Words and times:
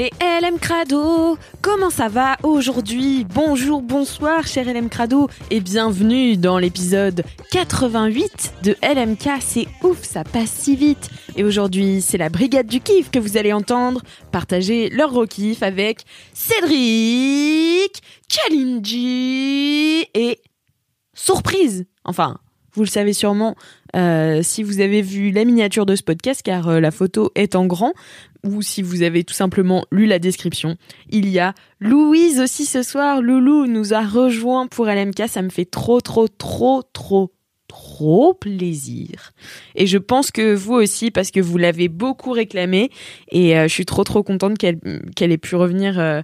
les 0.00 0.10
LM 0.22 0.58
Crado 0.58 1.36
Comment 1.60 1.90
ça 1.90 2.08
va 2.08 2.38
aujourd'hui? 2.42 3.26
Bonjour, 3.34 3.82
bonsoir 3.82 4.46
cher 4.46 4.64
LM 4.64 4.88
Crado 4.88 5.28
et 5.50 5.60
bienvenue 5.60 6.38
dans 6.38 6.56
l'épisode 6.56 7.22
88 7.50 8.54
de 8.62 8.76
LMK. 8.82 9.42
C'est 9.42 9.66
ouf, 9.82 10.02
ça 10.02 10.24
passe 10.24 10.52
si 10.52 10.74
vite. 10.74 11.10
Et 11.36 11.44
aujourd'hui, 11.44 12.00
c'est 12.00 12.16
la 12.16 12.30
brigade 12.30 12.66
du 12.66 12.80
kiff 12.80 13.10
que 13.10 13.18
vous 13.18 13.36
allez 13.36 13.52
entendre 13.52 14.00
partager 14.32 14.88
leur 14.88 15.12
kiff 15.28 15.62
avec 15.62 16.06
Cédric, 16.32 18.00
Chalinji 18.26 20.06
et 20.14 20.40
surprise. 21.12 21.84
Enfin, 22.04 22.38
vous 22.72 22.82
le 22.82 22.88
savez 22.88 23.12
sûrement 23.12 23.56
euh, 23.96 24.40
si 24.42 24.62
vous 24.62 24.80
avez 24.80 25.02
vu 25.02 25.32
la 25.32 25.44
miniature 25.44 25.86
de 25.86 25.96
ce 25.96 26.02
podcast, 26.02 26.42
car 26.42 26.68
euh, 26.68 26.80
la 26.80 26.90
photo 26.90 27.32
est 27.34 27.56
en 27.56 27.66
grand, 27.66 27.92
ou 28.44 28.62
si 28.62 28.82
vous 28.82 29.02
avez 29.02 29.24
tout 29.24 29.34
simplement 29.34 29.84
lu 29.90 30.06
la 30.06 30.18
description. 30.18 30.76
Il 31.10 31.28
y 31.28 31.38
a 31.38 31.54
Louise 31.80 32.40
aussi 32.40 32.66
ce 32.66 32.82
soir. 32.82 33.22
Loulou 33.22 33.66
nous 33.66 33.94
a 33.94 34.02
rejoint 34.02 34.66
pour 34.66 34.86
LMK. 34.86 35.28
Ça 35.28 35.42
me 35.42 35.50
fait 35.50 35.64
trop, 35.64 36.00
trop, 36.00 36.28
trop, 36.28 36.82
trop, 36.92 37.32
trop 37.68 38.34
plaisir. 38.34 39.32
Et 39.76 39.86
je 39.86 39.98
pense 39.98 40.30
que 40.30 40.54
vous 40.54 40.74
aussi, 40.74 41.10
parce 41.10 41.30
que 41.30 41.40
vous 41.40 41.56
l'avez 41.56 41.88
beaucoup 41.88 42.32
réclamé. 42.32 42.90
Et 43.30 43.56
euh, 43.56 43.68
je 43.68 43.72
suis 43.72 43.86
trop, 43.86 44.04
trop 44.04 44.22
contente 44.22 44.58
qu'elle 44.58 44.80
qu'elle 45.14 45.32
ait 45.32 45.38
pu 45.38 45.54
revenir 45.54 45.98
euh, 45.98 46.22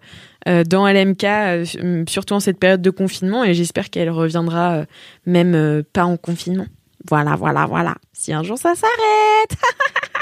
euh, 0.49 0.65
dans 0.65 0.89
LMK, 0.89 2.09
surtout 2.09 2.35
en 2.35 2.41
cette 2.41 2.59
période 2.59 2.83
de 2.83 2.91
confinement. 2.91 3.45
Et 3.45 3.55
j'espère 3.55 3.91
qu'elle 3.91 4.11
reviendra 4.11 4.85
même 5.25 5.83
pas 5.93 6.05
en 6.05 6.17
confinement. 6.17 6.67
Voilà, 7.09 7.37
voilà, 7.37 7.67
voilà. 7.67 7.95
Si 8.13 8.33
un 8.33 8.43
jour 8.43 8.59
ça 8.59 8.75
s'arrête. 8.75 9.57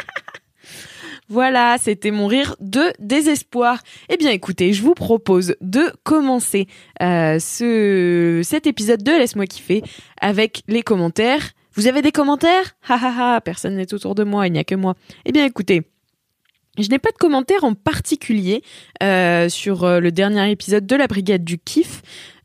Voilà, 1.34 1.78
c'était 1.80 2.12
mon 2.12 2.28
rire 2.28 2.54
de 2.60 2.92
désespoir. 3.00 3.82
Eh 4.08 4.16
bien 4.16 4.30
écoutez, 4.30 4.72
je 4.72 4.84
vous 4.84 4.94
propose 4.94 5.56
de 5.60 5.90
commencer 6.04 6.68
euh, 7.02 7.40
ce, 7.40 8.40
cet 8.44 8.68
épisode 8.68 9.02
de 9.02 9.10
Laisse-moi 9.10 9.46
kiffer 9.46 9.82
avec 10.20 10.62
les 10.68 10.84
commentaires. 10.84 11.50
Vous 11.72 11.88
avez 11.88 12.02
des 12.02 12.12
commentaires? 12.12 12.76
Ha 12.88 12.94
ha 12.94 13.34
ha, 13.34 13.40
personne 13.40 13.74
n'est 13.74 13.92
autour 13.92 14.14
de 14.14 14.22
moi, 14.22 14.46
il 14.46 14.52
n'y 14.52 14.60
a 14.60 14.64
que 14.64 14.76
moi. 14.76 14.94
Eh 15.24 15.32
bien 15.32 15.44
écoutez, 15.44 15.82
je 16.78 16.88
n'ai 16.88 17.00
pas 17.00 17.10
de 17.10 17.16
commentaires 17.16 17.64
en 17.64 17.74
particulier 17.74 18.62
euh, 19.02 19.48
sur 19.48 19.82
euh, 19.82 19.98
le 19.98 20.12
dernier 20.12 20.48
épisode 20.52 20.86
de 20.86 20.94
la 20.94 21.08
Brigade 21.08 21.42
du 21.42 21.58
Kiff. 21.58 22.02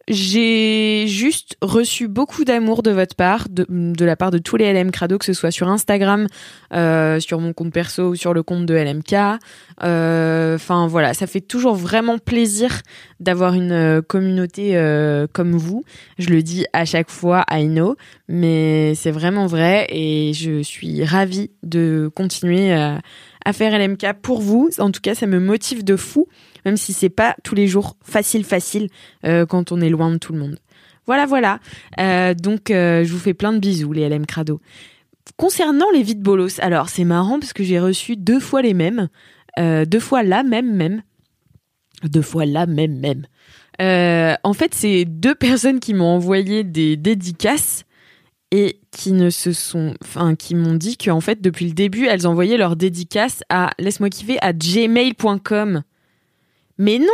J'ai 0.10 1.06
juste 1.08 1.56
reçu 1.62 2.08
beaucoup 2.08 2.44
d'amour 2.44 2.82
de 2.82 2.90
votre 2.90 3.16
part, 3.16 3.48
de, 3.48 4.04
la 4.04 4.16
part 4.16 4.32
de 4.32 4.40
tous 4.40 4.58
les 4.58 4.74
LM 4.74 4.90
Crado, 4.90 5.20
que 5.20 5.26
ce 5.26 5.34
soit 5.34 5.52
sur 5.52 5.68
Instagram, 5.70 6.26
euh, 6.74 7.20
sur 7.20 7.40
mon 7.40 7.54
compte 7.54 7.72
perso 7.72 8.10
ou 8.10 8.16
sur 8.16 8.34
le 8.34 8.42
compte 8.42 8.66
de 8.66 8.74
LMK. 8.74 9.40
Euh, 9.84 10.56
Enfin 10.56 10.88
voilà, 10.88 11.14
ça 11.14 11.28
fait 11.28 11.42
toujours 11.42 11.76
vraiment 11.76 12.18
plaisir 12.18 12.82
d'avoir 13.20 13.54
une 13.54 13.72
euh, 13.72 14.02
communauté 14.02 14.76
euh, 14.76 15.28
comme 15.32 15.52
vous. 15.52 15.84
Je 16.18 16.30
le 16.30 16.42
dis 16.42 16.66
à 16.74 16.86
chaque 16.86 17.12
fois, 17.12 17.46
I 17.52 17.68
know, 17.68 17.96
mais 18.28 18.96
c'est 18.96 19.12
vraiment 19.12 19.46
vrai 19.46 19.86
et 19.90 20.34
je 20.34 20.64
suis 20.64 21.06
ravie 21.06 21.52
de 21.62 22.10
continuer 22.16 22.74
à, 22.74 23.00
à 23.46 23.54
faire 23.54 23.78
LMK 23.78 24.14
pour 24.24 24.42
vous. 24.42 24.70
En 24.80 24.90
tout 24.90 25.02
cas, 25.02 25.14
ça 25.14 25.28
me 25.28 25.40
motive 25.40 25.84
de 25.84 25.96
fou 25.96 26.28
même 26.66 26.78
si 26.78 26.94
c'est 26.94 27.10
pas 27.10 27.36
tous 27.44 27.56
les 27.56 27.68
jours 27.68 27.98
facile 28.04 28.44
facile 28.44 28.90
euh, 29.26 29.46
quand 29.46 29.72
on 29.72 29.82
est 29.82 29.90
loin 29.90 30.12
de 30.12 30.18
tout 30.18 30.34
le 30.34 30.40
monde. 30.40 30.58
Voilà, 31.06 31.26
voilà. 31.26 31.60
Euh, 32.00 32.34
donc 32.34 32.72
euh, 32.72 33.04
je 33.04 33.12
vous 33.12 33.20
fais 33.20 33.34
plein 33.34 33.54
de 33.54 33.60
bisous 33.60 33.92
les 33.94 34.08
LM 34.08 34.26
Crado. 34.26 34.62
Concernant 35.38 35.90
les 35.94 36.04
vides 36.04 36.22
bolos, 36.22 36.60
alors 36.60 36.90
c'est 36.90 37.04
marrant 37.04 37.40
parce 37.40 37.54
que 37.54 37.64
j'ai 37.64 37.80
reçu 37.80 38.16
deux 38.16 38.40
fois 38.40 38.62
les 38.62 38.74
mêmes, 38.74 39.10
deux 39.58 40.00
fois 40.00 40.24
la 40.24 40.44
même 40.44 40.74
même, 40.74 41.04
deux 42.04 42.22
fois 42.22 42.46
la 42.46 42.66
même 42.66 42.98
même. 43.00 43.26
En 44.44 44.54
fait, 44.54 44.74
c'est 44.74 45.06
deux 45.06 45.36
personnes 45.36 45.80
qui 45.80 45.94
m'ont 45.94 46.16
envoyé 46.16 46.64
des 46.64 46.98
dédicaces 46.98 47.86
et 48.52 48.80
qui 48.92 49.12
ne 49.12 49.30
se 49.30 49.54
sont, 49.54 49.94
enfin, 50.04 50.36
qui 50.36 50.56
m'ont 50.56 50.74
dit 50.74 50.98
qu'en 50.98 51.22
fait 51.22 51.42
depuis 51.42 51.66
le 51.66 51.74
début, 51.74 52.08
elles 52.08 52.28
envoyaient 52.28 52.58
leurs 52.58 52.76
dédicaces 52.76 53.44
à 53.50 53.72
laisse-moi 53.78 54.10
kiffer 54.10 54.40
à 54.42 54.54
gmail.com. 54.54 55.84
Mais 56.80 56.98
non, 56.98 57.06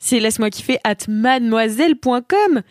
c'est 0.00 0.18
laisse-moi 0.18 0.50
kiffer 0.50 0.78
at 0.82 0.96
mademoiselle.com. 1.08 2.62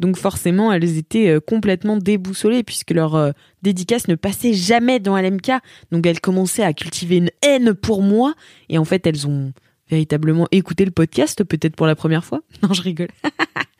Donc 0.00 0.16
forcément, 0.16 0.72
elles 0.72 0.98
étaient 0.98 1.28
euh, 1.28 1.40
complètement 1.40 1.96
déboussolées 1.96 2.64
puisque 2.64 2.90
leur 2.90 3.14
euh, 3.14 3.30
dédicace 3.62 4.08
ne 4.08 4.16
passait 4.16 4.52
jamais 4.52 4.98
dans 4.98 5.16
LMK. 5.16 5.52
Donc 5.92 6.04
elles 6.06 6.20
commençaient 6.20 6.64
à 6.64 6.72
cultiver 6.72 7.18
une 7.18 7.30
haine 7.42 7.74
pour 7.74 8.02
moi. 8.02 8.34
Et 8.68 8.78
en 8.78 8.84
fait, 8.84 9.06
elles 9.06 9.28
ont 9.28 9.52
véritablement 9.88 10.48
écouté 10.50 10.84
le 10.84 10.90
podcast, 10.90 11.44
peut-être 11.44 11.76
pour 11.76 11.86
la 11.86 11.94
première 11.94 12.24
fois. 12.24 12.40
Non, 12.62 12.72
je 12.72 12.82
rigole. 12.82 13.08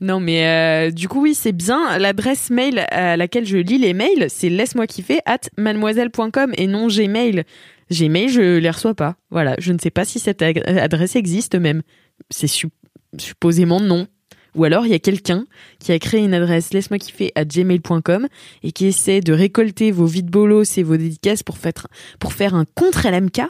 non, 0.00 0.20
mais 0.20 0.46
euh, 0.46 0.90
du 0.90 1.08
coup, 1.08 1.22
oui, 1.22 1.34
c'est 1.34 1.52
bien. 1.52 1.98
L'adresse 1.98 2.50
mail 2.50 2.84
à 2.90 3.16
laquelle 3.16 3.46
je 3.46 3.58
lis 3.58 3.78
les 3.78 3.94
mails, 3.94 4.26
c'est 4.28 4.48
laisse-moi 4.48 4.86
kiffer 4.86 5.20
at 5.26 5.40
mademoiselle.com 5.56 6.52
et 6.56 6.66
non 6.66 6.88
Gmail. 6.88 7.44
Gmail, 7.90 8.28
je 8.28 8.58
les 8.58 8.70
reçois 8.70 8.94
pas. 8.94 9.16
Voilà, 9.30 9.54
je 9.58 9.72
ne 9.72 9.78
sais 9.78 9.90
pas 9.90 10.04
si 10.04 10.18
cette 10.18 10.42
adresse 10.42 11.16
existe 11.16 11.54
même. 11.56 11.82
C'est 12.30 12.46
su- 12.46 12.68
supposément 13.18 13.80
non. 13.80 14.06
Ou 14.54 14.64
alors 14.64 14.84
il 14.84 14.92
y 14.92 14.94
a 14.94 14.98
quelqu'un 14.98 15.46
qui 15.78 15.92
a 15.92 15.98
créé 15.98 16.20
une 16.20 16.34
adresse 16.34 16.74
laisse-moi 16.74 16.98
kiffer 16.98 17.32
à 17.34 17.44
gmail.com 17.46 18.28
et 18.62 18.72
qui 18.72 18.84
essaie 18.86 19.20
de 19.20 19.32
récolter 19.32 19.90
vos 19.90 20.04
vides 20.04 20.30
bolos 20.30 20.76
et 20.76 20.82
vos 20.82 20.98
dédicaces 20.98 21.42
pour 21.42 21.56
faire, 21.56 21.72
pour 22.18 22.34
faire 22.34 22.54
un 22.54 22.66
contre 22.74 23.08
LMK. 23.08 23.40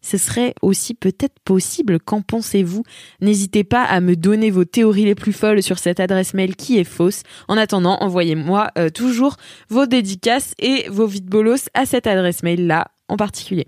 Ce 0.00 0.16
serait 0.16 0.54
aussi 0.62 0.94
peut-être 0.94 1.38
possible. 1.44 1.98
Qu'en 1.98 2.22
pensez-vous? 2.22 2.82
N'hésitez 3.20 3.64
pas 3.64 3.82
à 3.82 4.00
me 4.00 4.16
donner 4.16 4.50
vos 4.50 4.64
théories 4.64 5.04
les 5.04 5.14
plus 5.14 5.32
folles 5.32 5.62
sur 5.62 5.78
cette 5.78 6.00
adresse 6.00 6.34
mail 6.34 6.56
qui 6.56 6.78
est 6.78 6.84
fausse. 6.84 7.22
En 7.48 7.56
attendant, 7.56 7.98
envoyez-moi 8.00 8.70
euh, 8.78 8.90
toujours 8.90 9.36
vos 9.68 9.86
dédicaces 9.86 10.54
et 10.58 10.88
vos 10.88 11.06
vides 11.06 11.28
bolos 11.28 11.68
à 11.74 11.86
cette 11.86 12.06
adresse 12.06 12.42
mail 12.42 12.66
là 12.66 12.88
en 13.08 13.16
particulier. 13.16 13.66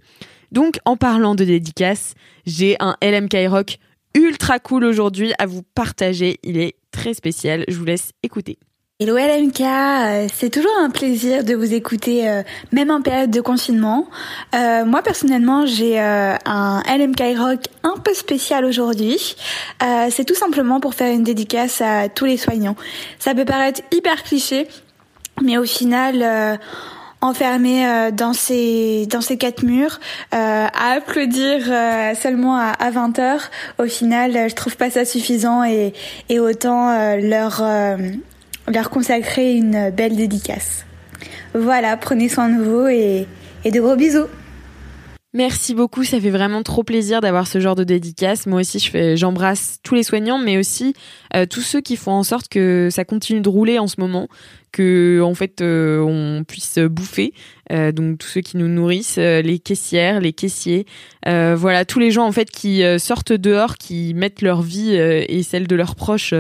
Donc, 0.52 0.78
en 0.84 0.96
parlant 0.96 1.34
de 1.34 1.44
dédicaces, 1.44 2.14
j'ai 2.46 2.76
un 2.80 2.96
LMK 3.02 3.48
Rock 3.48 3.78
ultra 4.14 4.58
cool 4.58 4.84
aujourd'hui 4.84 5.32
à 5.38 5.46
vous 5.46 5.62
partager. 5.62 6.38
Il 6.42 6.58
est 6.58 6.74
très 6.90 7.14
spécial. 7.14 7.64
Je 7.69 7.76
vous 7.76 7.84
laisse 7.84 8.12
écouter. 8.22 8.58
Hello 9.03 9.16
LMK, 9.16 9.62
euh, 9.62 10.27
c'est 10.31 10.50
toujours 10.50 10.77
un 10.78 10.91
plaisir 10.91 11.43
de 11.43 11.55
vous 11.55 11.72
écouter, 11.72 12.28
euh, 12.28 12.43
même 12.71 12.91
en 12.91 13.00
période 13.00 13.31
de 13.31 13.41
confinement. 13.41 14.06
Euh, 14.55 14.84
moi 14.84 15.00
personnellement, 15.00 15.64
j'ai 15.64 15.99
euh, 15.99 16.35
un 16.44 16.82
LMK 16.87 17.38
Rock 17.38 17.61
un 17.82 17.97
peu 17.97 18.12
spécial 18.12 18.67
aujourd'hui. 18.67 19.37
Euh, 19.82 20.08
c'est 20.11 20.26
tout 20.26 20.35
simplement 20.35 20.81
pour 20.81 20.93
faire 20.93 21.11
une 21.14 21.23
dédicace 21.23 21.81
à 21.81 22.11
tous 22.11 22.26
les 22.26 22.37
soignants. 22.37 22.76
Ça 23.19 23.35
peut 23.35 23.47
paraître 23.47 23.81
hyper 23.91 24.23
cliché, 24.23 24.69
mais 25.41 25.56
au 25.56 25.64
final, 25.64 26.20
euh, 26.23 26.56
enfermé 27.23 28.11
dans 28.12 28.35
ces 28.35 29.06
dans 29.06 29.23
ces 29.23 29.38
quatre 29.38 29.62
murs, 29.62 29.99
euh, 30.35 30.67
à 30.67 30.91
applaudir 30.93 31.62
euh, 31.70 32.14
seulement 32.14 32.58
à, 32.58 32.69
à 32.79 32.91
20 32.91 33.19
heures, 33.19 33.50
au 33.79 33.87
final, 33.87 34.50
je 34.50 34.55
trouve 34.55 34.76
pas 34.76 34.91
ça 34.91 35.06
suffisant 35.06 35.64
et, 35.64 35.94
et 36.29 36.38
autant 36.38 36.91
euh, 36.91 37.17
leur 37.17 37.62
leur 38.72 38.90
consacrer 38.90 39.55
une 39.55 39.90
belle 39.90 40.17
dédicace. 40.17 40.84
Voilà, 41.55 41.96
prenez 41.96 42.28
soin 42.28 42.49
de 42.49 42.62
vous 42.62 42.87
et, 42.87 43.26
de 43.64 43.81
gros 43.81 43.96
bisous. 43.96 44.26
Merci 45.32 45.75
beaucoup, 45.75 46.02
ça 46.02 46.20
fait 46.20 46.31
vraiment 46.31 46.64
trop 46.64 46.82
plaisir 46.82 47.20
d'avoir 47.20 47.46
ce 47.46 47.61
genre 47.61 47.76
de 47.76 47.84
dédicace. 47.84 48.46
Moi 48.46 48.61
aussi, 48.61 48.90
j'embrasse 49.14 49.78
tous 49.84 49.94
les 49.94 50.02
soignants, 50.02 50.38
mais 50.38 50.58
aussi 50.58 50.93
euh, 51.37 51.46
tous 51.46 51.61
ceux 51.61 51.81
qui 51.81 51.94
font 51.94 52.11
en 52.11 52.25
sorte 52.25 52.49
que 52.49 52.88
ça 52.90 53.05
continue 53.05 53.40
de 53.40 53.49
rouler 53.49 53.78
en 53.78 53.87
ce 53.87 54.00
moment, 54.00 54.26
que 54.72 55.20
en 55.22 55.34
fait 55.34 55.61
euh, 55.61 56.00
on 56.00 56.43
puisse 56.43 56.81
bouffer. 56.81 57.32
Euh, 57.70 57.93
donc 57.93 58.19
tous 58.19 58.26
ceux 58.26 58.40
qui 58.40 58.56
nous 58.56 58.67
nourrissent, 58.67 59.19
les 59.19 59.61
caissières, 59.61 60.19
les 60.19 60.32
caissiers, 60.32 60.84
voilà 61.25 61.84
tous 61.84 62.00
les 62.00 62.11
gens 62.11 62.26
en 62.26 62.32
fait 62.32 62.50
qui 62.50 62.82
sortent 62.99 63.32
dehors, 63.32 63.76
qui 63.76 64.14
mettent 64.14 64.43
leur 64.43 64.62
vie 64.62 64.94
et 64.96 65.44
celle 65.44 65.69
de 65.69 65.76
leurs 65.76 65.94
proches 65.94 66.34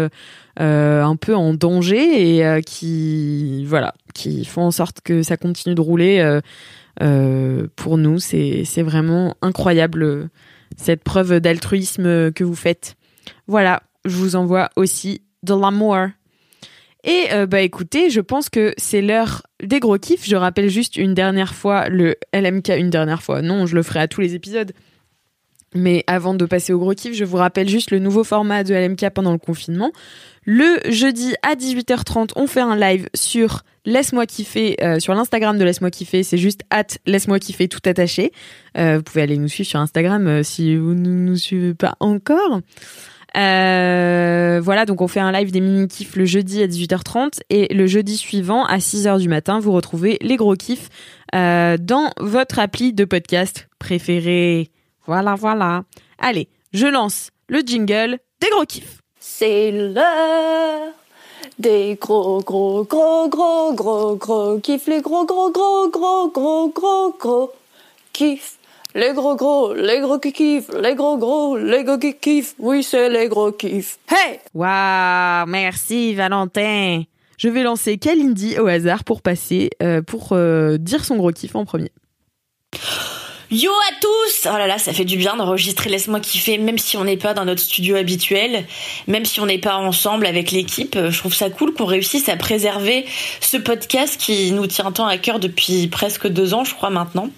un 0.56 1.16
peu 1.16 1.34
en 1.34 1.54
danger 1.54 2.38
et 2.38 2.62
qui 2.62 3.64
voilà, 3.64 3.94
qui 4.14 4.44
font 4.44 4.62
en 4.62 4.70
sorte 4.70 5.00
que 5.00 5.22
ça 5.22 5.36
continue 5.36 5.74
de 5.74 5.80
rouler. 5.80 6.40
Euh, 7.02 7.66
pour 7.76 7.98
nous, 7.98 8.18
c'est 8.18 8.82
vraiment 8.82 9.36
incroyable 9.42 10.02
euh, 10.02 10.28
cette 10.76 11.02
preuve 11.02 11.40
d'altruisme 11.40 12.32
que 12.32 12.44
vous 12.44 12.54
faites. 12.54 12.96
Voilà, 13.46 13.82
je 14.04 14.16
vous 14.16 14.36
envoie 14.36 14.70
aussi 14.76 15.22
de 15.42 15.54
l'amour. 15.54 15.96
Et 17.02 17.28
euh, 17.32 17.46
bah 17.46 17.62
écoutez, 17.62 18.10
je 18.10 18.20
pense 18.20 18.50
que 18.50 18.74
c'est 18.76 19.00
l'heure 19.00 19.42
des 19.62 19.80
gros 19.80 19.96
kiffs. 19.98 20.26
Je 20.26 20.36
rappelle 20.36 20.68
juste 20.68 20.96
une 20.96 21.14
dernière 21.14 21.54
fois 21.54 21.88
le 21.88 22.16
LMK, 22.34 22.68
une 22.76 22.90
dernière 22.90 23.22
fois. 23.22 23.40
Non, 23.40 23.64
je 23.64 23.74
le 23.74 23.82
ferai 23.82 24.00
à 24.00 24.08
tous 24.08 24.20
les 24.20 24.34
épisodes. 24.34 24.72
Mais 25.74 26.02
avant 26.08 26.34
de 26.34 26.44
passer 26.46 26.72
au 26.72 26.78
gros 26.78 26.94
kiff, 26.94 27.14
je 27.14 27.24
vous 27.24 27.36
rappelle 27.36 27.68
juste 27.68 27.92
le 27.92 28.00
nouveau 28.00 28.24
format 28.24 28.64
de 28.64 28.74
LMK 28.74 29.10
pendant 29.10 29.32
le 29.32 29.38
confinement. 29.38 29.92
Le 30.44 30.80
jeudi 30.88 31.34
à 31.42 31.54
18h30, 31.54 32.30
on 32.34 32.46
fait 32.46 32.60
un 32.60 32.74
live 32.74 33.08
sur 33.14 33.62
Laisse-moi 33.84 34.26
kiffer 34.26 34.76
euh, 34.82 34.98
sur 34.98 35.14
l'Instagram 35.14 35.56
de 35.58 35.64
Laisse-moi 35.64 35.90
kiffer. 35.90 36.22
C'est 36.22 36.38
juste 36.38 36.62
at 36.70 36.86
Laisse-moi 37.06 37.38
kiffer 37.38 37.68
tout 37.68 37.80
attaché. 37.84 38.32
Euh, 38.76 38.96
vous 38.96 39.02
pouvez 39.02 39.22
aller 39.22 39.36
nous 39.36 39.48
suivre 39.48 39.68
sur 39.68 39.78
Instagram 39.78 40.26
euh, 40.26 40.42
si 40.42 40.76
vous 40.76 40.94
ne 40.94 41.08
nous 41.08 41.36
suivez 41.36 41.74
pas 41.74 41.94
encore. 42.00 42.60
voilà, 43.34 44.84
donc 44.86 45.00
on 45.00 45.08
fait 45.08 45.20
un 45.20 45.30
live 45.30 45.52
des 45.52 45.60
mini 45.60 45.86
kiffs 45.86 46.16
le 46.16 46.24
jeudi 46.24 46.62
à 46.62 46.66
18h30 46.66 47.40
et 47.48 47.72
le 47.72 47.86
jeudi 47.86 48.16
suivant 48.16 48.64
à 48.64 48.78
6h 48.78 49.20
du 49.20 49.28
matin, 49.28 49.60
vous 49.60 49.72
retrouvez 49.72 50.18
les 50.20 50.36
gros 50.36 50.56
kiffs 50.56 50.88
dans 51.32 52.10
votre 52.18 52.58
appli 52.58 52.92
de 52.92 53.04
podcast 53.04 53.68
préféré. 53.78 54.70
Voilà, 55.06 55.34
voilà. 55.34 55.84
Allez, 56.18 56.48
je 56.72 56.86
lance 56.86 57.30
le 57.48 57.60
jingle 57.60 58.18
des 58.40 58.48
gros 58.50 58.64
kiffs. 58.64 59.00
C'est 59.18 59.70
l'heure 59.72 60.92
des 61.58 61.98
gros, 62.00 62.40
gros, 62.40 62.84
gros, 62.84 63.28
gros, 63.28 63.74
gros, 63.74 64.16
gros 64.16 64.58
kiffs. 64.60 64.86
Les 64.86 65.00
gros, 65.02 65.26
gros, 65.26 65.50
gros, 65.50 65.90
gros, 65.90 66.30
gros, 66.30 66.68
gros, 66.68 67.14
gros 67.18 67.52
kiffs. 68.12 68.58
Les 68.94 69.12
gros, 69.12 69.36
gros, 69.36 69.74
les 69.74 70.00
gros 70.00 70.18
kiffs. 70.18 70.70
Les 70.80 70.94
gros, 70.94 71.18
gros, 71.18 71.56
les 71.56 71.84
gros 71.84 71.98
kiffs. 71.98 72.54
Oui, 72.58 72.82
c'est 72.82 73.08
les 73.08 73.28
gros 73.28 73.52
kiffs. 73.52 73.98
Hey! 74.08 74.40
Waouh, 74.54 75.46
merci 75.46 76.14
Valentin. 76.14 77.02
Je 77.36 77.48
vais 77.48 77.62
lancer 77.62 77.98
Kalindi 77.98 78.58
au 78.58 78.66
hasard 78.66 79.04
pour 79.04 79.22
passer, 79.22 79.70
euh, 79.82 80.02
pour 80.02 80.30
euh, 80.32 80.76
dire 80.76 81.04
son 81.04 81.16
gros 81.16 81.30
kiff 81.30 81.54
en 81.54 81.64
premier. 81.64 81.92
Yo 83.52 83.72
à 83.72 83.94
tous 84.00 84.46
Oh 84.48 84.56
là 84.56 84.68
là, 84.68 84.78
ça 84.78 84.92
fait 84.92 85.04
du 85.04 85.16
bien 85.16 85.36
d'enregistrer 85.36 85.90
Laisse-moi 85.90 86.20
kiffer, 86.20 86.56
même 86.56 86.78
si 86.78 86.96
on 86.96 87.02
n'est 87.02 87.16
pas 87.16 87.34
dans 87.34 87.44
notre 87.44 87.60
studio 87.60 87.96
habituel, 87.96 88.64
même 89.08 89.24
si 89.24 89.40
on 89.40 89.46
n'est 89.46 89.58
pas 89.58 89.74
ensemble 89.74 90.26
avec 90.26 90.52
l'équipe. 90.52 90.96
Je 90.96 91.18
trouve 91.18 91.34
ça 91.34 91.50
cool 91.50 91.74
qu'on 91.74 91.84
réussisse 91.84 92.28
à 92.28 92.36
préserver 92.36 93.06
ce 93.40 93.56
podcast 93.56 94.20
qui 94.20 94.52
nous 94.52 94.68
tient 94.68 94.92
tant 94.92 95.06
à 95.06 95.18
cœur 95.18 95.40
depuis 95.40 95.88
presque 95.88 96.28
deux 96.28 96.54
ans, 96.54 96.62
je 96.62 96.74
crois 96.76 96.90
maintenant. 96.90 97.28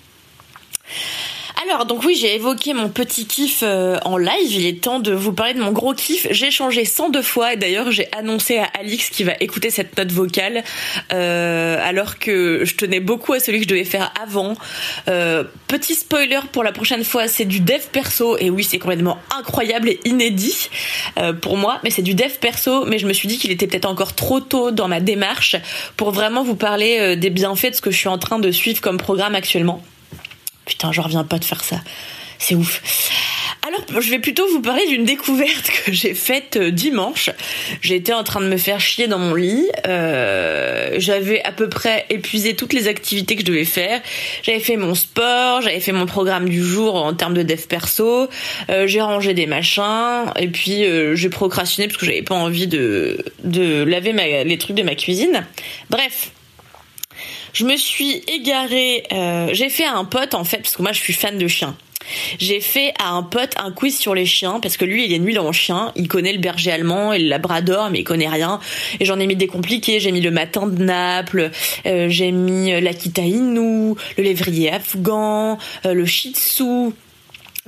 Alors, 1.64 1.86
donc 1.86 2.02
oui, 2.04 2.16
j'ai 2.20 2.34
évoqué 2.34 2.74
mon 2.74 2.88
petit 2.88 3.26
kiff 3.26 3.60
euh, 3.62 3.98
en 4.04 4.16
live. 4.16 4.50
Il 4.50 4.66
est 4.66 4.80
temps 4.80 4.98
de 4.98 5.12
vous 5.12 5.32
parler 5.32 5.54
de 5.54 5.60
mon 5.60 5.70
gros 5.70 5.94
kiff. 5.94 6.26
J'ai 6.30 6.50
changé 6.50 6.84
102 6.84 7.22
fois 7.22 7.52
et 7.52 7.56
d'ailleurs, 7.56 7.92
j'ai 7.92 8.08
annoncé 8.16 8.58
à 8.58 8.64
Alix 8.80 9.10
qui 9.10 9.22
va 9.22 9.34
écouter 9.38 9.70
cette 9.70 9.96
note 9.96 10.10
vocale 10.10 10.64
euh, 11.12 11.78
alors 11.80 12.18
que 12.18 12.64
je 12.64 12.74
tenais 12.74 12.98
beaucoup 12.98 13.32
à 13.34 13.38
celui 13.38 13.58
que 13.58 13.64
je 13.64 13.68
devais 13.68 13.84
faire 13.84 14.12
avant. 14.20 14.54
Euh, 15.06 15.44
petit 15.68 15.94
spoiler 15.94 16.40
pour 16.50 16.64
la 16.64 16.72
prochaine 16.72 17.04
fois, 17.04 17.28
c'est 17.28 17.44
du 17.44 17.60
dev 17.60 17.82
perso 17.92 18.36
et 18.38 18.50
oui, 18.50 18.64
c'est 18.64 18.78
complètement 18.78 19.18
incroyable 19.38 19.88
et 19.88 20.00
inédit 20.04 20.68
pour 21.42 21.56
moi, 21.56 21.78
mais 21.84 21.90
c'est 21.90 22.02
du 22.02 22.14
dev 22.14 22.32
perso. 22.40 22.86
Mais 22.86 22.98
je 22.98 23.06
me 23.06 23.12
suis 23.12 23.28
dit 23.28 23.38
qu'il 23.38 23.52
était 23.52 23.68
peut-être 23.68 23.88
encore 23.88 24.14
trop 24.14 24.40
tôt 24.40 24.72
dans 24.72 24.88
ma 24.88 25.00
démarche 25.00 25.56
pour 25.96 26.10
vraiment 26.10 26.42
vous 26.42 26.56
parler 26.56 27.16
des 27.16 27.30
bienfaits 27.30 27.70
de 27.70 27.76
ce 27.76 27.80
que 27.80 27.90
je 27.90 27.98
suis 27.98 28.08
en 28.08 28.18
train 28.18 28.38
de 28.38 28.50
suivre 28.50 28.80
comme 28.80 28.96
programme 28.96 29.34
actuellement. 29.34 29.82
Putain, 30.64 30.92
je 30.92 31.00
reviens 31.00 31.24
pas 31.24 31.38
de 31.38 31.44
faire 31.44 31.64
ça. 31.64 31.76
C'est 32.38 32.54
ouf. 32.56 32.82
Alors, 33.64 34.02
je 34.02 34.10
vais 34.10 34.18
plutôt 34.18 34.44
vous 34.48 34.60
parler 34.60 34.84
d'une 34.88 35.04
découverte 35.04 35.70
que 35.84 35.92
j'ai 35.92 36.14
faite 36.14 36.56
euh, 36.56 36.72
dimanche. 36.72 37.30
J'étais 37.80 38.12
en 38.12 38.24
train 38.24 38.40
de 38.40 38.48
me 38.48 38.56
faire 38.56 38.80
chier 38.80 39.06
dans 39.06 39.20
mon 39.20 39.36
lit. 39.36 39.68
Euh, 39.86 40.96
j'avais 40.98 41.40
à 41.44 41.52
peu 41.52 41.68
près 41.68 42.04
épuisé 42.10 42.56
toutes 42.56 42.72
les 42.72 42.88
activités 42.88 43.36
que 43.36 43.42
je 43.42 43.46
devais 43.46 43.64
faire. 43.64 44.00
J'avais 44.42 44.58
fait 44.58 44.76
mon 44.76 44.96
sport, 44.96 45.62
j'avais 45.62 45.78
fait 45.78 45.92
mon 45.92 46.06
programme 46.06 46.48
du 46.48 46.60
jour 46.64 46.96
en 46.96 47.14
termes 47.14 47.34
de 47.34 47.44
dev 47.44 47.64
perso. 47.68 48.28
Euh, 48.68 48.88
j'ai 48.88 49.00
rangé 49.00 49.32
des 49.32 49.46
machins 49.46 50.24
et 50.36 50.48
puis 50.48 50.84
j'ai 51.14 51.28
procrastiné 51.28 51.86
parce 51.86 51.98
que 51.98 52.06
j'avais 52.06 52.22
pas 52.22 52.34
envie 52.34 52.66
de 52.66 53.24
de 53.44 53.84
laver 53.84 54.12
les 54.44 54.58
trucs 54.58 54.76
de 54.76 54.82
ma 54.82 54.96
cuisine. 54.96 55.46
Bref, 55.88 56.32
je 57.52 57.64
me 57.64 57.76
suis 57.76 58.22
égarée. 58.28 59.04
Euh, 59.12 59.50
j'ai 59.52 59.68
fait 59.68 59.84
à 59.84 59.94
un 59.94 60.04
pote 60.04 60.34
en 60.34 60.44
fait, 60.44 60.58
parce 60.58 60.76
que 60.76 60.82
moi 60.82 60.92
je 60.92 61.00
suis 61.00 61.12
fan 61.12 61.38
de 61.38 61.48
chiens. 61.48 61.76
J'ai 62.38 62.60
fait 62.60 62.92
à 62.98 63.10
un 63.10 63.22
pote 63.22 63.54
un 63.56 63.70
quiz 63.70 63.96
sur 63.96 64.14
les 64.14 64.26
chiens 64.26 64.58
parce 64.60 64.76
que 64.76 64.84
lui 64.84 65.04
il 65.04 65.12
est 65.12 65.18
nul 65.18 65.38
en 65.38 65.52
chien, 65.52 65.92
il 65.94 66.08
connaît 66.08 66.32
le 66.32 66.40
berger 66.40 66.72
allemand 66.72 67.12
et 67.12 67.18
le 67.20 67.28
labrador 67.28 67.90
mais 67.90 68.00
il 68.00 68.04
connaît 68.04 68.28
rien 68.28 68.58
et 68.98 69.04
j'en 69.04 69.20
ai 69.20 69.26
mis 69.26 69.36
des 69.36 69.46
compliqués, 69.46 70.00
j'ai 70.00 70.10
mis 70.10 70.20
le 70.20 70.32
matin 70.32 70.66
de 70.66 70.82
Naples, 70.82 71.52
euh, 71.86 72.08
j'ai 72.08 72.32
mis 72.32 72.80
l'Akita 72.80 73.22
Inu, 73.22 73.94
le 74.18 74.22
lévrier 74.24 74.72
afghan, 74.72 75.58
euh, 75.86 75.94
le 75.94 76.04
shih 76.04 76.32
tzu, 76.32 76.92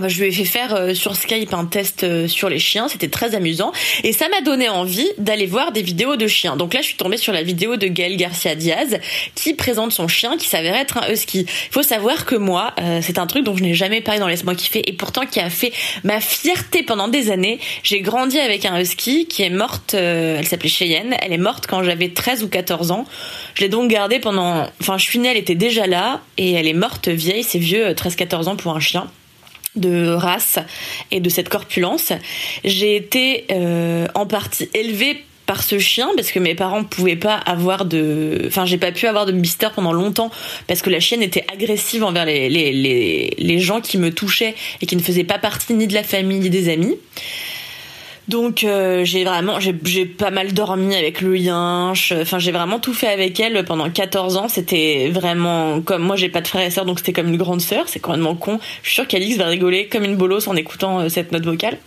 je 0.03 0.21
lui 0.21 0.29
ai 0.29 0.33
fait 0.33 0.45
faire 0.45 0.75
euh, 0.75 0.93
sur 0.93 1.15
Skype 1.15 1.55
un 1.55 1.67
test 1.67 2.03
euh, 2.03 2.27
sur 2.27 2.49
les 2.49 2.59
chiens, 2.59 2.89
c'était 2.89 3.09
très 3.09 3.37
amusant 3.37 3.71
et 4.03 4.13
ça 4.13 4.29
m'a 4.29 4.41
donné 4.41 4.69
envie 4.69 5.09
d'aller 5.19 5.47
voir 5.47 5.71
des 5.71 5.83
vidéos 5.83 6.17
de 6.17 6.27
chiens. 6.27 6.57
Donc 6.57 6.75
là, 6.75 6.81
je 6.81 6.87
suis 6.87 6.97
tombée 6.97 7.17
sur 7.17 7.33
la 7.33 7.43
vidéo 7.43 7.77
de 7.77 7.87
Gaël 7.87 8.17
Garcia 8.17 8.57
Diaz 8.57 8.99
qui 9.37 9.55
présente 9.55 9.93
son 9.93 10.09
chien 10.09 10.37
qui 10.37 10.49
s'avérait 10.49 10.81
être 10.81 10.99
un 10.99 11.13
husky. 11.13 11.41
Il 11.43 11.73
faut 11.73 11.85
savoir 11.85 12.25
que 12.25 12.35
moi, 12.35 12.73
euh, 12.81 12.99
c'est 13.03 13.19
un 13.19 13.29
truc 13.29 13.45
dont 13.45 13.57
je 13.57 13.63
n'ai 13.63 13.75
jamais 13.75 14.01
parlé 14.01 14.19
dans 14.19 14.27
Laisse-moi 14.27 14.57
kiffer 14.57 14.83
et 14.85 14.93
pourtant 14.93 15.27
qui 15.27 15.39
a 15.39 15.49
fait 15.49 15.73
ma 16.03 16.21
fierté 16.21 16.83
pendant 16.83 17.07
des 17.07 17.31
années. 17.31 17.61
J'ai 17.85 18.01
grandi 18.01 18.41
avec 18.41 18.65
un 18.65 18.81
husky 18.81 19.27
qui 19.27 19.43
est 19.43 19.51
morte, 19.51 19.95
elle 19.95 20.47
s'appelait 20.47 20.69
Cheyenne, 20.69 21.15
elle 21.23 21.33
est 21.33 21.39
morte 21.39 21.67
quand 21.69 21.85
j'avais 21.85 22.09
13 22.09 22.43
ou 22.43 22.49
14 22.49 22.91
ans. 22.91 23.07
Je 23.55 23.63
l'ai 23.63 23.69
donc 23.69 23.91
gardée 23.91 24.19
pendant 24.19 24.67
enfin 24.81 24.99
je 24.99 25.05
suis 25.05 25.21
née, 25.21 25.29
elle 25.29 25.37
était 25.37 25.55
déjà 25.55 25.87
là 25.87 26.21
et 26.37 26.53
elle 26.53 26.67
est 26.67 26.73
morte 26.73 27.09
vieille, 27.09 27.45
c'est 27.45 27.59
vieux 27.59 27.93
13-14 27.93 28.49
ans 28.49 28.57
pour 28.57 28.75
un 28.75 28.81
chien 28.81 29.09
de 29.77 30.09
race 30.09 30.59
et 31.11 31.21
de 31.21 31.29
cette 31.29 31.49
corpulence. 31.49 32.13
J'ai 32.65 32.97
été 32.97 33.45
euh, 33.51 34.07
en 34.15 34.27
partie 34.27 34.69
élevée 34.75 35.25
par 35.47 35.63
ce 35.63 35.79
chien 35.79 36.09
parce 36.17 36.31
que 36.31 36.39
mes 36.39 36.55
parents 36.55 36.85
pouvaient 36.85 37.17
pas 37.17 37.35
avoir 37.35 37.85
de 37.85 38.45
enfin 38.47 38.65
j'ai 38.65 38.79
pas 38.79 38.93
pu 38.93 39.07
avoir 39.07 39.27
de 39.27 39.33
mister 39.33 39.69
pendant 39.75 39.93
longtemps 39.93 40.31
parce 40.67 40.81
que 40.81 40.89
la 40.89 41.01
chienne 41.01 41.23
était 41.23 41.45
agressive 41.53 42.03
envers 42.03 42.25
les, 42.25 42.49
les, 42.49 42.73
les, 42.73 43.35
les 43.37 43.59
gens 43.59 43.83
qui 43.83 43.99
me 43.99 44.11
touchaient 44.11 44.55
et 44.81 44.87
qui 44.87 44.97
ne 44.97 45.03
faisaient 45.03 45.25
pas 45.25 45.39
partie 45.39 45.75
ni 45.75 45.87
de 45.87 45.93
la 45.93 46.03
famille 46.03 46.39
ni 46.39 46.49
des 46.49 46.73
amis 46.73 46.97
donc 48.29 48.65
euh, 48.65 49.05
j'ai 49.05 49.25
vraiment 49.25 49.59
pas 50.17 50.31
mal 50.31 50.53
dormi 50.53 50.95
avec 50.95 51.21
le 51.21 51.37
yinche. 51.37 52.13
Enfin 52.13 52.39
j'ai 52.39 52.53
vraiment 52.53 52.79
tout 52.79 52.95
fait 52.95 53.09
avec 53.09 53.39
elle 53.39 53.65
pendant 53.65 53.91
14 53.91 54.37
ans. 54.37 54.49
C'était 54.49 55.11
vraiment 55.13 55.81
comme 55.83 56.03
moi 56.03 56.17
j'ai 56.17 56.31
pas 56.31 56.41
de 56.41 56.49
frère 56.49 56.67
et 56.67 56.71
sœur 56.71 56.87
donc 56.87 56.99
c'était 56.99 57.13
comme 57.13 57.29
une 57.29 57.37
grande 57.37 57.61
sœur. 57.61 57.85
C'est 57.87 58.01
complètement 58.01 58.35
con. 58.35 58.59
Je 58.83 58.89
suis 58.89 58.95
sûre 58.95 59.07
qu'Alix 59.07 59.37
va 59.37 59.47
rigoler 59.47 59.89
comme 59.89 60.05
une 60.05 60.17
bolosse 60.17 60.49
en 60.49 60.57
écoutant 60.57 61.01
euh, 61.01 61.09
cette 61.09 61.33
note 61.33 61.45
vocale. 61.45 61.79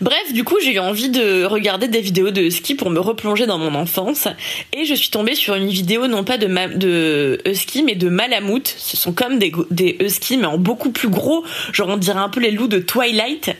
Bref, 0.00 0.32
du 0.32 0.44
coup, 0.44 0.56
j'ai 0.62 0.74
eu 0.74 0.78
envie 0.78 1.08
de 1.08 1.44
regarder 1.44 1.88
des 1.88 2.00
vidéos 2.00 2.30
de 2.30 2.50
ski 2.50 2.76
pour 2.76 2.88
me 2.88 3.00
replonger 3.00 3.46
dans 3.46 3.58
mon 3.58 3.74
enfance. 3.74 4.28
Et 4.72 4.84
je 4.84 4.94
suis 4.94 5.10
tombée 5.10 5.34
sur 5.34 5.56
une 5.56 5.68
vidéo 5.68 6.06
non 6.06 6.22
pas 6.22 6.38
de, 6.38 6.46
de 6.76 7.40
husky, 7.44 7.82
mais 7.82 7.96
de 7.96 8.08
malamute. 8.08 8.72
Ce 8.78 8.96
sont 8.96 9.12
comme 9.12 9.40
des, 9.40 9.52
des 9.72 9.96
huskies, 9.98 10.36
mais 10.36 10.46
en 10.46 10.56
beaucoup 10.56 10.90
plus 10.90 11.08
gros. 11.08 11.44
Genre, 11.72 11.88
on 11.88 11.96
dirait 11.96 12.20
un 12.20 12.28
peu 12.28 12.38
les 12.38 12.52
loups 12.52 12.68
de 12.68 12.78
Twilight. 12.78 13.50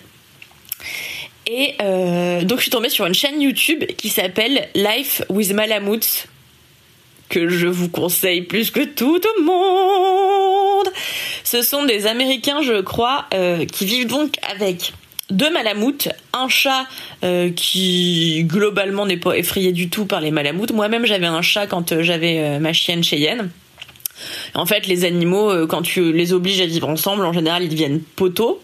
Et 1.50 1.74
euh, 1.80 2.42
donc 2.44 2.58
je 2.58 2.64
suis 2.64 2.70
tombée 2.70 2.90
sur 2.90 3.06
une 3.06 3.14
chaîne 3.14 3.40
YouTube 3.40 3.82
qui 3.96 4.10
s'appelle 4.10 4.68
Life 4.74 5.22
with 5.30 5.50
Malamutes 5.54 6.28
que 7.30 7.48
je 7.48 7.66
vous 7.66 7.88
conseille 7.88 8.42
plus 8.42 8.70
que 8.70 8.84
tout 8.84 9.18
le 9.38 9.44
monde. 9.44 10.88
Ce 11.44 11.62
sont 11.62 11.84
des 11.84 12.06
Américains, 12.06 12.60
je 12.60 12.82
crois, 12.82 13.24
euh, 13.32 13.64
qui 13.64 13.86
vivent 13.86 14.08
donc 14.08 14.34
avec 14.50 14.92
deux 15.30 15.50
malamoutes, 15.50 16.10
un 16.34 16.48
chat 16.48 16.86
euh, 17.24 17.50
qui 17.50 18.44
globalement 18.44 19.06
n'est 19.06 19.16
pas 19.16 19.32
effrayé 19.32 19.72
du 19.72 19.88
tout 19.88 20.04
par 20.04 20.20
les 20.20 20.30
malamoutes. 20.30 20.72
Moi-même, 20.72 21.06
j'avais 21.06 21.26
un 21.26 21.42
chat 21.42 21.66
quand 21.66 22.02
j'avais 22.02 22.58
ma 22.60 22.74
chienne 22.74 23.02
Cheyenne. 23.02 23.50
En 24.52 24.66
fait, 24.66 24.86
les 24.86 25.06
animaux, 25.06 25.66
quand 25.66 25.80
tu 25.80 26.12
les 26.12 26.34
obliges 26.34 26.60
à 26.60 26.66
vivre 26.66 26.88
ensemble, 26.88 27.24
en 27.24 27.32
général, 27.32 27.62
ils 27.62 27.70
deviennent 27.70 28.00
poteaux. 28.00 28.60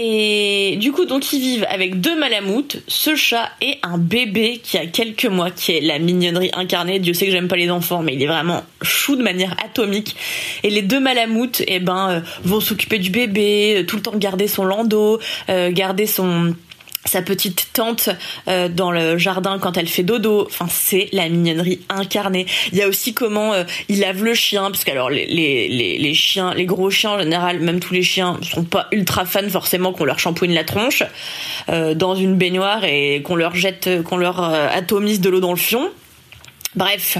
Et 0.00 0.76
du 0.76 0.92
coup, 0.92 1.06
donc 1.06 1.32
ils 1.32 1.40
vivent 1.40 1.66
avec 1.68 2.00
deux 2.00 2.16
malamoutes, 2.16 2.76
ce 2.86 3.16
chat 3.16 3.50
et 3.60 3.78
un 3.82 3.98
bébé 3.98 4.60
qui 4.62 4.78
a 4.78 4.86
quelques 4.86 5.26
mois, 5.26 5.50
qui 5.50 5.72
est 5.72 5.80
la 5.80 5.98
mignonnerie 5.98 6.52
incarnée. 6.52 7.00
Dieu 7.00 7.14
sait 7.14 7.26
que 7.26 7.32
j'aime 7.32 7.48
pas 7.48 7.56
les 7.56 7.68
enfants, 7.68 8.00
mais 8.04 8.14
il 8.14 8.22
est 8.22 8.28
vraiment 8.28 8.62
chou 8.80 9.16
de 9.16 9.24
manière 9.24 9.56
atomique. 9.64 10.14
Et 10.62 10.70
les 10.70 10.82
deux 10.82 11.00
malamoutes, 11.00 11.62
eh 11.66 11.80
ben, 11.80 12.10
euh, 12.10 12.20
vont 12.44 12.60
s'occuper 12.60 13.00
du 13.00 13.10
bébé, 13.10 13.78
euh, 13.78 13.84
tout 13.84 13.96
le 13.96 14.02
temps 14.02 14.14
garder 14.14 14.46
son 14.46 14.64
landau, 14.64 15.18
euh, 15.48 15.72
garder 15.72 16.06
son 16.06 16.54
sa 17.04 17.22
petite 17.22 17.68
tante 17.72 18.10
euh, 18.48 18.68
dans 18.68 18.90
le 18.90 19.18
jardin 19.18 19.58
quand 19.58 19.76
elle 19.76 19.88
fait 19.88 20.02
dodo. 20.02 20.46
Enfin, 20.46 20.66
c'est 20.70 21.08
la 21.12 21.28
mignonnerie 21.28 21.80
incarnée. 21.88 22.46
Il 22.72 22.78
y 22.78 22.82
a 22.82 22.88
aussi 22.88 23.14
comment 23.14 23.54
euh, 23.54 23.64
il 23.88 24.00
lave 24.00 24.22
le 24.22 24.34
chien, 24.34 24.70
parce 24.70 24.84
que 24.84 24.90
alors 24.90 25.10
les, 25.10 25.26
les, 25.26 25.98
les, 25.98 26.14
chiens, 26.14 26.54
les 26.54 26.66
gros 26.66 26.90
chiens 26.90 27.12
en 27.12 27.18
général, 27.18 27.60
même 27.60 27.80
tous 27.80 27.94
les 27.94 28.02
chiens, 28.02 28.38
sont 28.42 28.64
pas 28.64 28.88
ultra 28.92 29.24
fans 29.24 29.48
forcément 29.48 29.92
qu'on 29.92 30.04
leur 30.04 30.18
shampooine 30.18 30.52
la 30.52 30.64
tronche 30.64 31.02
euh, 31.68 31.94
dans 31.94 32.14
une 32.14 32.36
baignoire 32.36 32.84
et 32.84 33.22
qu'on 33.22 33.36
leur 33.36 33.54
jette, 33.54 34.02
qu'on 34.02 34.16
leur 34.16 34.42
atomise 34.42 35.20
de 35.20 35.30
l'eau 35.30 35.40
dans 35.40 35.52
le 35.52 35.58
fion. 35.58 35.90
Bref, 36.74 37.18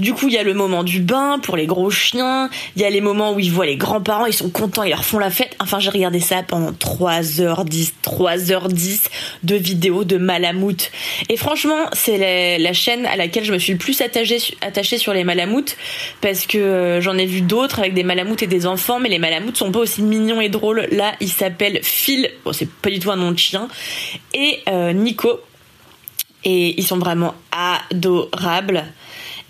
du 0.00 0.14
coup, 0.14 0.28
il 0.28 0.34
y 0.34 0.38
a 0.38 0.42
le 0.42 0.54
moment 0.54 0.82
du 0.82 1.00
bain 1.00 1.38
pour 1.38 1.56
les 1.56 1.66
gros 1.66 1.90
chiens, 1.90 2.48
il 2.74 2.82
y 2.82 2.84
a 2.84 2.90
les 2.90 3.00
moments 3.00 3.32
où 3.32 3.40
ils 3.40 3.52
voient 3.52 3.66
les 3.66 3.76
grands-parents, 3.76 4.26
ils 4.26 4.32
sont 4.32 4.50
contents, 4.50 4.82
ils 4.82 4.90
leur 4.90 5.04
font 5.04 5.18
la 5.18 5.30
fête. 5.30 5.54
Enfin, 5.60 5.78
j'ai 5.78 5.90
regardé 5.90 6.20
ça 6.20 6.42
pendant 6.42 6.72
3h10, 6.72 7.92
3h10 8.02 9.06
de 9.42 9.54
vidéos 9.54 10.04
de 10.04 10.16
Malamute. 10.16 10.90
Et 11.28 11.36
franchement, 11.36 11.86
c'est 11.92 12.58
la, 12.58 12.72
chaîne 12.72 13.04
à 13.06 13.16
laquelle 13.16 13.44
je 13.44 13.52
me 13.52 13.58
suis 13.58 13.72
le 13.72 13.78
plus 13.78 14.00
attachée, 14.00 14.98
sur 14.98 15.12
les 15.12 15.24
Malamutes 15.24 15.76
parce 16.20 16.46
que 16.46 16.58
euh, 16.58 17.00
j'en 17.00 17.18
ai 17.18 17.26
vu 17.26 17.42
d'autres 17.42 17.78
avec 17.78 17.94
des 17.94 18.02
Malamutes 18.02 18.42
et 18.42 18.46
des 18.46 18.66
enfants, 18.66 18.98
mais 19.00 19.08
les 19.08 19.18
Malamutes 19.18 19.56
sont 19.56 19.70
pas 19.70 19.80
aussi 19.80 20.02
mignons 20.02 20.40
et 20.40 20.48
drôles. 20.48 20.88
Là, 20.92 21.12
il 21.20 21.28
s'appelle 21.28 21.80
Phil, 21.82 22.30
bon, 22.44 22.52
c'est 22.52 22.68
pas 22.68 22.90
du 22.90 22.98
tout 22.98 23.10
un 23.10 23.16
nom 23.16 23.32
de 23.32 23.38
chien, 23.38 23.68
et 24.32 24.60
euh, 24.68 24.92
Nico. 24.92 25.40
Et 26.42 26.80
ils 26.80 26.86
sont 26.86 26.96
vraiment 26.96 27.34
adorables. 27.52 28.84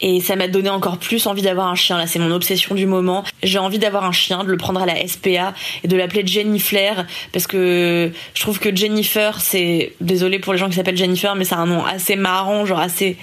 Et 0.01 0.21
ça 0.21 0.37
m'a 0.37 0.49
donné 0.49 0.71
encore 0.71 0.99
plus 0.99 1.27
envie 1.27 1.43
d'avoir 1.43 1.69
un 1.69 1.75
chien. 1.75 1.99
Là, 1.99 2.07
c'est 2.07 2.19
mon 2.19 2.31
obsession 2.31 2.75
du 2.75 2.87
moment. 2.87 3.25
J'ai 3.43 3.59
envie 3.59 3.79
d'avoir 3.79 4.05
un 4.05 4.13
chien, 4.13 4.45
de 4.45 4.51
le 4.51 4.57
prendre 4.57 4.81
à 4.81 4.87
la 4.87 5.07
SPA 5.07 5.55
et 5.85 5.89
de 5.89 5.97
l'appeler 5.97 6.27
Jennifer 6.27 7.07
parce 7.33 7.47
que 7.47 8.11
je 8.35 8.41
trouve 8.41 8.59
que 8.59 8.75
Jennifer, 8.75 9.41
c'est 9.41 9.93
désolé 10.01 10.39
pour 10.39 10.53
les 10.53 10.59
gens 10.59 10.69
qui 10.69 10.77
s'appellent 10.77 10.97
Jennifer, 10.97 11.35
mais 11.35 11.45
c'est 11.45 11.55
un 11.55 11.67
nom 11.67 11.85
assez 11.85 12.17
marrant, 12.17 12.65
genre 12.65 12.81
assez 12.81 13.17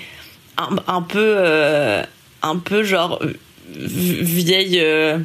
un, 0.58 1.02
peu 1.02 1.36
euh, 1.38 2.04
un 2.44 2.58
peu 2.58 2.84
genre 2.84 3.20
vieille. 3.76 4.80
Euh, 4.80 5.18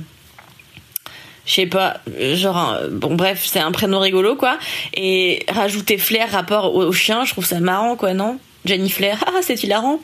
je 1.44 1.54
sais 1.54 1.66
pas, 1.66 1.96
genre 2.34 2.78
bon 2.90 3.16
bref, 3.16 3.42
c'est 3.44 3.58
un 3.58 3.72
prénom 3.72 3.98
rigolo 3.98 4.36
quoi. 4.36 4.58
Et 4.94 5.44
rajouter 5.48 5.98
Flair 5.98 6.30
rapport 6.30 6.74
au, 6.74 6.92
chien, 6.92 7.24
je 7.24 7.32
trouve 7.32 7.44
ça 7.44 7.58
marrant 7.58 7.96
quoi, 7.96 8.14
non? 8.14 8.38
Jennifer, 8.64 9.22
ah 9.26 9.40
c'est 9.42 9.62
hilarant. 9.64 9.98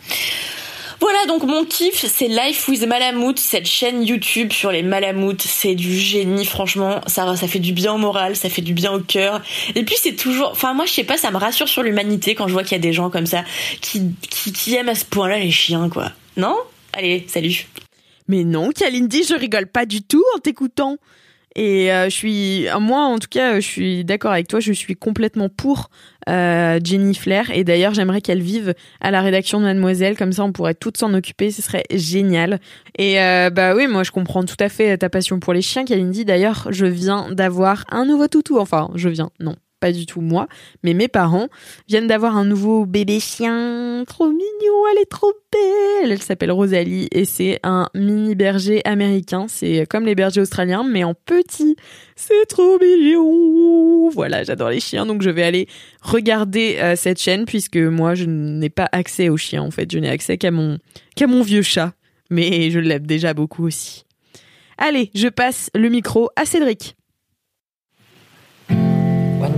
Voilà, 1.00 1.26
donc 1.26 1.44
mon 1.44 1.64
kiff, 1.64 2.04
c'est 2.06 2.26
Life 2.26 2.66
with 2.68 2.84
Malamute, 2.84 3.38
cette 3.38 3.66
chaîne 3.66 4.02
YouTube 4.02 4.52
sur 4.52 4.72
les 4.72 4.82
Malamutes. 4.82 5.42
C'est 5.42 5.74
du 5.74 5.96
génie, 5.96 6.44
franchement. 6.44 7.00
Ça, 7.06 7.36
ça 7.36 7.46
fait 7.46 7.60
du 7.60 7.72
bien 7.72 7.94
au 7.94 7.98
moral, 7.98 8.34
ça 8.34 8.50
fait 8.50 8.62
du 8.62 8.72
bien 8.72 8.92
au 8.92 9.00
cœur. 9.00 9.40
Et 9.74 9.84
puis 9.84 9.94
c'est 9.98 10.16
toujours, 10.16 10.50
enfin 10.50 10.74
moi 10.74 10.86
je 10.86 10.92
sais 10.92 11.04
pas, 11.04 11.16
ça 11.16 11.30
me 11.30 11.36
rassure 11.36 11.68
sur 11.68 11.82
l'humanité 11.82 12.34
quand 12.34 12.48
je 12.48 12.52
vois 12.52 12.64
qu'il 12.64 12.72
y 12.72 12.80
a 12.80 12.82
des 12.82 12.92
gens 12.92 13.10
comme 13.10 13.26
ça 13.26 13.44
qui, 13.80 14.10
qui, 14.28 14.52
qui 14.52 14.74
aiment 14.74 14.88
à 14.88 14.94
ce 14.96 15.04
point-là 15.04 15.38
les 15.38 15.52
chiens, 15.52 15.88
quoi. 15.88 16.10
Non? 16.36 16.56
Allez, 16.92 17.24
salut. 17.28 17.66
Mais 18.26 18.44
non, 18.44 18.70
Kalindi, 18.70 19.24
je 19.24 19.34
rigole 19.34 19.66
pas 19.66 19.86
du 19.86 20.02
tout 20.02 20.24
en 20.34 20.38
t'écoutant. 20.38 20.98
Et 21.54 21.92
euh, 21.92 22.04
je 22.04 22.14
suis, 22.14 22.66
moi 22.80 23.00
en 23.00 23.18
tout 23.18 23.28
cas, 23.28 23.56
je 23.60 23.66
suis 23.66 24.04
d'accord 24.04 24.32
avec 24.32 24.48
toi. 24.48 24.60
Je 24.60 24.72
suis 24.72 24.94
complètement 24.94 25.48
pour 25.48 25.90
euh, 26.28 26.78
Jenny 26.82 27.14
Flair. 27.14 27.50
Et 27.50 27.64
d'ailleurs, 27.64 27.94
j'aimerais 27.94 28.20
qu'elle 28.20 28.42
vive 28.42 28.74
à 29.00 29.10
la 29.10 29.20
rédaction 29.20 29.58
de 29.58 29.64
Mademoiselle. 29.64 30.16
Comme 30.16 30.32
ça, 30.32 30.44
on 30.44 30.52
pourrait 30.52 30.74
toutes 30.74 30.98
s'en 30.98 31.14
occuper. 31.14 31.50
Ce 31.50 31.62
serait 31.62 31.84
génial. 31.92 32.60
Et 32.96 33.20
euh, 33.20 33.50
bah 33.50 33.74
oui, 33.74 33.86
moi, 33.86 34.02
je 34.02 34.10
comprends 34.10 34.44
tout 34.44 34.56
à 34.60 34.68
fait 34.68 34.98
ta 34.98 35.08
passion 35.08 35.40
pour 35.40 35.52
les 35.52 35.62
chiens, 35.62 35.84
Kalindi. 35.84 36.24
D'ailleurs, 36.24 36.68
je 36.70 36.86
viens 36.86 37.30
d'avoir 37.32 37.84
un 37.90 38.04
nouveau 38.04 38.28
toutou. 38.28 38.58
Enfin, 38.58 38.90
je 38.94 39.08
viens. 39.08 39.30
Non, 39.40 39.56
pas 39.80 39.92
du 39.92 40.06
tout 40.06 40.20
moi, 40.20 40.48
mais 40.82 40.94
mes 40.94 41.08
parents 41.08 41.48
viennent 41.88 42.06
d'avoir 42.06 42.36
un 42.36 42.44
nouveau 42.44 42.86
bébé 42.86 43.20
chien, 43.20 44.04
trop 44.06 44.28
mignon, 44.28 44.86
elle 44.92 45.02
est 45.02 45.10
trop 45.10 45.32
belle. 45.52 46.12
Elle 46.12 46.22
s'appelle 46.22 46.52
Rosalie 46.52 47.08
et 47.12 47.24
c'est 47.24 47.60
un 47.62 47.88
mini 47.94 48.34
berger 48.34 48.80
américain. 48.84 49.46
C'est 49.48 49.86
comme 49.88 50.04
les 50.04 50.14
bergers 50.14 50.40
australiens, 50.40 50.84
mais 50.84 51.04
en 51.04 51.14
petit. 51.14 51.76
C'est 52.16 52.46
trop 52.48 52.78
mignon. 52.80 54.10
Voilà, 54.10 54.44
j'adore 54.44 54.70
les 54.70 54.80
chiens, 54.80 55.06
donc 55.06 55.22
je 55.22 55.30
vais 55.30 55.42
aller 55.42 55.68
regarder 56.02 56.78
euh, 56.80 56.96
cette 56.96 57.20
chaîne 57.20 57.44
puisque 57.44 57.76
moi 57.76 58.14
je 58.14 58.24
n'ai 58.24 58.70
pas 58.70 58.88
accès 58.92 59.28
aux 59.28 59.36
chiens 59.36 59.62
en 59.62 59.70
fait. 59.70 59.90
Je 59.90 59.98
n'ai 59.98 60.10
accès 60.10 60.38
qu'à 60.38 60.50
mon 60.50 60.78
qu'à 61.14 61.26
mon 61.26 61.42
vieux 61.42 61.62
chat, 61.62 61.94
mais 62.30 62.70
je 62.70 62.78
l'aime 62.78 63.06
déjà 63.06 63.34
beaucoup 63.34 63.66
aussi. 63.66 64.04
Allez, 64.78 65.10
je 65.14 65.28
passe 65.28 65.70
le 65.74 65.88
micro 65.88 66.30
à 66.36 66.44
Cédric. 66.44 66.97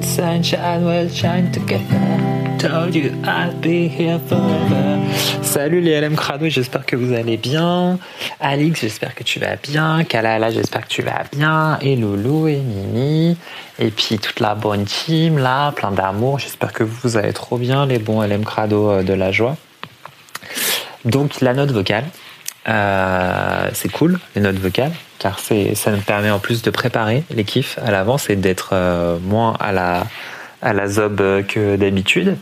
Sunshine 0.02 0.84
will 0.84 1.08
shine 1.08 1.52
together. 1.52 2.00
Told 2.58 2.94
you 2.94 3.12
I'd 3.24 3.60
be 3.60 3.88
here 3.88 4.18
forever. 4.18 4.98
Salut 5.42 5.80
les 5.80 6.00
LM 6.00 6.16
Crado, 6.16 6.48
j'espère 6.48 6.86
que 6.86 6.96
vous 6.96 7.12
allez 7.12 7.36
bien. 7.36 7.98
Alix, 8.40 8.80
j'espère 8.80 9.14
que 9.14 9.24
tu 9.24 9.38
vas 9.38 9.56
bien. 9.56 10.04
Kalala, 10.04 10.50
j'espère 10.50 10.82
que 10.82 10.92
tu 10.92 11.02
vas 11.02 11.24
bien. 11.32 11.78
Et 11.80 11.96
Loulou 11.96 12.48
et 12.48 12.56
Mimi. 12.56 13.36
Et 13.78 13.90
puis 13.90 14.18
toute 14.18 14.40
la 14.40 14.54
bonne 14.54 14.84
team 14.84 15.38
là, 15.38 15.72
plein 15.72 15.90
d'amour. 15.90 16.38
J'espère 16.38 16.72
que 16.72 16.84
vous 16.84 17.16
allez 17.16 17.32
trop 17.32 17.58
bien, 17.58 17.86
les 17.86 17.98
bons 17.98 18.22
LM 18.22 18.44
Crado 18.44 18.90
euh, 18.90 19.02
de 19.02 19.12
la 19.12 19.32
joie. 19.32 19.56
Donc 21.04 21.40
la 21.40 21.54
note 21.54 21.70
vocale, 21.70 22.04
euh, 22.68 23.68
c'est 23.72 23.90
cool, 23.90 24.18
les 24.34 24.42
notes 24.42 24.58
vocales, 24.58 24.92
car 25.20 25.38
ça 25.38 25.90
me 25.90 26.00
permet 26.00 26.30
en 26.30 26.40
plus 26.40 26.62
de 26.62 26.70
préparer 26.70 27.22
les 27.30 27.44
kiffs 27.44 27.78
à 27.84 27.92
l'avance 27.92 28.28
et 28.30 28.36
d'être 28.36 28.70
euh, 28.72 29.18
moins 29.20 29.54
à 29.60 29.70
la, 29.70 30.06
à 30.62 30.88
zob 30.88 31.22
que 31.46 31.76
d'habitude. 31.76 32.36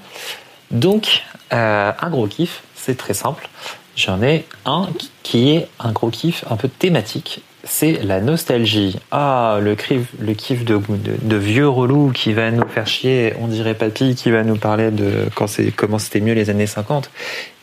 Donc, 0.70 1.24
euh, 1.52 1.92
un 2.00 2.10
gros 2.10 2.28
kiff, 2.28 2.62
c'est 2.74 2.96
très 2.96 3.14
simple. 3.14 3.48
J'en 3.96 4.22
ai 4.22 4.46
un 4.64 4.88
qui 5.24 5.50
est 5.50 5.68
un 5.80 5.90
gros 5.90 6.08
kiff 6.08 6.44
un 6.48 6.56
peu 6.56 6.68
thématique 6.68 7.42
c'est 7.64 8.04
la 8.04 8.20
nostalgie. 8.20 8.98
Ah, 9.10 9.58
le, 9.60 9.76
le 10.20 10.34
kiff 10.34 10.64
de, 10.64 10.80
de, 11.22 11.36
vieux 11.36 11.68
relou 11.68 12.12
qui 12.12 12.32
va 12.32 12.50
nous 12.50 12.66
faire 12.68 12.86
chier, 12.86 13.34
on 13.40 13.48
dirait 13.48 13.74
papy, 13.74 14.14
qui 14.14 14.30
va 14.30 14.44
nous 14.44 14.56
parler 14.56 14.90
de 14.90 15.28
quand 15.34 15.46
comment 15.76 15.98
c'était 15.98 16.20
mieux 16.20 16.34
les 16.34 16.50
années 16.50 16.66
50. 16.66 17.10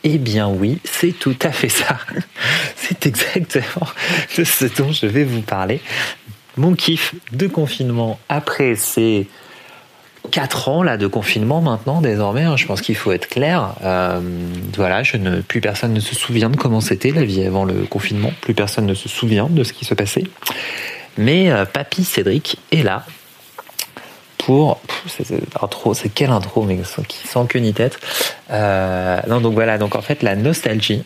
Eh 0.04 0.18
bien 0.18 0.48
oui, 0.48 0.78
c'est 0.84 1.12
tout 1.12 1.36
à 1.42 1.50
fait 1.50 1.68
ça. 1.68 1.98
c'est 2.76 3.06
exactement 3.06 3.88
de 4.36 4.44
ce 4.44 4.66
dont 4.66 4.92
je 4.92 5.06
vais 5.06 5.24
vous 5.24 5.42
parler. 5.42 5.80
Mon 6.56 6.74
kiff 6.74 7.14
de 7.32 7.46
confinement 7.46 8.18
après 8.28 8.76
c'est 8.76 9.26
4 10.30 10.68
ans 10.68 10.82
là 10.82 10.96
de 10.96 11.06
confinement 11.06 11.60
maintenant 11.60 12.00
désormais. 12.00 12.42
Hein, 12.42 12.56
je 12.56 12.66
pense 12.66 12.80
qu'il 12.80 12.96
faut 12.96 13.12
être 13.12 13.28
clair. 13.28 13.74
Euh, 13.84 14.20
voilà, 14.74 15.02
je 15.02 15.16
ne, 15.16 15.40
plus 15.40 15.60
personne 15.60 15.92
ne 15.92 16.00
se 16.00 16.14
souvient 16.14 16.50
de 16.50 16.56
comment 16.56 16.80
c'était 16.80 17.10
la 17.10 17.24
vie 17.24 17.44
avant 17.44 17.64
le 17.64 17.74
confinement. 17.84 18.32
Plus 18.40 18.54
personne 18.54 18.86
ne 18.86 18.94
se 18.94 19.08
souvient 19.08 19.48
de 19.48 19.64
ce 19.64 19.72
qui 19.72 19.84
se 19.84 19.94
passait. 19.94 20.24
Mais 21.18 21.50
euh, 21.50 21.64
Papy 21.64 22.04
Cédric 22.04 22.58
est 22.72 22.82
là 22.82 23.04
pour. 24.38 24.80
C'est 25.06 25.26
intro, 25.60 25.94
c'est 25.94 26.08
quelle 26.08 26.30
intro, 26.30 26.62
mais 26.62 26.78
qui 27.08 27.26
sans 27.26 27.46
queue 27.46 27.60
ni 27.60 27.72
tête. 27.72 27.98
Euh, 28.50 29.20
non, 29.28 29.40
donc 29.40 29.54
voilà. 29.54 29.78
Donc 29.78 29.94
en 29.94 30.02
fait, 30.02 30.22
la 30.22 30.36
nostalgie 30.36 31.02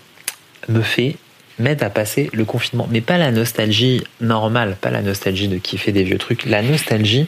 me 0.69 0.83
fait 0.83 1.17
m'aide 1.59 1.83
à 1.83 1.91
passer 1.91 2.31
le 2.33 2.45
confinement, 2.45 2.89
mais 2.91 3.01
pas 3.01 3.19
la 3.19 3.31
nostalgie 3.31 4.03
normale, 4.21 4.77
pas 4.81 4.91
la 4.91 5.03
nostalgie 5.03 5.47
de 5.47 5.59
kiffer 5.59 5.93
des 5.93 6.05
vieux 6.05 6.19
trucs. 6.19 6.47
La 6.47 6.63
nostalgie 6.63 7.27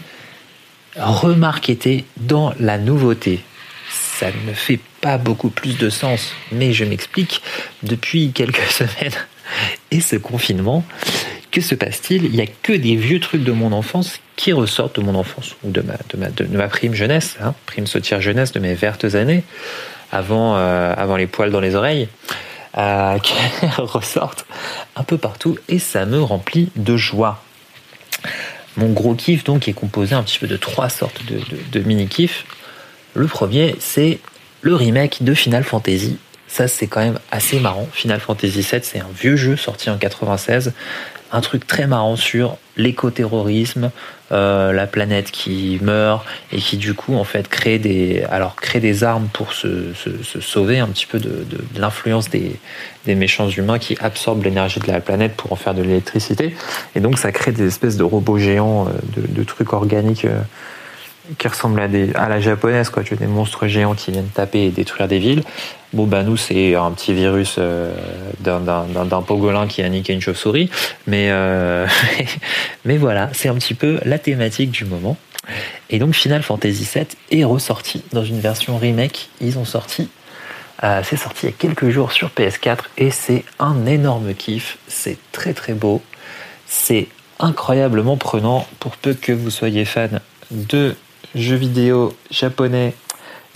remarquer 0.97 2.05
dans 2.17 2.55
la 2.59 2.79
nouveauté. 2.79 3.41
Ça 3.91 4.29
ne 4.47 4.53
fait 4.53 4.81
pas 5.01 5.19
beaucoup 5.19 5.51
plus 5.51 5.77
de 5.79 5.91
sens, 5.91 6.33
mais 6.53 6.73
je 6.73 6.85
m'explique. 6.85 7.43
Depuis 7.83 8.33
quelques 8.33 8.63
semaines 8.71 9.19
et 9.91 10.01
ce 10.01 10.17
confinement, 10.17 10.85
que 11.51 11.61
se 11.61 11.75
passe-t-il? 11.75 12.25
Il 12.25 12.33
n'y 12.33 12.41
a 12.41 12.47
que 12.47 12.73
des 12.73 12.97
vieux 12.97 13.21
trucs 13.21 13.45
de 13.45 13.53
mon 13.53 13.73
enfance 13.73 14.21
qui 14.37 14.53
ressortent 14.53 14.99
de 14.99 15.05
mon 15.05 15.15
enfance, 15.15 15.55
ou 15.63 15.71
de 15.71 15.83
ma, 15.83 16.69
prime 16.69 16.95
jeunesse, 16.95 17.37
hein, 17.43 17.55
prime 17.67 17.87
sautière 17.87 18.21
jeunesse 18.21 18.53
de 18.53 18.61
mes 18.61 18.75
vertes 18.75 19.15
années, 19.15 19.45
avant, 20.11 20.57
euh, 20.57 21.17
les 21.17 21.27
poils 21.27 21.51
dans 21.51 21.61
les 21.61 21.75
oreilles, 21.75 22.09
euh, 22.79 23.19
qui 23.23 23.35
ressortent 23.77 24.47
un 24.97 25.03
peu 25.03 25.19
partout 25.19 25.59
et 25.69 25.79
ça 25.79 26.07
me 26.07 26.23
remplit 26.23 26.71
de 26.77 26.97
joie. 26.97 27.43
Mon 28.77 28.91
gros 28.91 29.15
kiff, 29.15 29.45
donc, 29.45 29.69
est 29.69 29.73
composé 29.73 30.15
un 30.15 30.23
petit 30.23 30.39
peu 30.39 30.47
de 30.47 30.57
trois 30.57 30.89
sortes 30.89 31.21
de, 31.73 31.81
mini-kiffs. 31.81 32.45
Le 33.15 33.27
premier, 33.27 33.77
c'est 33.79 34.19
le 34.63 34.75
remake 34.75 35.23
de 35.23 35.35
Final 35.35 35.65
Fantasy 35.65 36.17
Ça, 36.53 36.69
c'est 36.69 36.87
quand 36.87 37.01
même 37.01 37.19
assez 37.31 37.61
marrant. 37.61 37.89
Final 37.95 38.21
Fantasy 38.21 38.61
VII, 38.61 38.81
c'est 38.83 39.01
un 39.01 39.09
vieux 39.19 39.37
jeu 39.37 39.57
sorti 39.57 39.89
en 39.89 39.97
96. 39.97 40.75
Un 41.33 41.41
truc 41.41 41.67
très 41.67 41.87
marrant 41.87 42.15
sur 42.17 42.59
l'écoterrorisme, 42.77 43.91
euh, 44.33 44.71
la 44.75 44.87
planète 44.87 45.31
qui 45.31 45.79
meurt 45.81 46.27
et 46.53 46.59
qui 46.59 46.77
du 46.77 46.93
coup 46.93 47.15
en 47.15 47.25
fait 47.25 47.49
crée 47.49 47.79
des 47.79 48.25
alors 48.31 48.57
crée 48.57 48.81
des 48.81 49.03
armes 49.03 49.29
pour 49.33 49.55
se, 49.55 49.93
sauver 50.41 50.79
un 50.79 50.89
petit 50.89 51.07
peu 51.07 51.19
de, 51.19 51.47
l'influence 51.77 52.29
des, 52.29 52.59
méchants 53.07 53.49
humains 53.49 53.79
qui 53.79 53.97
absorbent 54.01 54.45
l'énergie 54.45 54.81
de 54.81 54.89
la 54.89 55.01
planète 55.01 55.35
pour 55.37 55.53
en 55.53 55.57
faire 55.57 55.75
de 55.75 55.83
l'électricité 55.83 56.55
et 56.95 57.01
donc 57.01 57.19
ça 57.19 57.33
crée 57.33 57.53
des 57.53 57.67
espèces 57.67 57.97
de 57.97 58.05
robots 58.05 58.39
géants 58.39 58.89
euh, 58.89 59.21
de, 59.21 59.27
de 59.27 59.45
trucs 59.45 59.73
organiques 59.73 60.27
euh, 60.27 60.41
qui 61.39 61.49
ressemblent 61.49 61.81
à, 61.81 61.89
des, 61.89 62.15
à 62.15 62.29
la 62.29 62.41
japonaise, 62.41 62.91
quoi. 62.91 63.03
Tu 63.03 63.15
as 63.15 63.17
des 63.17 63.27
monstres 63.27 63.67
géants 63.67 63.95
qui 63.95 64.11
viennent 64.11 64.29
taper 64.29 64.65
et 64.65 64.71
détruire 64.71 65.09
des 65.09 65.19
villes. 65.19 65.43
Bon, 65.93 66.07
bah, 66.07 66.23
nous, 66.23 66.37
c'est 66.37 66.75
un 66.75 66.91
petit 66.93 67.13
virus 67.13 67.57
euh, 67.59 67.95
d'un 68.41 69.23
pogolin 69.23 69.67
qui 69.67 69.83
a 69.83 69.89
niqué 69.89 70.13
une 70.13 70.21
chauve-souris. 70.21 70.71
Mais, 71.07 71.29
euh, 71.31 71.87
mais 72.85 72.97
voilà, 72.97 73.31
c'est 73.33 73.49
un 73.49 73.55
petit 73.55 73.75
peu 73.75 74.01
la 74.05 74.19
thématique 74.19 74.71
du 74.71 74.85
moment. 74.85 75.17
Et 75.91 75.99
donc, 75.99 76.15
Final 76.15 76.43
Fantasy 76.43 76.89
VII 76.95 77.07
est 77.31 77.45
ressorti 77.45 78.03
dans 78.13 78.25
une 78.25 78.41
version 78.41 78.79
remake. 78.79 79.29
Ils 79.41 79.59
ont 79.59 79.65
sorti. 79.65 80.09
Euh, 80.85 81.03
c'est 81.05 81.17
sorti 81.17 81.47
il 81.47 81.51
y 81.51 81.53
a 81.53 81.57
quelques 81.57 81.91
jours 81.91 82.11
sur 82.11 82.31
PS4 82.31 82.79
et 82.99 83.11
c'est 83.11 83.45
un 83.61 83.87
énorme 83.87 84.35
kiff. 84.35 84.79
C'est 84.89 85.19
très 85.31 85.53
très 85.53 85.75
beau. 85.75 86.03
C'est 86.67 87.07
incroyablement 87.39 88.17
prenant 88.17 88.67
pour 88.81 88.97
peu 88.97 89.15
que 89.15 89.33
vous 89.33 89.51
soyez 89.51 89.85
fan 89.85 90.21
de 90.51 90.97
jeux 91.35 91.57
vidéo 91.57 92.15
japonais, 92.31 92.95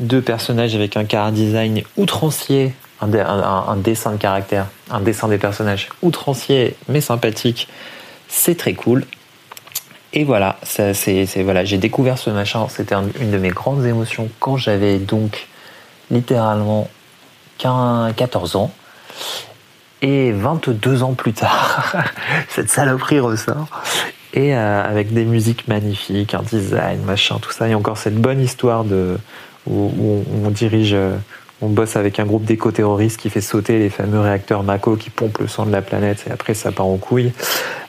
deux 0.00 0.20
personnages 0.20 0.74
avec 0.74 0.96
un 0.96 1.04
car 1.04 1.32
design 1.32 1.82
outrancier, 1.96 2.74
un, 3.00 3.76
dessin 3.76 4.12
de 4.12 4.16
caractère, 4.16 4.66
un 4.90 5.00
dessin 5.00 5.28
des 5.28 5.38
personnages 5.38 5.88
outrancier 6.02 6.76
mais 6.88 7.00
sympathique. 7.00 7.68
C'est 8.28 8.56
très 8.56 8.74
cool. 8.74 9.04
Et 10.12 10.24
voilà, 10.24 10.58
voilà, 11.36 11.64
j'ai 11.64 11.78
découvert 11.78 12.18
ce 12.18 12.30
machin. 12.30 12.66
C'était 12.70 12.94
une 12.94 13.30
de 13.30 13.38
mes 13.38 13.50
grandes 13.50 13.84
émotions 13.84 14.30
quand 14.40 14.56
j'avais 14.56 14.98
donc 14.98 15.46
littéralement 16.10 16.88
15, 17.58 18.14
14 18.16 18.56
ans. 18.56 18.72
Et 20.02 20.30
22 20.30 21.02
ans 21.02 21.14
plus 21.14 21.32
tard, 21.32 21.96
cette 22.48 22.68
saloperie 22.68 23.18
ressort 23.18 23.68
et 24.36 24.54
euh, 24.54 24.84
avec 24.84 25.12
des 25.14 25.24
musiques 25.24 25.66
magnifiques, 25.66 26.34
un 26.34 26.42
design, 26.42 27.00
machin, 27.04 27.38
tout 27.40 27.50
ça. 27.50 27.68
Et 27.68 27.74
encore 27.74 27.96
cette 27.96 28.16
bonne 28.16 28.40
histoire 28.40 28.84
de, 28.84 29.16
où, 29.66 30.24
on 30.44 30.50
dirige, 30.50 30.92
euh, 30.92 31.16
on 31.62 31.68
bosse 31.68 31.96
avec 31.96 32.20
un 32.20 32.26
groupe 32.26 32.44
d'éco-terroristes 32.44 33.18
qui 33.18 33.30
fait 33.30 33.40
sauter 33.40 33.78
les 33.78 33.88
fameux 33.88 34.20
réacteurs 34.20 34.62
Mako 34.62 34.96
qui 34.96 35.08
pompent 35.08 35.38
le 35.38 35.48
sang 35.48 35.64
de 35.64 35.72
la 35.72 35.80
planète 35.80 36.24
et 36.28 36.30
après 36.30 36.52
ça 36.52 36.70
part 36.70 36.86
en 36.86 36.98
couille. 36.98 37.32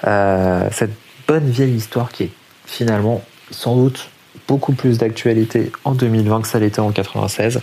Euh, 0.06 0.68
cette 0.72 0.94
bonne 1.28 1.50
vieille 1.50 1.76
histoire 1.76 2.10
qui 2.10 2.24
est 2.24 2.32
finalement 2.66 3.22
sans 3.52 3.76
doute 3.76 4.10
beaucoup 4.48 4.72
plus 4.72 4.98
d'actualité 5.00 5.74
en 5.84 5.94
2020 5.94 6.44
que 6.44 6.48
ça 6.48 6.60
l'était 6.60 6.80
en 6.80 6.92
96. 6.92 7.58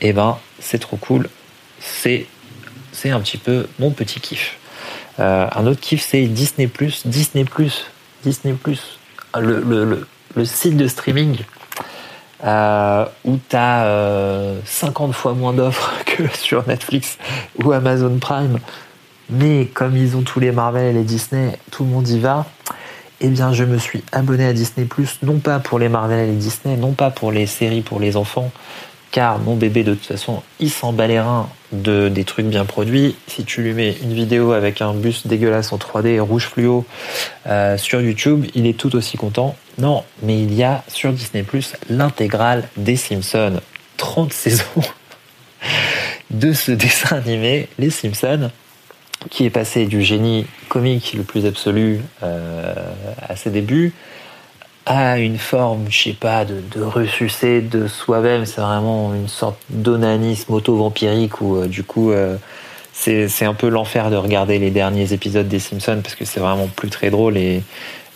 Et 0.00 0.08
eh 0.08 0.12
ben 0.12 0.36
c'est 0.60 0.78
trop 0.78 0.98
cool. 0.98 1.30
C'est 1.80 2.26
c'est 2.92 3.10
un 3.10 3.20
petit 3.20 3.38
peu 3.38 3.66
mon 3.78 3.90
petit 3.90 4.20
kiff. 4.20 4.58
un 5.18 5.66
autre 5.66 5.80
kiff, 5.80 6.02
c'est 6.02 6.22
Disney+. 6.26 6.68
Disney+, 7.04 7.44
Disney 8.24 8.54
Plus, 8.54 8.98
le, 9.38 10.06
le, 10.34 10.44
site 10.44 10.76
de 10.76 10.86
streaming 10.86 11.38
euh, 12.44 13.04
où 13.24 13.38
tu 13.48 13.56
as 13.56 14.54
50 14.64 15.12
fois 15.12 15.34
moins 15.34 15.52
d'offres 15.52 15.92
que 16.04 16.24
sur 16.36 16.66
Netflix 16.68 17.18
ou 17.62 17.72
Amazon 17.72 18.18
Prime, 18.18 18.58
mais 19.30 19.66
comme 19.66 19.96
ils 19.96 20.16
ont 20.16 20.22
tous 20.22 20.40
les 20.40 20.52
Marvel 20.52 20.86
et 20.86 20.92
les 20.92 21.04
Disney, 21.04 21.58
tout 21.70 21.84
le 21.84 21.90
monde 21.90 22.08
y 22.08 22.18
va. 22.18 22.46
Eh 23.20 23.28
bien, 23.28 23.52
je 23.52 23.64
me 23.64 23.78
suis 23.78 24.04
abonné 24.12 24.46
à 24.46 24.52
Disney 24.52 24.86
Plus, 24.86 25.18
non 25.22 25.38
pas 25.38 25.58
pour 25.58 25.80
les 25.80 25.88
Marvel 25.88 26.20
et 26.20 26.26
les 26.26 26.36
Disney, 26.36 26.76
non 26.76 26.92
pas 26.92 27.10
pour 27.10 27.32
les 27.32 27.46
séries 27.46 27.82
pour 27.82 27.98
les 27.98 28.16
enfants, 28.16 28.52
car 29.10 29.40
mon 29.40 29.56
bébé 29.56 29.82
de 29.82 29.94
toute 29.94 30.06
façon 30.06 30.42
il 30.60 30.70
s'en 30.70 30.92
bat 30.92 31.08
les 31.08 31.20
de 31.72 32.08
des 32.08 32.24
trucs 32.24 32.46
bien 32.46 32.64
produits. 32.64 33.16
Si 33.26 33.44
tu 33.44 33.62
lui 33.62 33.72
mets 33.72 33.96
une 34.02 34.12
vidéo 34.12 34.52
avec 34.52 34.80
un 34.80 34.94
bus 34.94 35.26
dégueulasse 35.26 35.72
en 35.72 35.76
3D 35.76 36.20
rouge 36.20 36.46
fluo 36.46 36.84
euh, 37.46 37.76
sur 37.76 38.00
YouTube, 38.00 38.46
il 38.54 38.66
est 38.66 38.78
tout 38.78 38.94
aussi 38.96 39.16
content. 39.16 39.56
Non, 39.78 40.04
mais 40.22 40.40
il 40.40 40.54
y 40.54 40.64
a 40.64 40.82
sur 40.88 41.12
Disney 41.12 41.42
Plus 41.42 41.74
l'intégrale 41.88 42.68
des 42.76 42.96
Simpsons, 42.96 43.60
30 43.96 44.32
saisons 44.32 44.64
de 46.30 46.52
ce 46.52 46.72
dessin 46.72 47.16
animé, 47.16 47.68
Les 47.78 47.90
Simpsons, 47.90 48.50
qui 49.30 49.44
est 49.44 49.50
passé 49.50 49.86
du 49.86 50.02
génie 50.02 50.46
comique 50.68 51.14
le 51.14 51.22
plus 51.22 51.46
absolu 51.46 52.00
euh, 52.22 52.74
à 53.20 53.36
ses 53.36 53.50
débuts 53.50 53.92
une 54.90 55.38
forme, 55.38 55.86
je 55.90 56.02
sais 56.04 56.12
pas, 56.12 56.44
de, 56.44 56.62
de 56.74 56.82
ressucé 56.82 57.60
de 57.60 57.86
soi-même. 57.86 58.46
C'est 58.46 58.60
vraiment 58.60 59.14
une 59.14 59.28
sorte 59.28 59.58
d'onanisme 59.70 60.52
auto-vampirique 60.52 61.40
où, 61.40 61.56
euh, 61.56 61.66
du 61.66 61.84
coup, 61.84 62.10
euh, 62.10 62.36
c'est 62.92 63.44
un 63.44 63.54
peu 63.54 63.68
l'enfer 63.68 64.10
de 64.10 64.16
regarder 64.16 64.58
les 64.58 64.70
derniers 64.70 65.12
épisodes 65.12 65.46
des 65.46 65.60
Simpsons 65.60 66.00
parce 66.02 66.14
que 66.14 66.24
c'est 66.24 66.40
vraiment 66.40 66.66
plus 66.66 66.90
très 66.90 67.10
drôle 67.10 67.36
et, 67.36 67.62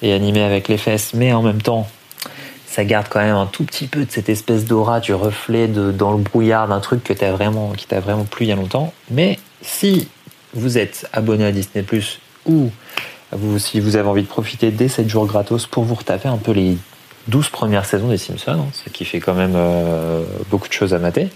et, 0.02 0.12
animé 0.12 0.42
avec 0.42 0.68
les 0.68 0.78
fesses. 0.78 1.14
Mais 1.14 1.32
en 1.32 1.42
même 1.42 1.62
temps, 1.62 1.88
ça 2.66 2.84
garde 2.84 3.06
quand 3.08 3.20
même 3.20 3.36
un 3.36 3.46
tout 3.46 3.64
petit 3.64 3.86
peu 3.86 4.04
de 4.04 4.10
cette 4.10 4.28
espèce 4.28 4.64
d'aura, 4.64 5.00
du 5.00 5.14
reflet 5.14 5.68
dans 5.68 6.12
le 6.12 6.18
brouillard 6.18 6.68
d'un 6.68 6.80
truc 6.80 7.04
que 7.04 7.24
as 7.24 7.32
vraiment, 7.32 7.72
qui 7.72 7.86
t'a 7.86 8.00
vraiment 8.00 8.24
plu 8.24 8.46
il 8.46 8.48
y 8.48 8.52
a 8.52 8.56
longtemps. 8.56 8.92
Mais 9.10 9.38
si 9.60 10.08
vous 10.54 10.78
êtes 10.78 11.08
abonné 11.12 11.44
à 11.44 11.52
Disney 11.52 11.84
Plus 11.84 12.20
ou 12.46 12.70
vous, 13.32 13.58
si 13.58 13.80
vous 13.80 13.96
avez 13.96 14.08
envie 14.08 14.22
de 14.22 14.28
profiter 14.28 14.70
des 14.70 14.88
7 14.88 15.08
jours 15.08 15.26
gratos 15.26 15.66
pour 15.66 15.84
vous 15.84 15.94
retaper 15.94 16.28
un 16.28 16.36
peu 16.36 16.52
les 16.52 16.76
12 17.28 17.48
premières 17.48 17.84
saisons 17.84 18.08
des 18.08 18.18
Simpsons, 18.18 18.52
hein, 18.52 18.66
ce 18.72 18.90
qui 18.90 19.04
fait 19.04 19.20
quand 19.20 19.34
même 19.34 19.54
euh, 19.54 20.22
beaucoup 20.50 20.68
de 20.68 20.72
choses 20.72 20.92
à 20.92 20.98
mater, 20.98 21.28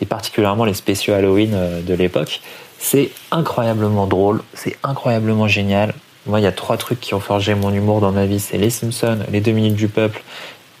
et 0.00 0.06
particulièrement 0.06 0.64
les 0.64 0.74
spéciaux 0.74 1.14
Halloween 1.14 1.52
euh, 1.54 1.80
de 1.80 1.94
l'époque. 1.94 2.40
C'est 2.78 3.10
incroyablement 3.30 4.06
drôle, 4.06 4.42
c'est 4.54 4.76
incroyablement 4.82 5.48
génial. 5.48 5.94
Moi, 6.26 6.40
il 6.40 6.42
y 6.42 6.46
a 6.46 6.52
trois 6.52 6.76
trucs 6.76 7.00
qui 7.00 7.14
ont 7.14 7.20
forgé 7.20 7.54
mon 7.54 7.72
humour 7.72 8.00
dans 8.00 8.12
ma 8.12 8.26
vie, 8.26 8.40
c'est 8.40 8.58
les 8.58 8.70
Simpsons, 8.70 9.20
les 9.30 9.40
2 9.40 9.52
minutes 9.52 9.74
du 9.74 9.88
peuple 9.88 10.22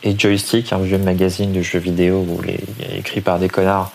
et 0.04 0.18
Joystick, 0.18 0.72
un 0.72 0.78
vieux 0.78 0.98
magazine 0.98 1.52
de 1.52 1.62
jeux 1.62 1.78
vidéo 1.78 2.26
où 2.28 2.40
écrit 2.96 3.20
par 3.20 3.38
des 3.38 3.48
connards, 3.48 3.92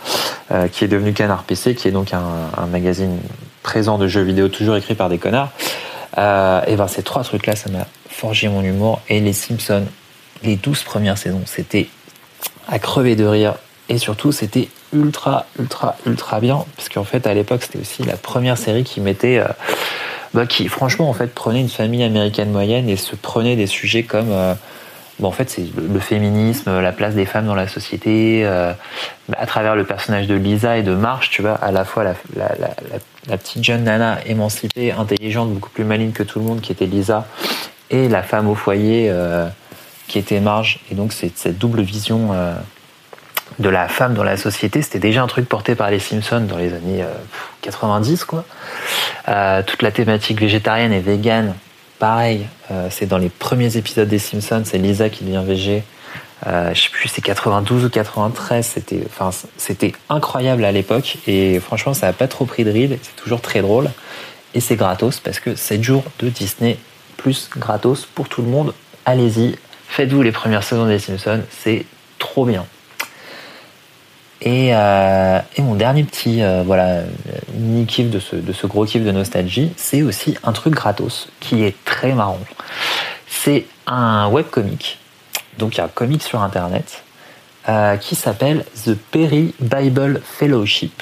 euh, 0.52 0.68
qui 0.68 0.86
est 0.86 0.88
devenu 0.88 1.14
Canard 1.14 1.44
PC, 1.44 1.76
qui 1.76 1.88
est 1.88 1.92
donc 1.92 2.14
un 2.14 2.66
magazine 2.68 3.20
présent 3.62 3.98
de 3.98 4.08
jeux 4.08 4.22
vidéo 4.22 4.48
toujours 4.48 4.78
écrit 4.78 4.96
par 4.96 5.10
des 5.10 5.18
connards. 5.18 5.52
Euh, 6.18 6.62
et 6.68 6.76
ben 6.76 6.88
ces 6.88 7.04
trois 7.04 7.24
trucs-là, 7.24 7.56
ça 7.56 7.70
m'a 7.70 7.86
forgé 8.10 8.48
mon 8.48 8.62
humour. 8.62 9.02
Et 9.10 9.20
les 9.20 9.34
Simpsons, 9.34 9.86
les 10.44 10.56
12 10.56 10.84
premières 10.84 11.18
saisons, 11.18 11.44
c'était 11.46 11.88
à 12.68 12.80
crever 12.80 13.16
de 13.16 13.26
rire. 13.26 13.56
Et 13.90 13.98
surtout, 13.98 14.32
c'était 14.32 14.70
ultra, 14.94 15.46
ultra, 15.60 15.96
ultra 16.06 16.40
bien. 16.40 16.66
Parce 16.76 16.90
qu'en 16.90 17.04
fait, 17.04 17.28
à 17.28 17.34
l'époque, 17.34 17.64
c'était 17.64 17.80
aussi 17.80 18.04
la 18.04 18.18
première 18.18 18.58
série 18.58 18.84
qui 18.84 19.02
mettait. 19.02 19.40
Euh, 19.40 19.48
bah, 20.34 20.46
qui, 20.46 20.68
franchement, 20.68 21.10
en 21.10 21.14
fait, 21.14 21.34
prenait 21.34 21.62
une 21.62 21.70
famille 21.70 22.04
américaine 22.04 22.52
moyenne 22.52 22.90
et 22.90 22.98
se 22.98 23.16
prenait 23.16 23.56
des 23.56 23.68
sujets 23.68 24.04
comme. 24.04 24.32
Euh, 24.32 24.54
Bon, 25.20 25.30
en 25.30 25.32
fait, 25.32 25.50
c'est 25.50 25.66
le 25.76 26.00
féminisme, 26.00 26.80
la 26.80 26.92
place 26.92 27.16
des 27.16 27.26
femmes 27.26 27.48
dans 27.48 27.56
la 27.56 27.68
société, 27.68 28.42
euh, 28.46 28.72
à 29.36 29.48
travers 29.48 29.76
le 29.76 29.84
personnage 29.84 30.28
de 30.28 30.36
Lisa 30.36 30.78
et 30.78 30.84
de 30.84 30.94
Marge, 30.94 31.32
tu 31.32 31.42
vois, 31.42 31.56
à 31.56 31.72
la 31.72 31.86
fois 31.86 32.04
la, 32.04 33.38
petite 33.38 33.64
jeune 33.64 33.86
nana 33.86 34.20
émancipée, 34.28 34.92
intelligente, 34.92 35.52
beaucoup 35.52 35.72
plus 35.72 35.86
maligne 35.86 36.12
que 36.12 36.22
tout 36.22 36.38
le 36.38 36.46
monde, 36.46 36.62
qui 36.62 36.72
était 36.72 36.86
Lisa, 36.86 37.26
et 37.90 38.08
la 38.10 38.22
femme 38.22 38.48
au 38.48 38.54
foyer, 38.54 39.08
euh, 39.10 39.48
qui 40.08 40.20
était 40.20 40.40
Marge. 40.40 40.82
Et 40.92 40.96
donc, 40.96 41.14
c'est 41.14 41.36
cette 41.36 41.58
double 41.58 41.82
vision 41.82 42.30
euh, 42.34 42.54
de 43.58 43.70
la 43.70 43.88
femme 43.88 44.14
dans 44.14 44.24
la 44.24 44.38
société, 44.38 44.84
c'était 44.84 45.00
déjà 45.00 45.24
un 45.24 45.28
truc 45.28 45.50
porté 45.50 45.74
par 45.74 45.90
les 45.90 46.00
Simpsons 46.00 46.42
dans 46.42 46.58
les 46.58 46.74
années 46.74 47.04
90, 47.62 48.24
quoi. 48.26 48.46
toute 49.66 49.82
la 49.82 49.92
thématique 49.92 50.40
végétarienne 50.40 50.94
et 50.94 51.00
végane 51.00 51.56
Pareil, 52.00 52.46
euh, 52.70 52.90
c'est 52.92 53.08
dans 53.08 53.18
les 53.18 53.30
premiers 53.30 53.76
épisodes 53.76 54.08
des 54.08 54.20
Simpsons, 54.20 54.64
c'est 54.66 54.78
Lisa 54.78 55.10
qui 55.10 55.24
devient 55.24 55.44
végé. 55.46 55.84
Euh, 56.46 56.72
je 56.76 56.84
sais 56.84 56.90
plus, 56.90 57.08
c'est 57.08 57.22
92 57.24 57.86
ou 57.86 57.90
93. 57.90 58.66
C'était, 58.66 59.04
c'était 59.58 59.94
incroyable 60.10 60.64
à 60.64 60.72
l'époque 60.72 61.18
et 61.26 61.60
franchement, 61.60 61.96
ça 61.96 62.08
n'a 62.08 62.14
pas 62.14 62.28
trop 62.28 62.46
pris 62.46 62.64
de 62.64 62.72
ride. 62.72 63.00
C'est 63.02 63.16
toujours 63.16 63.42
très 63.42 63.62
drôle 63.62 63.90
et 64.54 64.60
c'est 64.60 64.76
gratos 64.76 65.20
parce 65.20 65.40
que 65.40 65.56
7 65.56 65.84
jours 65.84 66.04
de 66.20 66.30
Disney 66.30 66.78
plus 67.18 67.50
gratos 67.58 68.06
pour 68.06 68.30
tout 68.30 68.44
le 68.44 68.48
monde. 68.48 68.74
Allez-y, 69.06 69.56
faites-vous 69.88 70.22
les 70.22 70.32
premières 70.32 70.64
saisons 70.64 70.86
des 70.86 71.00
Simpsons, 71.00 71.42
c'est 71.50 71.86
trop 72.20 72.46
bien. 72.46 72.66
Euh, 74.46 75.40
et, 75.56 75.62
mon 75.62 75.76
dernier 75.76 76.04
petit 76.04 76.44
euh, 76.44 76.62
voilà 76.64 77.02
mini 77.54 77.86
kiff 77.86 78.10
de 78.10 78.20
ce, 78.20 78.68
gros 78.68 78.86
kiff 78.86 79.04
de 79.04 79.12
nostalgie, 79.12 79.72
c'est 79.78 80.04
aussi 80.04 80.38
un 80.44 80.52
truc 80.52 80.76
gratos 80.76 81.30
qui 81.40 81.64
est 81.64 81.76
très 81.86 82.14
marrant. 82.14 82.40
C'est 83.28 83.66
un 83.88 84.30
webcomic, 84.30 85.00
donc 85.58 85.76
il 85.76 85.78
y 85.80 85.82
a 85.82 85.86
un 85.86 85.90
comic 85.90 86.22
sur 86.22 86.42
internet 86.42 87.04
euh, 87.68 87.98
qui 87.98 88.16
s'appelle 88.16 88.64
The 88.86 88.94
Perry 88.94 89.56
Bible 89.60 90.22
Fellowship, 90.24 91.02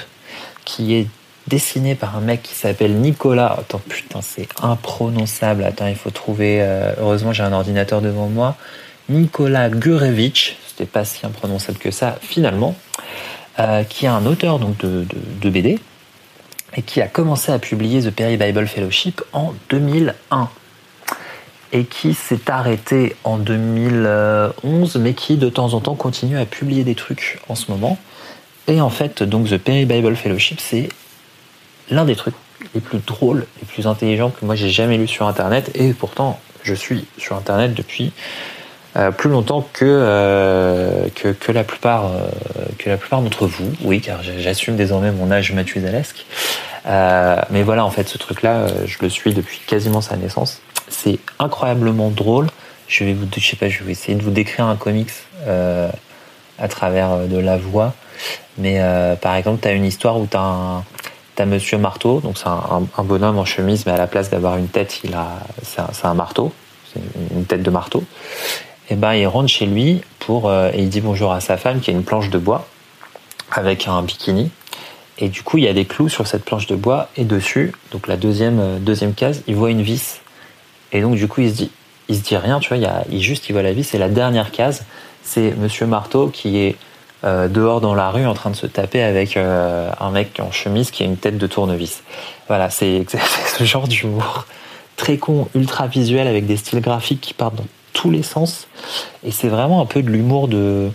qui 0.63 0.95
est 0.95 1.08
dessiné 1.48 1.93
par 1.93 2.15
un 2.15 2.21
mec 2.21 2.41
qui 2.41 2.56
s'appelle 2.56 2.95
Nicolas. 2.95 3.58
Attends, 3.60 3.82
putain, 3.88 4.21
c'est 4.21 4.48
imprononçable. 4.63 5.63
Attends, 5.63 5.88
il 5.88 5.95
faut 5.95 6.10
trouver. 6.10 6.62
heureusement, 7.00 7.34
j'ai 7.34 7.43
un 7.43 7.54
ordinateur 7.54 8.02
devant 8.02 8.28
moi. 8.28 8.56
Nicolas 9.10 9.69
Gurevich, 9.69 10.58
c'était 10.76 10.90
pas 10.90 11.06
si 11.06 11.26
imprononçable 11.26 11.78
que 11.78 11.92
ça, 11.92 12.18
finalement, 12.22 12.76
euh, 13.60 13.84
qui 13.84 14.06
est 14.06 14.10
un 14.10 14.26
auteur 14.26 14.60
donc 14.60 14.78
de, 14.78 15.06
de, 15.42 15.50
BD 15.50 15.80
et 16.76 16.82
qui 16.82 17.02
a 17.02 17.08
commencé 17.08 17.52
à 17.52 17.60
publier 17.60 18.02
The 18.02 18.12
Perry 18.12 18.36
Bible 18.36 18.68
Fellowship 18.68 19.22
en 19.32 19.54
2001 19.70 20.50
et 21.72 21.86
qui 21.86 22.14
s'est 22.14 22.50
arrêté 22.50 23.16
en 23.24 23.38
2011, 23.38 24.98
mais 24.98 25.14
qui 25.14 25.38
de 25.38 25.50
temps 25.50 25.74
en 25.74 25.80
temps 25.80 25.96
continue 25.96 26.38
à 26.38 26.46
publier 26.46 26.84
des 26.84 26.96
trucs 26.96 27.40
en 27.48 27.56
ce 27.56 27.72
moment. 27.72 27.98
Et 28.68 28.82
en 28.82 28.90
fait, 28.90 29.24
donc 29.24 29.48
The 29.48 29.58
Perry 29.58 29.86
Bible 29.86 30.16
Fellowship, 30.18 30.60
c'est 30.60 30.90
l'un 31.90 32.04
des 32.04 32.16
trucs 32.16 32.36
les 32.74 32.82
plus 32.82 33.00
drôles, 33.00 33.46
les 33.62 33.66
plus 33.66 33.88
intelligents 33.88 34.32
que 34.32 34.44
moi 34.46 34.56
j'ai 34.56 34.70
jamais 34.70 34.98
lu 34.98 35.08
sur 35.08 35.28
Internet. 35.28 35.72
Et 35.76 35.94
pourtant, 35.94 36.40
je 36.64 36.74
suis 36.74 37.06
sur 37.18 37.38
Internet 37.38 37.74
depuis 37.74 38.12
euh, 38.98 39.12
plus 39.12 39.30
longtemps 39.30 39.68
que, 39.74 39.86
euh, 39.86 41.08
que, 41.16 41.30
que 41.30 41.52
la 41.52 41.64
plupart, 41.64 42.06
euh, 42.06 42.30
que 42.78 42.90
la 42.90 42.98
plupart 42.98 43.22
d'entre 43.22 43.46
vous. 43.48 43.72
Oui, 43.84 44.02
car 44.02 44.20
j'assume 44.24 44.76
désormais 44.76 45.12
mon 45.12 45.32
âge 45.32 45.52
mathusalesque. 45.52 46.26
Euh, 46.88 47.38
mais 47.50 47.64
voilà, 47.64 47.84
en 47.86 47.90
fait, 47.90 48.08
ce 48.08 48.18
truc-là, 48.18 48.54
euh, 48.54 48.70
je 48.86 48.98
le 49.02 49.10
suis 49.10 49.34
depuis 49.34 49.60
quasiment 49.68 50.02
sa 50.02 50.16
naissance. 50.18 50.62
C'est 50.88 51.20
incroyablement 51.40 52.10
drôle. 52.10 52.48
Je 52.88 53.04
vais 53.04 53.14
vous, 53.14 53.26
je 53.36 53.46
sais 53.46 53.56
pas, 53.56 53.70
je 53.70 53.84
vais 53.84 53.92
essayer 53.92 54.16
de 54.16 54.24
vous 54.24 54.32
décrire 54.32 54.66
un 54.66 54.76
comics 54.76 55.10
à 55.48 56.68
travers 56.68 57.28
de 57.28 57.40
la 57.40 57.58
voix. 57.58 57.94
Mais 58.60 58.80
par 59.20 59.36
exemple, 59.36 59.60
tu 59.64 59.68
as 59.68 59.72
une 59.72 59.86
histoire 59.86 60.20
où 60.20 60.28
tu 60.30 60.38
as 60.38 60.42
un, 60.42 60.84
T'as 61.36 61.46
Monsieur 61.46 61.78
Marteau, 61.78 62.22
donc 62.22 62.38
c'est 62.38 62.48
un, 62.48 62.88
un- 62.98 63.04
bonhomme 63.04 63.38
en 63.38 63.44
chemise, 63.44 63.86
mais 63.86 63.92
à 63.92 63.98
la 63.98 64.08
place 64.08 64.30
d'avoir 64.30 64.56
une 64.56 64.70
tête, 64.70 65.02
il 65.04 65.14
a, 65.16 65.40
c'est 65.64 65.82
un, 65.82 66.10
un 66.10 66.14
marteau, 66.14 66.54
une 67.32 67.44
tête 67.44 67.62
de 67.62 67.70
marteau. 67.70 68.06
Et 68.89 68.95
ben, 68.95 69.13
il 69.13 69.26
rentre 69.26 69.50
chez 69.50 69.65
lui 69.65 70.02
pour 70.19 70.50
euh, 70.50 70.69
et 70.74 70.80
il 70.80 70.89
dit 70.89 71.02
bonjour 71.02 71.32
à 71.32 71.39
sa 71.39 71.58
femme 71.58 71.80
qui 71.80 71.89
a 71.89 71.93
une 71.93 72.04
planche 72.04 72.30
de 72.30 72.38
bois 72.38 72.67
avec 73.52 73.88
un 73.88 74.02
bikini. 74.04 74.52
Et 75.17 75.30
du 75.30 75.43
coup, 75.43 75.58
il 75.58 75.63
y 75.63 75.67
a 75.67 75.74
des 75.74 75.86
clous 75.86 76.10
sur 76.10 76.28
cette 76.28 76.43
planche 76.43 76.67
de 76.67 76.76
bois 76.76 77.10
et 77.15 77.24
dessus, 77.24 77.74
donc 77.91 78.08
la 78.08 78.17
deuxième 78.17 78.60
euh, 78.60 78.80
deuxième 78.80 79.13
case, 79.13 79.43
il 79.48 79.56
voit 79.56 79.71
une 79.71 79.82
vis. 79.82 80.19
Et 80.91 81.02
donc 81.02 81.15
du 81.15 81.28
coup, 81.28 81.41
il 81.41 81.50
se 81.50 81.56
dit, 81.56 81.71
il 82.10 82.15
se 82.15 82.21
dit 82.21 82.38
rien, 82.38 82.60
tu 82.60 82.69
vois, 82.69 82.78
il, 82.78 82.84
y 82.84 82.86
a, 82.86 83.04
juste 83.21 83.50
il 83.50 83.54
voit 83.54 83.63
la 83.63 83.74
vis. 83.74 83.93
Et 83.95 83.98
la 83.98 84.10
dernière 84.10 84.52
case, 84.52 84.86
c'est 85.24 85.56
Monsieur 85.58 85.88
Marteau 85.88 86.28
qui 86.28 86.60
est 86.60 86.76
euh, 87.24 87.48
dehors 87.48 87.82
dans 87.82 87.95
la 87.95 88.12
rue 88.12 88.28
en 88.28 88.36
train 88.36 88.52
de 88.52 88.56
se 88.56 88.67
taper 88.67 89.02
avec 89.02 89.36
un 89.36 90.12
mec 90.12 90.39
en 90.39 90.52
chemise 90.52 90.91
qui 90.91 91.02
a 91.02 91.08
une 91.08 91.17
tête 91.17 91.39
de 91.39 91.48
tournevis. 91.48 92.04
Voilà, 92.48 92.69
c'est 92.69 93.06
ce 93.58 93.63
genre 93.63 93.88
d'humour 93.88 94.45
très 94.95 95.17
con, 95.17 95.48
ultra 95.56 95.88
visuel 95.88 96.28
avec 96.28 96.45
des 96.45 96.58
styles 96.58 96.82
graphiques 96.82 97.21
qui 97.21 97.34
partent 97.34 97.56
dans 97.56 97.65
tous 97.96 98.12
les 98.12 98.22
sens. 98.22 98.68
Et 99.24 99.32
c'est 99.32 99.48
vraiment 99.48 99.82
un 99.82 99.88
peu 99.88 100.04
de 100.04 100.12
l'humour 100.12 100.48
de, 100.48 100.92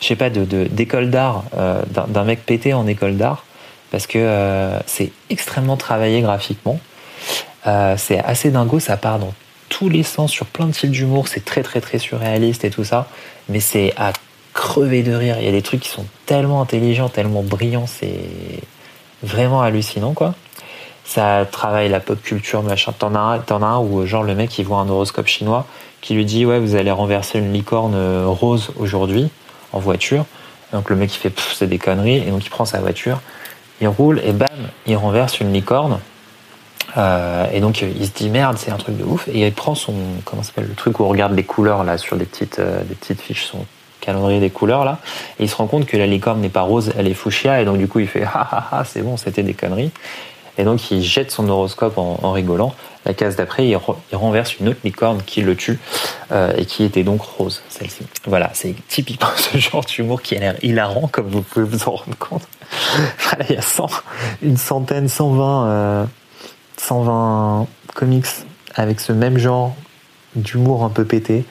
je 0.00 0.06
sais 0.06 0.14
pas, 0.14 0.30
d'école 0.30 1.10
d'art, 1.10 1.42
euh, 1.56 1.82
d'un 1.90 2.06
d'un 2.06 2.22
mec 2.22 2.46
pété 2.46 2.72
en 2.74 2.86
école 2.86 3.16
d'art, 3.16 3.44
parce 3.90 4.06
que 4.06 4.18
euh, 4.18 4.78
c'est 4.86 5.10
extrêmement 5.30 5.76
travaillé 5.76 6.20
graphiquement. 6.20 6.78
Euh, 7.66 7.96
c'est 7.98 8.20
assez 8.20 8.50
dingo, 8.50 8.78
ça 8.78 8.96
part 8.96 9.18
dans 9.18 9.34
tous 9.68 9.88
les 9.88 10.04
sens 10.04 10.30
sur 10.30 10.46
plein 10.46 10.66
de 10.66 10.72
styles 10.72 10.92
d'humour, 10.92 11.26
c'est 11.26 11.44
très 11.44 11.64
très 11.64 11.80
très 11.80 11.98
surréaliste 11.98 12.64
et 12.64 12.70
tout 12.70 12.84
ça, 12.84 13.08
mais 13.48 13.58
c'est 13.58 13.92
à 13.96 14.12
crever 14.54 15.02
de 15.02 15.12
rire. 15.12 15.36
Il 15.40 15.44
y 15.44 15.48
a 15.48 15.52
des 15.52 15.62
trucs 15.62 15.80
qui 15.80 15.88
sont 15.88 16.06
tellement 16.26 16.62
intelligents, 16.62 17.08
tellement 17.08 17.42
brillants, 17.42 17.88
c'est 17.88 18.20
vraiment 19.24 19.62
hallucinant 19.62 20.12
quoi. 20.12 20.34
Ça 21.06 21.46
travaille 21.50 21.88
la 21.88 22.00
pop 22.00 22.20
culture, 22.20 22.62
machin. 22.62 22.92
T'en 22.98 23.14
as, 23.14 23.38
t'en 23.38 23.62
as 23.62 23.66
un 23.66 23.78
où 23.78 24.04
genre 24.06 24.24
le 24.24 24.34
mec 24.34 24.58
il 24.58 24.64
voit 24.64 24.78
un 24.78 24.88
horoscope 24.88 25.28
chinois 25.28 25.66
qui 26.00 26.14
lui 26.14 26.24
dit 26.24 26.44
ouais 26.44 26.58
vous 26.58 26.74
allez 26.74 26.90
renverser 26.90 27.38
une 27.38 27.52
licorne 27.52 27.94
euh, 27.94 28.26
rose 28.26 28.70
aujourd'hui 28.76 29.30
en 29.72 29.78
voiture. 29.78 30.24
Donc 30.72 30.90
le 30.90 30.96
mec 30.96 31.14
il 31.14 31.18
fait 31.18 31.32
c'est 31.54 31.68
des 31.68 31.78
conneries 31.78 32.16
et 32.16 32.30
donc 32.30 32.44
il 32.44 32.50
prend 32.50 32.64
sa 32.64 32.80
voiture, 32.80 33.20
il 33.80 33.88
roule 33.88 34.20
et 34.24 34.32
bam 34.32 34.48
il 34.86 34.96
renverse 34.96 35.40
une 35.40 35.52
licorne. 35.52 36.00
Euh, 36.96 37.46
et 37.52 37.60
donc 37.60 37.82
euh, 37.82 37.90
il 37.98 38.06
se 38.06 38.12
dit 38.12 38.30
merde 38.30 38.56
c'est 38.58 38.70
un 38.70 38.76
truc 38.76 38.96
de 38.96 39.04
ouf 39.04 39.28
et 39.28 39.46
il 39.46 39.52
prend 39.52 39.74
son 39.74 39.94
comment 40.24 40.42
s'appelle 40.42 40.66
le 40.68 40.74
truc 40.74 40.98
où 40.98 41.04
on 41.04 41.08
regarde 41.08 41.34
les 41.34 41.42
couleurs 41.42 41.84
là 41.84 41.98
sur 41.98 42.16
des 42.16 42.24
petites 42.24 42.58
euh, 42.58 42.82
des 42.84 42.94
petites 42.94 43.20
fiches 43.20 43.44
son 43.44 43.66
calendrier 44.00 44.40
des 44.40 44.48
couleurs 44.50 44.84
là 44.84 44.98
et 45.38 45.44
il 45.44 45.48
se 45.50 45.56
rend 45.56 45.66
compte 45.66 45.84
que 45.84 45.96
la 45.98 46.06
licorne 46.06 46.40
n'est 46.40 46.48
pas 46.48 46.62
rose 46.62 46.92
elle 46.96 47.06
est 47.06 47.14
fuchsia 47.14 47.60
et 47.60 47.66
donc 47.66 47.76
du 47.76 47.86
coup 47.86 47.98
il 47.98 48.06
fait 48.06 48.22
ah 48.34 48.48
ah 48.50 48.68
ah 48.72 48.84
c'est 48.84 49.02
bon 49.02 49.18
c'était 49.18 49.42
des 49.42 49.52
conneries 49.52 49.90
et 50.58 50.64
donc 50.64 50.90
il 50.90 51.02
jette 51.02 51.30
son 51.30 51.48
horoscope 51.48 51.98
en, 51.98 52.32
rigolant. 52.32 52.74
La 53.04 53.14
case 53.14 53.36
d'après 53.36 53.66
il, 53.68 53.74
re- 53.76 53.96
il 54.10 54.16
renverse 54.16 54.58
une 54.58 54.68
autre 54.68 54.80
licorne 54.82 55.22
qui 55.24 55.40
le 55.42 55.54
tue 55.54 55.78
euh, 56.32 56.52
et 56.56 56.64
qui 56.66 56.82
était 56.82 57.04
donc 57.04 57.20
rose 57.22 57.62
celle-ci. 57.68 58.04
Voilà 58.26 58.50
c'est 58.54 58.74
typiquement 58.88 59.28
ce 59.36 59.58
genre 59.58 59.84
d'humour 59.84 60.22
qui 60.22 60.36
a 60.36 60.40
l'air 60.40 60.56
hilarant 60.62 61.06
comme 61.08 61.28
vous 61.28 61.42
pouvez 61.42 61.64
vous 61.64 61.84
en 61.88 61.92
rendre 61.92 62.16
compte. 62.18 62.42
Il 63.48 63.54
y 63.54 63.58
a 63.58 63.62
100, 63.62 63.86
une 64.42 64.56
centaine 64.56 65.08
120 65.08 65.66
euh, 65.68 66.04
120 66.78 67.66
comics 67.94 68.26
avec 68.74 69.00
ce 69.00 69.12
même 69.12 69.38
genre 69.38 69.74
d'humour 70.34 70.84
un 70.84 70.90
peu 70.90 71.04
pété 71.04 71.44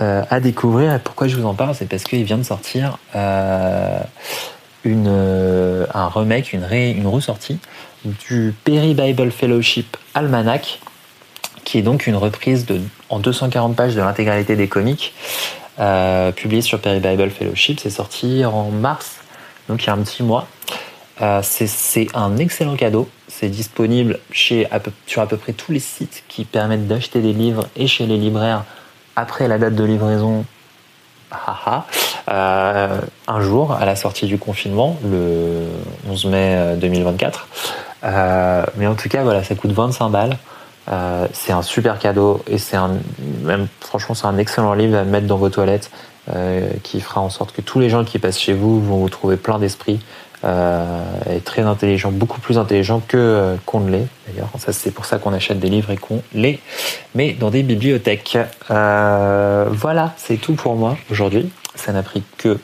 euh, 0.00 0.22
à 0.30 0.38
découvrir. 0.38 0.94
Et 0.94 0.98
pourquoi 1.00 1.26
je 1.28 1.36
vous 1.36 1.46
en 1.46 1.54
parle 1.54 1.74
C'est 1.74 1.88
parce 1.88 2.04
qu'il 2.04 2.22
vient 2.24 2.38
de 2.38 2.44
sortir 2.44 2.98
une, 4.84 5.86
un 5.92 6.08
remake, 6.08 6.52
une, 6.52 6.64
ré- 6.64 6.90
une 6.92 7.06
ressortie 7.06 7.58
du 8.04 8.54
Perry 8.64 8.94
Bible 8.94 9.30
Fellowship 9.30 9.96
Almanac, 10.14 10.80
qui 11.64 11.78
est 11.78 11.82
donc 11.82 12.06
une 12.06 12.16
reprise 12.16 12.66
en 13.08 13.18
240 13.18 13.76
pages 13.76 13.94
de 13.94 14.00
l'intégralité 14.00 14.56
des 14.56 14.68
comics, 14.68 15.12
euh, 15.78 16.32
publiée 16.32 16.62
sur 16.62 16.80
Perry 16.80 17.00
Bible 17.00 17.30
Fellowship. 17.30 17.80
C'est 17.80 17.90
sorti 17.90 18.44
en 18.44 18.70
mars, 18.70 19.16
donc 19.68 19.82
il 19.84 19.86
y 19.86 19.90
a 19.90 19.92
un 19.94 19.98
petit 19.98 20.22
mois. 20.22 20.46
Euh, 21.22 21.40
c'est- 21.42 22.08
un 22.14 22.38
excellent 22.38 22.76
cadeau. 22.76 23.08
C'est 23.28 23.48
disponible 23.50 24.18
sur 24.32 24.66
à 24.72 24.80
peu 25.26 25.36
près 25.36 25.52
tous 25.52 25.70
les 25.72 25.78
sites 25.80 26.24
qui 26.28 26.44
permettent 26.44 26.88
d'acheter 26.88 27.20
des 27.20 27.34
livres 27.34 27.66
et 27.76 27.86
chez 27.86 28.06
les 28.06 28.16
libraires 28.16 28.64
après 29.16 29.46
la 29.48 29.58
date 29.58 29.74
de 29.74 29.84
livraison. 29.84 30.44
euh, 32.28 33.00
un 33.28 33.40
jour, 33.40 33.72
à 33.72 33.84
la 33.84 33.94
sortie 33.96 34.26
du 34.26 34.38
confinement, 34.38 34.98
le 35.04 35.66
11 36.08 36.24
mai 36.26 36.54
euh, 36.56 36.76
2024. 36.76 37.46
Euh, 38.04 38.64
mais 38.76 38.86
en 38.86 38.94
tout 38.94 39.08
cas, 39.08 39.22
voilà, 39.22 39.44
ça 39.44 39.54
coûte 39.54 39.72
25 39.72 40.08
balles. 40.10 40.38
Euh, 40.90 41.26
c'est 41.32 41.52
un 41.52 41.62
super 41.62 41.98
cadeau 41.98 42.42
et 42.48 42.58
c'est 42.58 42.76
un, 42.76 42.92
franchement, 43.80 44.14
c'est 44.14 44.26
un 44.26 44.38
excellent 44.38 44.72
livre 44.72 44.96
à 44.96 45.04
mettre 45.04 45.26
dans 45.26 45.36
vos 45.36 45.50
toilettes 45.50 45.90
euh, 46.34 46.68
qui 46.82 47.00
fera 47.00 47.20
en 47.20 47.30
sorte 47.30 47.52
que 47.52 47.60
tous 47.60 47.78
les 47.78 47.90
gens 47.90 48.04
qui 48.04 48.18
passent 48.18 48.40
chez 48.40 48.54
vous 48.54 48.82
vont 48.82 48.96
vous 48.96 49.08
trouver 49.08 49.36
plein 49.36 49.58
d'esprit 49.58 50.00
et 50.42 51.40
très 51.40 51.60
intelligent, 51.60 52.10
beaucoup 52.10 52.40
plus 52.40 52.56
intelligent 52.56 53.02
que 53.06 53.56
qu'on 53.66 53.80
ne 53.80 53.90
l'est 53.90 54.06
d'ailleurs. 54.26 54.48
Ça, 54.56 54.72
c'est 54.72 54.90
pour 54.90 55.04
ça 55.04 55.18
qu'on 55.18 55.34
achète 55.34 55.58
des 55.58 55.68
livres 55.68 55.90
et 55.90 55.98
qu'on 55.98 56.22
les 56.32 56.60
met 57.14 57.34
dans 57.34 57.50
des 57.50 57.62
bibliothèques. 57.62 58.38
Voilà, 58.70 60.14
c'est 60.16 60.38
tout 60.38 60.54
pour 60.54 60.76
moi 60.76 60.96
aujourd'hui. 61.10 61.50
Ça 61.74 61.92
n'a 61.92 62.02
pris 62.02 62.22
que 62.38 62.58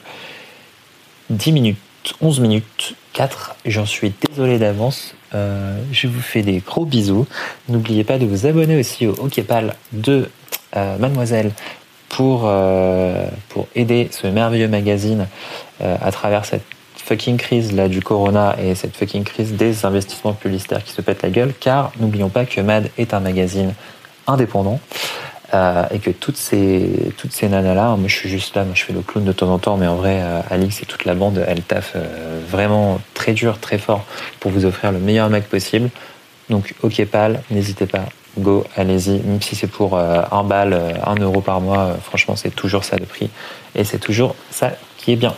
10 1.29 1.53
minutes, 1.53 1.77
11 2.23 2.41
minutes 2.41 2.95
4. 3.13 3.57
J'en 3.67 3.85
suis 3.85 4.15
désolé 4.27 4.59
d'avance. 4.59 5.15
Euh, 5.37 5.79
je 5.93 6.09
vous 6.09 6.21
fais 6.21 6.43
des 6.43 6.59
gros 6.59 6.85
bisous. 6.85 7.27
N'oubliez 7.69 8.05
pas 8.05 8.19
de 8.19 8.27
vous 8.27 8.47
abonner 8.47 8.79
aussi 8.79 9.07
au 9.07 9.13
Hoképal 9.13 9.75
de 9.93 10.31
euh, 10.77 10.99
Mademoiselle 10.99 11.53
pour, 12.09 12.43
euh, 12.47 13.29
pour 13.51 13.69
aider 13.75 14.09
ce 14.11 14.27
merveilleux 14.27 14.69
magazine 14.69 15.27
à 15.81 16.11
travers 16.11 16.47
cette 16.47 16.63
fucking 16.97 17.37
crise 17.37 17.75
là 17.75 17.89
du 17.89 18.01
corona 18.01 18.57
et 18.59 18.75
cette 18.75 18.97
fucking 18.97 19.25
crise 19.25 19.53
des 19.53 19.85
investissements 19.85 20.33
publicitaires 20.33 20.83
qui 20.83 20.93
se 20.93 21.03
pètent 21.03 21.23
la 21.23 21.29
gueule 21.29 21.53
car 21.61 21.93
n'oublions 22.01 22.31
pas 22.31 22.47
que 22.47 22.63
Mad 22.63 22.91
est 22.97 23.13
un 23.13 23.21
magazine 23.21 23.75
indépendant 24.27 24.81
euh, 25.55 25.85
et 25.93 25.99
que 25.99 26.11
toutes 26.11 26.37
ces 26.37 27.13
toutes 27.17 27.33
ces 27.33 27.49
nanas 27.49 27.75
là 27.75 27.95
moi 27.97 28.09
je 28.09 28.15
suis 28.15 28.29
juste 28.29 28.57
là 28.57 28.65
moi 28.65 28.75
je 28.75 28.83
fais 28.83 28.93
le 28.93 29.03
clown 29.03 29.25
de 29.25 29.33
temps 29.33 29.53
en 29.53 29.59
temps 29.59 29.77
mais 29.77 29.87
en 29.87 29.95
vrai 29.95 30.21
euh, 30.21 30.41
Alix 30.51 30.83
et 30.83 30.87
toute 30.87 31.05
la 31.05 31.15
bande 31.15 31.45
elle 31.47 31.63
taffe 31.63 31.93
euh, 31.95 32.41
vraiment 32.49 33.01
très 33.15 33.33
dur 33.33 33.59
très 33.61 33.79
fort 33.79 34.05
pour 34.41 34.51
vous 34.51 34.65
offrir 34.65 34.93
le 34.93 34.99
meilleur 34.99 35.31
Mac 35.31 35.45
possible. 35.45 35.91
Donc 36.51 36.75
ok 36.83 37.05
pal 37.07 37.43
n'hésitez 37.51 37.87
pas 37.87 38.07
go 38.39 38.65
allez-y. 38.77 39.21
Même 39.21 39.43
si 39.43 39.57
c'est 39.57 39.67
pour 39.67 39.97
euh, 39.97 40.23
un 40.31 40.45
bal 40.45 40.73
euh, 40.73 40.93
un 41.05 41.15
euro 41.17 41.41
par 41.41 41.61
mois 41.61 41.79
euh, 41.79 41.95
franchement 41.97 42.37
c'est 42.37 42.55
toujours 42.55 42.85
ça 42.85 42.97
le 42.97 43.07
prix. 43.07 43.31
Et 43.75 43.85
c'est 43.85 43.99
toujours 43.99 44.35
ça 44.51 44.73
qui 44.97 45.13
est 45.13 45.17
bien. 45.17 45.35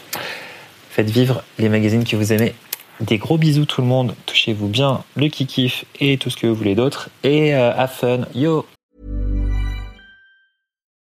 Faites 0.91 1.11
vivre 1.11 1.43
les 1.59 1.69
magazines 1.69 2.05
que 2.05 2.17
vous 2.17 2.33
aimez. 2.33 2.55
Des 3.01 3.19
gros 3.19 3.39
bisous 3.39 3.65
tout 3.65 3.81
le 3.81 3.87
monde. 3.87 4.15
Touchez-vous 4.27 4.69
bien 4.69 5.03
le 5.17 5.29
kikif 5.29 5.85
et 6.01 6.19
tout 6.19 6.31
ce 6.31 6.37
que 6.37 6.47
vous 6.47 6.55
voulez 6.55 6.75
d'autre. 6.75 7.11
Et 7.23 7.55
have 7.55 7.91
fun. 7.91 8.23
Yo 8.35 8.67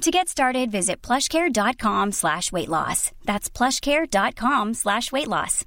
To 0.00 0.10
get 0.10 0.28
started, 0.28 0.70
visit 0.70 1.02
plushcare.com 1.02 2.12
slash 2.12 2.50
weight 2.52 2.70
loss. 2.70 3.10
That's 3.26 3.50
plushcare.com 3.50 4.72
slash 4.72 5.12
weight 5.12 5.28
loss. 5.28 5.64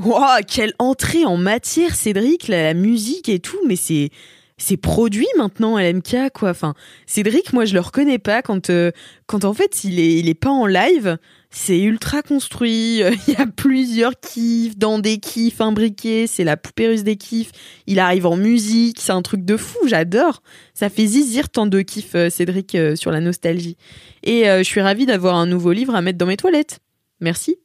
Wow, 0.00 0.38
quelle 0.46 0.72
entrée 0.78 1.24
en 1.24 1.36
matière, 1.36 1.96
Cédric, 1.96 2.46
la, 2.46 2.62
la 2.62 2.74
musique 2.74 3.28
et 3.28 3.40
tout, 3.40 3.60
mais 3.66 3.74
c'est 3.74 4.10
c'est 4.56 4.76
produit 4.76 5.26
maintenant 5.36 5.78
LMK 5.78 6.30
quoi. 6.32 6.50
Enfin, 6.50 6.74
Cédric, 7.06 7.52
moi 7.52 7.64
je 7.64 7.74
le 7.74 7.80
reconnais 7.80 8.18
pas 8.18 8.40
quand 8.40 8.70
euh, 8.70 8.92
quand 9.26 9.44
en 9.44 9.52
fait 9.52 9.84
il 9.84 9.98
est 9.98 10.18
il 10.18 10.28
est 10.28 10.34
pas 10.34 10.50
en 10.50 10.66
live. 10.66 11.18
C'est 11.50 11.80
ultra 11.80 12.22
construit. 12.22 13.00
Il 13.28 13.34
y 13.34 13.36
a 13.36 13.46
plusieurs 13.46 14.18
kiffs 14.18 14.76
dans 14.76 14.98
des 14.98 15.18
kiffs 15.18 15.60
imbriqués. 15.60 16.26
C'est 16.26 16.42
la 16.42 16.56
poupée 16.56 16.88
russe 16.88 17.04
des 17.04 17.14
kiffs. 17.14 17.52
Il 17.86 18.00
arrive 18.00 18.26
en 18.26 18.36
musique. 18.36 18.98
C'est 19.00 19.12
un 19.12 19.22
truc 19.22 19.44
de 19.44 19.56
fou. 19.56 19.78
J'adore. 19.86 20.42
Ça 20.72 20.88
fait 20.88 21.06
zizir 21.06 21.48
tant 21.50 21.66
de 21.66 21.80
kiffs, 21.80 22.16
euh, 22.16 22.28
Cédric, 22.28 22.74
euh, 22.74 22.96
sur 22.96 23.12
la 23.12 23.20
nostalgie. 23.20 23.76
Et 24.24 24.46
je 24.46 24.64
suis 24.64 24.80
ravie 24.80 25.06
d'avoir 25.06 25.36
un 25.36 25.46
nouveau 25.46 25.70
livre 25.70 25.94
à 25.94 26.02
mettre 26.02 26.18
dans 26.18 26.26
mes 26.26 26.36
toilettes. 26.36 26.80
Merci. 27.20 27.58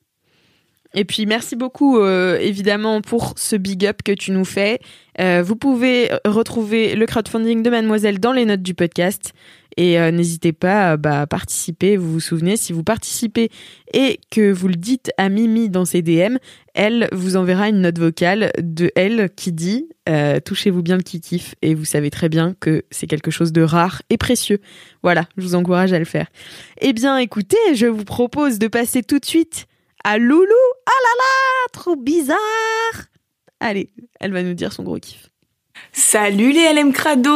Et 0.95 1.05
puis 1.05 1.25
merci 1.25 1.55
beaucoup 1.55 1.99
euh, 1.99 2.39
évidemment 2.39 3.01
pour 3.01 3.33
ce 3.37 3.55
big 3.55 3.85
up 3.85 4.01
que 4.03 4.11
tu 4.11 4.31
nous 4.31 4.45
fais. 4.45 4.79
Euh, 5.19 5.43
vous 5.45 5.55
pouvez 5.55 6.09
retrouver 6.25 6.95
le 6.95 7.05
crowdfunding 7.05 7.61
de 7.61 7.69
Mademoiselle 7.69 8.19
dans 8.19 8.31
les 8.31 8.45
notes 8.45 8.63
du 8.63 8.73
podcast 8.73 9.33
et 9.77 9.99
euh, 9.99 10.11
n'hésitez 10.11 10.51
pas 10.51 10.97
bah, 10.97 11.21
à 11.21 11.27
participer. 11.27 11.95
Vous 11.95 12.11
vous 12.11 12.19
souvenez, 12.19 12.57
si 12.57 12.73
vous 12.73 12.83
participez 12.83 13.49
et 13.93 14.19
que 14.31 14.51
vous 14.51 14.67
le 14.67 14.75
dites 14.75 15.11
à 15.17 15.29
Mimi 15.29 15.69
dans 15.69 15.85
ses 15.85 16.01
DM, 16.01 16.37
elle 16.73 17.07
vous 17.11 17.37
enverra 17.37 17.69
une 17.69 17.81
note 17.81 17.99
vocale 17.99 18.51
de 18.59 18.91
elle 18.95 19.29
qui 19.35 19.51
dit 19.51 19.87
euh, 20.09 20.39
touchez-vous 20.39 20.81
bien 20.81 20.97
le 20.97 21.03
kikif 21.03 21.55
et 21.61 21.75
vous 21.75 21.85
savez 21.85 22.09
très 22.09 22.29
bien 22.29 22.55
que 22.59 22.83
c'est 22.89 23.07
quelque 23.07 23.31
chose 23.31 23.53
de 23.53 23.61
rare 23.61 24.01
et 24.09 24.17
précieux. 24.17 24.59
Voilà, 25.03 25.25
je 25.37 25.43
vous 25.43 25.55
encourage 25.55 25.93
à 25.93 25.99
le 25.99 26.05
faire. 26.05 26.27
Eh 26.81 26.93
bien 26.93 27.17
écoutez, 27.17 27.57
je 27.73 27.85
vous 27.85 28.05
propose 28.05 28.59
de 28.59 28.67
passer 28.67 29.03
tout 29.03 29.19
de 29.19 29.25
suite 29.25 29.68
à 30.03 30.17
Loulou. 30.17 30.45
Ah 30.85 30.91
là 31.03 31.09
là, 31.17 31.67
trop 31.73 31.95
bizarre. 31.95 32.37
Allez, 33.59 33.89
elle 34.19 34.33
va 34.33 34.43
nous 34.43 34.53
dire 34.53 34.73
son 34.73 34.83
gros 34.83 34.99
kiff. 34.99 35.29
Salut 35.91 36.51
les 36.51 36.73
LM 36.73 36.93
Crado 36.93 37.31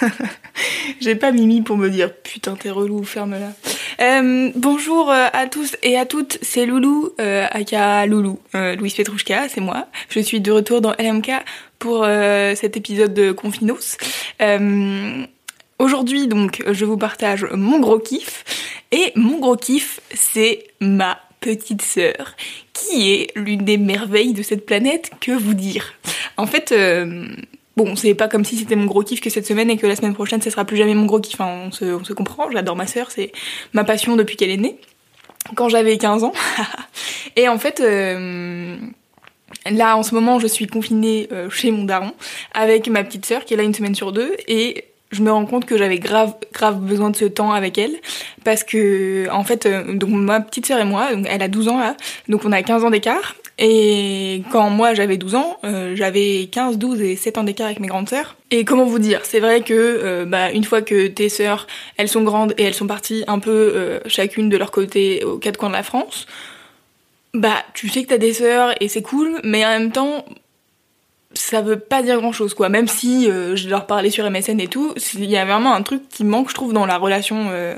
J'ai 1.00 1.16
pas 1.16 1.32
Mimi 1.32 1.62
pour 1.62 1.76
me 1.76 1.90
dire 1.90 2.14
putain 2.14 2.56
t'es 2.56 2.70
relou, 2.70 3.04
ferme-la. 3.04 3.52
Euh, 4.00 4.50
bonjour 4.56 5.10
euh, 5.10 5.26
à 5.32 5.46
tous 5.46 5.76
et 5.82 5.96
à 5.96 6.06
toutes, 6.06 6.38
c'est 6.42 6.66
Loulou, 6.66 7.10
euh, 7.20 7.46
aka 7.50 8.06
Loulou, 8.06 8.38
euh, 8.54 8.74
Louise 8.74 8.94
Petrouchka, 8.94 9.48
c'est 9.48 9.60
moi. 9.60 9.86
Je 10.08 10.20
suis 10.20 10.40
de 10.40 10.50
retour 10.50 10.80
dans 10.80 10.94
LMK 10.98 11.30
pour 11.78 12.06
cet 12.54 12.76
épisode 12.78 13.12
de 13.12 13.32
Confinos. 13.32 13.98
Aujourd'hui, 15.78 16.28
donc, 16.28 16.62
je 16.70 16.84
vous 16.84 16.96
partage 16.96 17.46
mon 17.52 17.80
gros 17.80 17.98
kiff. 17.98 18.44
Et 18.92 19.12
mon 19.16 19.38
gros 19.38 19.56
kiff, 19.56 20.00
c'est 20.12 20.64
ma 20.80 21.18
petite 21.40 21.82
sœur, 21.82 22.36
qui 22.72 23.12
est 23.12 23.32
l'une 23.36 23.64
des 23.64 23.76
merveilles 23.76 24.32
de 24.32 24.42
cette 24.42 24.64
planète, 24.64 25.10
que 25.20 25.32
vous 25.32 25.54
dire. 25.54 25.92
En 26.36 26.46
fait, 26.46 26.72
euh, 26.72 27.26
bon, 27.76 27.96
c'est 27.96 28.14
pas 28.14 28.28
comme 28.28 28.44
si 28.44 28.56
c'était 28.56 28.76
mon 28.76 28.86
gros 28.86 29.02
kiff 29.02 29.20
que 29.20 29.30
cette 29.30 29.46
semaine 29.46 29.68
et 29.68 29.76
que 29.76 29.86
la 29.86 29.96
semaine 29.96 30.14
prochaine, 30.14 30.40
ce 30.40 30.50
sera 30.50 30.64
plus 30.64 30.76
jamais 30.76 30.94
mon 30.94 31.06
gros 31.06 31.20
kiff. 31.20 31.38
Se, 31.72 31.84
on 31.84 32.04
se 32.04 32.12
comprend, 32.12 32.50
j'adore 32.50 32.76
ma 32.76 32.86
sœur, 32.86 33.10
c'est 33.10 33.32
ma 33.72 33.84
passion 33.84 34.16
depuis 34.16 34.36
qu'elle 34.36 34.50
est 34.50 34.56
née, 34.56 34.78
quand 35.54 35.68
j'avais 35.68 35.98
15 35.98 36.24
ans. 36.24 36.32
et 37.36 37.48
en 37.48 37.58
fait... 37.58 37.80
Euh, 37.80 38.76
Là, 39.70 39.96
en 39.96 40.02
ce 40.02 40.14
moment, 40.14 40.38
je 40.38 40.46
suis 40.46 40.66
confinée 40.66 41.28
euh, 41.32 41.48
chez 41.48 41.70
mon 41.70 41.84
daron 41.84 42.12
avec 42.52 42.88
ma 42.88 43.02
petite 43.02 43.24
sœur 43.24 43.44
qui 43.44 43.54
est 43.54 43.56
là 43.56 43.62
une 43.62 43.72
semaine 43.72 43.94
sur 43.94 44.12
deux 44.12 44.34
et 44.46 44.84
je 45.14 45.22
me 45.22 45.32
rends 45.32 45.46
compte 45.46 45.64
que 45.64 45.78
j'avais 45.78 45.98
grave 45.98 46.34
grave 46.52 46.78
besoin 46.78 47.10
de 47.10 47.16
ce 47.16 47.24
temps 47.24 47.52
avec 47.52 47.78
elle. 47.78 47.94
Parce 48.44 48.64
que 48.64 49.28
en 49.30 49.44
fait 49.44 49.66
euh, 49.66 49.94
donc 49.94 50.10
ma 50.10 50.40
petite 50.40 50.66
sœur 50.66 50.80
et 50.80 50.84
moi 50.84 51.10
elle 51.26 51.42
a 51.42 51.48
12 51.48 51.68
ans 51.68 51.78
là. 51.78 51.96
Donc 52.28 52.42
on 52.44 52.52
a 52.52 52.62
15 52.62 52.84
ans 52.84 52.90
d'écart. 52.90 53.34
Et 53.56 54.42
quand 54.50 54.68
moi 54.68 54.94
j'avais 54.94 55.16
12 55.16 55.34
ans 55.36 55.58
euh, 55.64 55.94
j'avais 55.94 56.48
15 56.50 56.76
12 56.76 57.00
et 57.02 57.16
7 57.16 57.38
ans 57.38 57.44
d'écart 57.44 57.66
avec 57.66 57.80
mes 57.80 57.88
grandes 57.88 58.08
sœurs. 58.08 58.36
Et 58.50 58.64
comment 58.64 58.84
vous 58.84 58.98
dire 58.98 59.20
c'est 59.24 59.40
vrai 59.40 59.60
que 59.62 59.72
euh, 59.72 60.24
bah 60.26 60.50
une 60.50 60.64
fois 60.64 60.82
que 60.82 61.06
tes 61.06 61.28
sœurs 61.28 61.66
elles 61.96 62.08
sont 62.08 62.22
grandes 62.22 62.54
et 62.58 62.64
elles 62.64 62.74
sont 62.74 62.86
parties 62.86 63.24
un 63.28 63.38
peu 63.38 64.00
chacune 64.06 64.48
de 64.48 64.56
leur 64.56 64.70
côté 64.70 65.24
aux 65.24 65.38
quatre 65.38 65.56
coins 65.56 65.70
de 65.70 65.74
la 65.74 65.82
France 65.82 66.26
bah 67.34 67.64
tu 67.74 67.88
sais 67.88 68.04
que 68.04 68.08
t'as 68.08 68.18
des 68.18 68.32
sœurs 68.32 68.74
et 68.80 68.88
c'est 68.88 69.02
cool 69.02 69.40
mais 69.42 69.64
en 69.64 69.70
même 69.70 69.92
temps 69.92 70.24
ça 71.34 71.60
veut 71.62 71.78
pas 71.78 72.02
dire 72.02 72.20
grand 72.20 72.32
chose 72.32 72.54
quoi. 72.54 72.68
Même 72.68 72.88
si 72.88 73.30
euh, 73.30 73.56
je 73.56 73.68
leur 73.68 73.86
parlais 73.86 74.10
sur 74.10 74.28
MSN 74.30 74.60
et 74.60 74.68
tout 74.68 74.94
il 75.14 75.24
y 75.30 75.36
a 75.36 75.44
vraiment 75.44 75.74
un 75.74 75.82
truc 75.82 76.08
qui 76.08 76.24
manque 76.24 76.48
je 76.50 76.54
trouve 76.54 76.72
dans 76.72 76.86
la 76.86 76.96
relation 76.98 77.48
euh, 77.50 77.76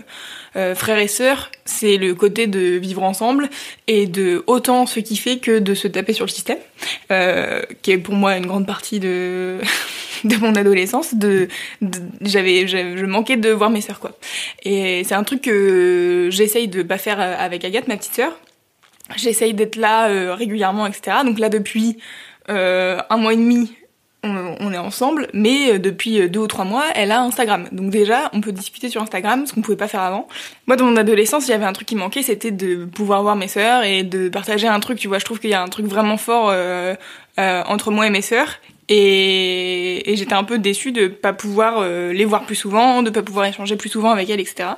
euh, 0.57 0.75
frère 0.75 0.99
et 0.99 1.09
sœur. 1.09 1.51
C'est 1.65 1.97
le 1.97 2.15
côté 2.15 2.47
de 2.47 2.61
vivre 2.77 3.03
ensemble 3.03 3.49
et 3.87 4.07
de 4.07 4.45
autant 4.47 4.87
se 4.87 5.01
kiffer 5.01 5.39
que 5.39 5.59
de 5.59 5.75
se 5.75 5.89
taper 5.89 6.13
sur 6.13 6.25
le 6.25 6.31
système 6.31 6.59
euh, 7.11 7.63
qui 7.83 7.91
est 7.93 7.99
pour 7.99 8.15
moi 8.15 8.37
une 8.37 8.47
grande 8.47 8.67
partie 8.67 9.01
de 9.01 9.59
de 10.25 10.37
mon 10.37 10.55
adolescence 10.55 11.15
de, 11.15 11.49
de- 11.83 11.99
j'avais 12.23 12.67
je 12.67 13.05
manquais 13.05 13.37
de 13.37 13.51
voir 13.51 13.71
mes 13.71 13.81
sœurs 13.81 14.01
quoi. 14.01 14.13
Et 14.65 15.03
c'est 15.05 15.15
un 15.15 15.25
truc 15.25 15.43
que 15.43 16.29
j'essaye 16.31 16.69
de 16.69 16.83
pas 16.83 16.99
faire 16.99 17.21
avec 17.21 17.65
Agathe 17.65 17.89
ma 17.89 17.97
petite 17.97 18.15
sœur. 18.15 18.33
J'essaye 19.17 19.55
d'être 19.55 19.77
là 19.77 20.09
euh, 20.09 20.35
régulièrement 20.35 20.85
etc 20.87 21.19
donc 21.25 21.39
là 21.39 21.49
depuis 21.49 21.97
euh, 21.97 22.36
un 22.49 23.17
mois 23.17 23.33
et 23.33 23.37
demi, 23.37 23.75
on, 24.61 24.73
est 24.73 24.79
ensemble, 24.79 25.29
mais 25.33 25.73
euh, 25.73 25.79
depuis 25.79 26.21
euh, 26.21 26.29
deux 26.29 26.41
ou 26.41 26.47
trois 26.47 26.65
mois, 26.65 26.85
elle 26.95 27.13
a 27.13 27.21
Instagram. 27.21 27.69
Donc 27.73 27.91
déjà, 27.91 28.31
on 28.33 28.41
peut 28.41 28.53
discuter 28.53 28.89
sur 28.89 29.03
Instagram, 29.03 29.47
ce 29.47 29.53
qu'on 29.53 29.63
pouvait 29.63 29.77
pas 29.77 29.89
faire 29.89 30.01
avant. 30.01 30.27
Moi, 30.67 30.77
dans 30.77 30.85
mon 30.85 30.97
adolescence, 30.97 31.47
il 31.47 31.51
y 31.51 31.55
avait 31.55 31.65
un 31.65 31.73
truc 31.73 31.89
qui 31.89 31.97
manquait, 31.97 32.23
c'était 32.23 32.51
de 32.51 32.85
pouvoir 32.85 33.23
voir 33.23 33.37
mes 33.37 33.49
sœurs 33.49 33.85
et 33.85 34.03
de 34.03 34.29
partager 34.29 34.67
un 34.69 34.81
truc. 34.81 34.99
Tu 34.99 35.09
vois, 35.09 35.19
je 35.19 35.25
trouve 35.25 35.41
qu'il 35.41 35.51
y 35.51 35.55
a 35.55 35.63
un 35.63 35.69
truc 35.69 35.87
vraiment 35.87 36.17
fort 36.17 36.49
euh, 36.51 36.95
euh, 37.39 37.63
entre 37.67 37.91
moi 37.91 38.07
et 38.07 38.11
mes 38.11 38.23
sœurs. 38.23 38.59
Et, 38.89 40.15
j'étais 40.15 40.35
un 40.35 40.45
peu 40.45 40.59
déçue 40.59 40.93
de 40.93 41.09
pas 41.09 41.33
pouvoir 41.33 41.79
euh, 41.81 42.13
les 42.13 42.25
voir 42.25 42.47
plus 42.47 42.55
souvent, 42.55 43.03
de 43.03 43.11
pas 43.11 43.23
pouvoir 43.23 43.47
échanger 43.47 43.77
plus 43.77 43.89
souvent 43.89 44.11
avec 44.11 44.31
elles, 44.31 44.41
etc. 44.41 44.71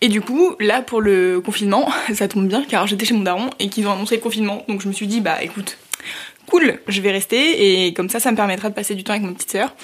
Et 0.00 0.08
du 0.08 0.22
coup, 0.22 0.56
là, 0.58 0.80
pour 0.80 1.02
le 1.02 1.40
confinement, 1.40 1.88
ça 2.14 2.28
tombe 2.28 2.48
bien, 2.48 2.64
car 2.64 2.86
j'étais 2.86 3.04
chez 3.04 3.14
mon 3.14 3.22
daron 3.22 3.50
et 3.58 3.68
qu'ils 3.68 3.86
ont 3.86 3.92
annoncé 3.92 4.16
le 4.16 4.22
confinement. 4.22 4.64
Donc 4.68 4.80
je 4.80 4.88
me 4.88 4.92
suis 4.92 5.06
dit, 5.06 5.20
bah 5.20 5.42
écoute, 5.42 5.76
cool, 6.52 6.78
je 6.86 7.00
vais 7.00 7.10
rester 7.10 7.86
et 7.86 7.94
comme 7.94 8.10
ça, 8.10 8.20
ça 8.20 8.30
me 8.30 8.36
permettra 8.36 8.68
de 8.68 8.74
passer 8.74 8.94
du 8.94 9.04
temps 9.04 9.14
avec 9.14 9.24
ma 9.24 9.32
petite 9.32 9.50
sœur 9.50 9.74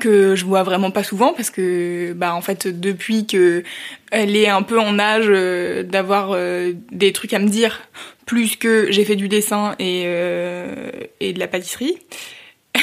que 0.00 0.36
je 0.36 0.44
vois 0.44 0.62
vraiment 0.62 0.90
pas 0.90 1.02
souvent 1.02 1.32
parce 1.32 1.48
que 1.48 2.12
bah 2.12 2.34
en 2.34 2.42
fait 2.42 2.68
depuis 2.68 3.26
que 3.26 3.64
elle 4.10 4.36
est 4.36 4.48
un 4.48 4.60
peu 4.60 4.78
en 4.78 4.98
âge 4.98 5.24
euh, 5.28 5.82
d'avoir 5.82 6.32
euh, 6.32 6.74
des 6.92 7.14
trucs 7.14 7.32
à 7.32 7.38
me 7.38 7.48
dire 7.48 7.80
plus 8.26 8.56
que 8.56 8.92
j'ai 8.92 9.06
fait 9.06 9.16
du 9.16 9.28
dessin 9.28 9.74
et 9.78 10.02
euh, 10.04 10.90
et 11.20 11.32
de 11.32 11.38
la 11.38 11.48
pâtisserie. 11.48 11.96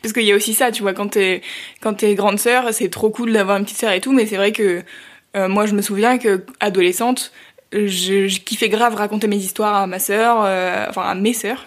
parce 0.00 0.12
qu'il 0.14 0.22
y 0.22 0.30
a 0.30 0.36
aussi 0.36 0.54
ça, 0.54 0.70
tu 0.70 0.82
vois, 0.82 0.94
quand 0.94 1.08
t'es 1.08 1.42
quand 1.80 1.94
t'es 1.94 2.14
grande 2.14 2.38
sœur, 2.38 2.72
c'est 2.72 2.90
trop 2.90 3.10
cool 3.10 3.32
d'avoir 3.32 3.56
une 3.56 3.64
petite 3.64 3.78
sœur 3.78 3.90
et 3.90 4.00
tout, 4.00 4.12
mais 4.12 4.24
c'est 4.24 4.36
vrai 4.36 4.52
que 4.52 4.82
moi 5.34 5.66
je 5.66 5.74
me 5.74 5.82
souviens 5.82 6.16
que 6.16 6.46
adolescente, 6.60 7.32
je, 7.72 8.38
kiffais 8.38 8.70
grave 8.70 8.94
raconter 8.94 9.26
mes 9.26 9.36
histoires 9.36 9.74
à 9.74 9.86
ma 9.86 9.98
sœur, 9.98 10.38
enfin 10.88 11.02
à 11.02 11.14
mes 11.14 11.34
sœurs. 11.34 11.66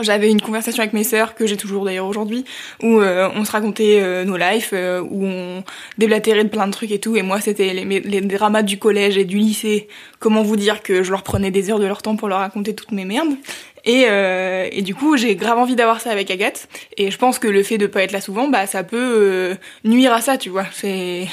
J'avais 0.00 0.30
une 0.30 0.40
conversation 0.40 0.80
avec 0.82 0.92
mes 0.92 1.04
sœurs, 1.04 1.34
que 1.34 1.46
j'ai 1.46 1.56
toujours 1.56 1.84
d'ailleurs 1.84 2.06
aujourd'hui, 2.06 2.44
où 2.82 3.00
euh, 3.00 3.28
on 3.34 3.44
se 3.44 3.52
racontait 3.52 4.00
euh, 4.00 4.24
nos 4.24 4.36
lives, 4.36 4.70
euh, 4.72 5.00
où 5.02 5.24
on 5.24 5.64
déblatérait 5.98 6.44
de 6.44 6.48
plein 6.48 6.66
de 6.66 6.72
trucs 6.72 6.90
et 6.90 6.98
tout, 6.98 7.16
et 7.16 7.22
moi 7.22 7.40
c'était 7.40 7.74
les, 7.74 8.00
les 8.00 8.20
dramas 8.20 8.62
du 8.62 8.78
collège 8.78 9.18
et 9.18 9.24
du 9.24 9.36
lycée, 9.36 9.88
comment 10.18 10.42
vous 10.42 10.56
dire 10.56 10.82
que 10.82 11.02
je 11.02 11.10
leur 11.10 11.22
prenais 11.22 11.50
des 11.50 11.70
heures 11.70 11.78
de 11.80 11.86
leur 11.86 12.02
temps 12.02 12.16
pour 12.16 12.28
leur 12.28 12.38
raconter 12.38 12.74
toutes 12.74 12.92
mes 12.92 13.04
merdes? 13.04 13.36
Et, 13.84 14.04
euh, 14.08 14.68
et 14.70 14.82
du 14.82 14.94
coup, 14.94 15.16
j'ai 15.16 15.34
grave 15.34 15.58
envie 15.58 15.74
d'avoir 15.74 16.00
ça 16.00 16.10
avec 16.10 16.30
Agathe. 16.30 16.68
Et 16.96 17.10
je 17.10 17.18
pense 17.18 17.38
que 17.38 17.48
le 17.48 17.62
fait 17.62 17.78
de 17.78 17.86
pas 17.86 18.02
être 18.02 18.12
là 18.12 18.20
souvent, 18.20 18.48
bah 18.48 18.66
ça 18.66 18.84
peut 18.84 18.96
euh, 18.96 19.54
nuire 19.84 20.12
à 20.12 20.20
ça, 20.20 20.38
tu 20.38 20.50
vois. 20.50 20.66
C'est, 20.72 21.26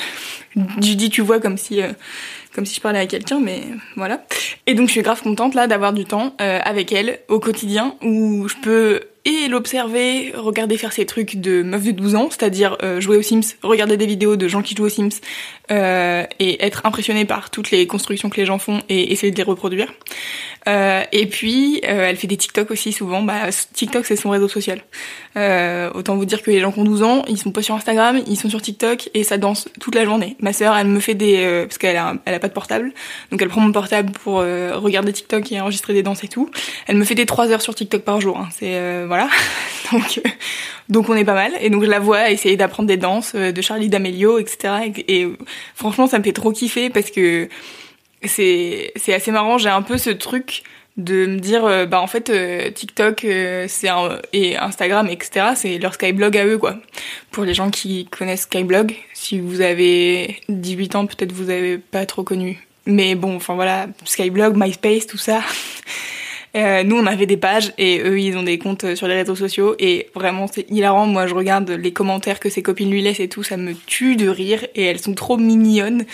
tu 0.82 0.96
dis, 0.96 1.10
tu 1.10 1.22
vois, 1.22 1.40
comme 1.40 1.58
si, 1.58 1.82
comme 2.54 2.66
si 2.66 2.76
je 2.76 2.82
parlais 2.82 3.00
à 3.00 3.06
quelqu'un, 3.06 3.40
mais 3.40 3.64
voilà. 3.96 4.24
Et 4.66 4.74
donc 4.74 4.88
je 4.88 4.94
suis 4.94 5.02
grave 5.02 5.22
contente 5.22 5.54
là 5.56 5.68
d'avoir 5.68 5.94
du 5.94 6.06
temps 6.06 6.36
euh, 6.42 6.60
avec 6.64 6.92
elle 6.92 7.20
au 7.28 7.40
quotidien 7.40 7.96
où 8.02 8.48
je 8.48 8.56
peux 8.62 9.02
et 9.26 9.48
l'observer, 9.48 10.32
regarder 10.36 10.78
faire 10.78 10.94
ses 10.94 11.06
trucs 11.06 11.38
de 11.38 11.62
meuf 11.62 11.84
de 11.84 11.92
12 11.92 12.16
ans, 12.16 12.30
c'est-à-dire 12.30 12.78
euh, 12.84 13.02
jouer 13.02 13.18
aux 13.18 13.22
Sims, 13.22 13.56
regarder 13.62 13.98
des 13.98 14.06
vidéos 14.06 14.36
de 14.36 14.48
gens 14.48 14.62
qui 14.62 14.76
jouent 14.76 14.86
aux 14.86 14.90
Sims 14.90 15.20
euh, 15.72 16.24
et 16.40 16.64
être 16.66 16.86
impressionné 16.86 17.26
par 17.26 17.50
toutes 17.50 17.72
les 17.72 17.86
constructions 17.86 18.30
que 18.30 18.38
les 18.38 18.46
gens 18.46 18.60
font 18.60 18.82
et 18.90 19.12
essayer 19.12 19.32
de 19.32 19.38
les 19.38 19.44
reproduire. 19.44 19.94
Euh, 20.68 21.04
et 21.12 21.26
puis, 21.26 21.82
euh, 21.84 22.08
elle 22.10 22.16
fait 22.18 22.28
des 22.28 22.38
TikTok 22.38 22.72
aussi 22.72 22.92
souvent. 22.92 23.22
Bah, 23.22 23.50
TikTok, 23.74 24.06
c'est 24.06 24.16
son 24.16 24.30
réseau 24.30 24.48
social. 24.48 24.82
Euh, 25.38 25.90
autant 25.94 26.16
vous 26.16 26.26
dire 26.26 26.42
que 26.42 26.52
les 26.52 26.60
gens 26.60 26.72
qui 26.72 26.80
ont 26.80 26.84
12 26.84 27.04
ans, 27.04 27.24
ils 27.28 27.38
sont 27.38 27.52
pas 27.52 27.62
sur 27.62 27.76
Instagram, 27.76 28.22
ils 28.28 28.38
sont 28.38 28.50
sur 28.50 28.62
TikTok 28.62 29.10
et 29.14 29.24
ça 29.24 29.38
danse 29.38 29.70
toute 29.80 29.96
la 29.96 30.06
journée. 30.06 30.36
Ma 30.42 30.54
sœur, 30.54 30.76
elle 30.76 30.88
me 30.88 31.00
fait 31.00 31.16
des... 31.16 31.64
parce 31.64 31.78
qu'elle 31.78 31.98
a, 31.98 32.16
elle 32.26 32.34
a 32.34 32.40
pas 32.40 32.48
de 32.48 32.54
portable, 32.54 32.94
donc 33.32 33.42
elle 33.42 33.48
prend 33.48 33.62
mon 33.62 33.72
portable 33.72 34.12
pour 34.12 34.38
regarder 34.38 35.14
TikTok 35.14 35.52
et 35.52 35.62
enregistrer 35.62 35.94
des 35.94 36.04
danses 36.04 36.24
et 36.24 36.28
tout. 36.28 36.50
Elle 36.88 36.98
me 36.98 37.04
fait 37.04 37.16
des 37.16 37.26
3 37.26 37.52
heures 37.52 37.62
sur 37.62 37.76
TikTok 37.76 38.02
par 38.02 38.20
jour. 38.20 38.38
Hein. 38.38 38.50
C'est... 38.52 39.06
voilà. 39.10 39.28
donc... 39.92 40.22
Donc 40.90 41.08
on 41.08 41.16
est 41.16 41.24
pas 41.24 41.36
mal. 41.36 41.52
Et 41.62 41.70
donc 41.70 41.84
je 41.84 41.90
la 41.90 42.00
vois 42.00 42.32
essayer 42.32 42.58
d'apprendre 42.58 42.88
des 42.88 42.98
danses 42.98 43.36
de 43.36 43.62
Charlie 43.62 43.90
D'Amelio, 43.90 44.40
etc. 44.40 44.92
Et, 45.08 45.28
franchement, 45.76 46.08
ça 46.08 46.18
me 46.18 46.24
fait 46.24 46.34
trop 46.34 46.52
kiffer 46.52 46.90
parce 46.90 47.12
que 47.12 47.48
c'est 48.26 48.92
assez 49.08 49.32
marrant. 49.32 49.58
J'ai 49.58 49.70
un 49.70 49.84
peu 49.84 49.98
ce 49.98 50.10
truc 50.10 50.64
de 50.98 51.28
me 51.28 51.40
dire 51.40 51.64
euh, 51.64 51.86
bah 51.86 52.02
en 52.02 52.08
fait 52.08 52.30
euh, 52.30 52.72
TikTok 52.72 53.24
euh, 53.24 53.68
c'est 53.70 53.88
et 54.34 54.58
Instagram 54.58 55.08
etc 55.08 55.52
c'est 55.56 55.78
leur 55.78 55.94
Skyblog 55.94 56.36
à 56.36 56.46
eux 56.46 56.58
quoi 56.58 56.76
pour 57.32 57.46
les 57.46 57.54
gens 57.54 57.70
qui 57.70 58.06
connaissent 58.08 58.42
Skyblog 58.42 58.94
si 59.14 59.40
vous 59.40 59.62
avez 59.62 60.42
18 60.50 60.96
ans 60.96 61.06
peut-être 61.06 61.32
vous 61.32 61.52
avez 61.52 61.78
pas 61.78 62.06
trop 62.06 62.24
connu 62.24 62.68
mais 62.86 63.16
bon 63.16 63.38
enfin 63.38 63.56
voilà 63.56 63.88
Skyblog 64.04 64.58
MySpace 64.58 65.08
tout 65.08 65.18
ça 65.18 65.42
nous 66.56 66.98
on 66.98 67.06
avait 67.06 67.26
des 67.26 67.38
pages 67.38 67.74
et 67.78 68.02
eux 68.02 68.20
ils 68.20 68.38
ont 68.38 68.44
des 68.44 68.58
comptes 68.58 68.96
sur 68.96 69.08
les 69.08 69.16
réseaux 69.16 69.36
sociaux 69.36 69.76
et 69.80 70.10
vraiment 70.16 70.48
c'est 70.48 70.70
hilarant. 70.70 71.06
Moi 71.06 71.28
je 71.28 71.36
regarde 71.36 71.70
les 71.70 71.94
commentaires 71.94 72.40
que 72.40 72.50
ses 72.50 72.62
copines 72.62 72.90
lui 72.90 73.02
laissent 73.02 73.20
et 73.20 73.30
tout 73.30 73.44
ça 73.44 73.58
me 73.58 73.74
tue 73.74 74.16
de 74.16 74.28
rire 74.28 74.66
et 74.76 74.84
elles 74.84 75.00
sont 75.00 75.14
trop 75.14 75.38
mignonnes. 75.38 76.06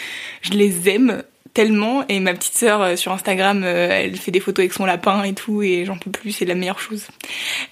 Je 0.41 0.51
les 0.51 0.89
aime 0.89 1.23
tellement 1.55 2.05
et 2.09 2.19
ma 2.19 2.33
petite 2.33 2.53
sœur 2.53 2.81
euh, 2.81 2.95
sur 2.97 3.13
Instagram 3.13 3.63
euh, 3.63 3.87
elle 3.89 4.17
fait 4.17 4.29
des 4.29 4.41
photos 4.41 4.63
avec 4.63 4.73
son 4.73 4.85
lapin 4.85 5.23
et 5.23 5.33
tout 5.33 5.63
et 5.63 5.85
j'en 5.85 5.97
peux 5.97 6.11
plus 6.11 6.31
c'est 6.31 6.45
la 6.45 6.53
meilleure 6.53 6.79
chose. 6.79 7.07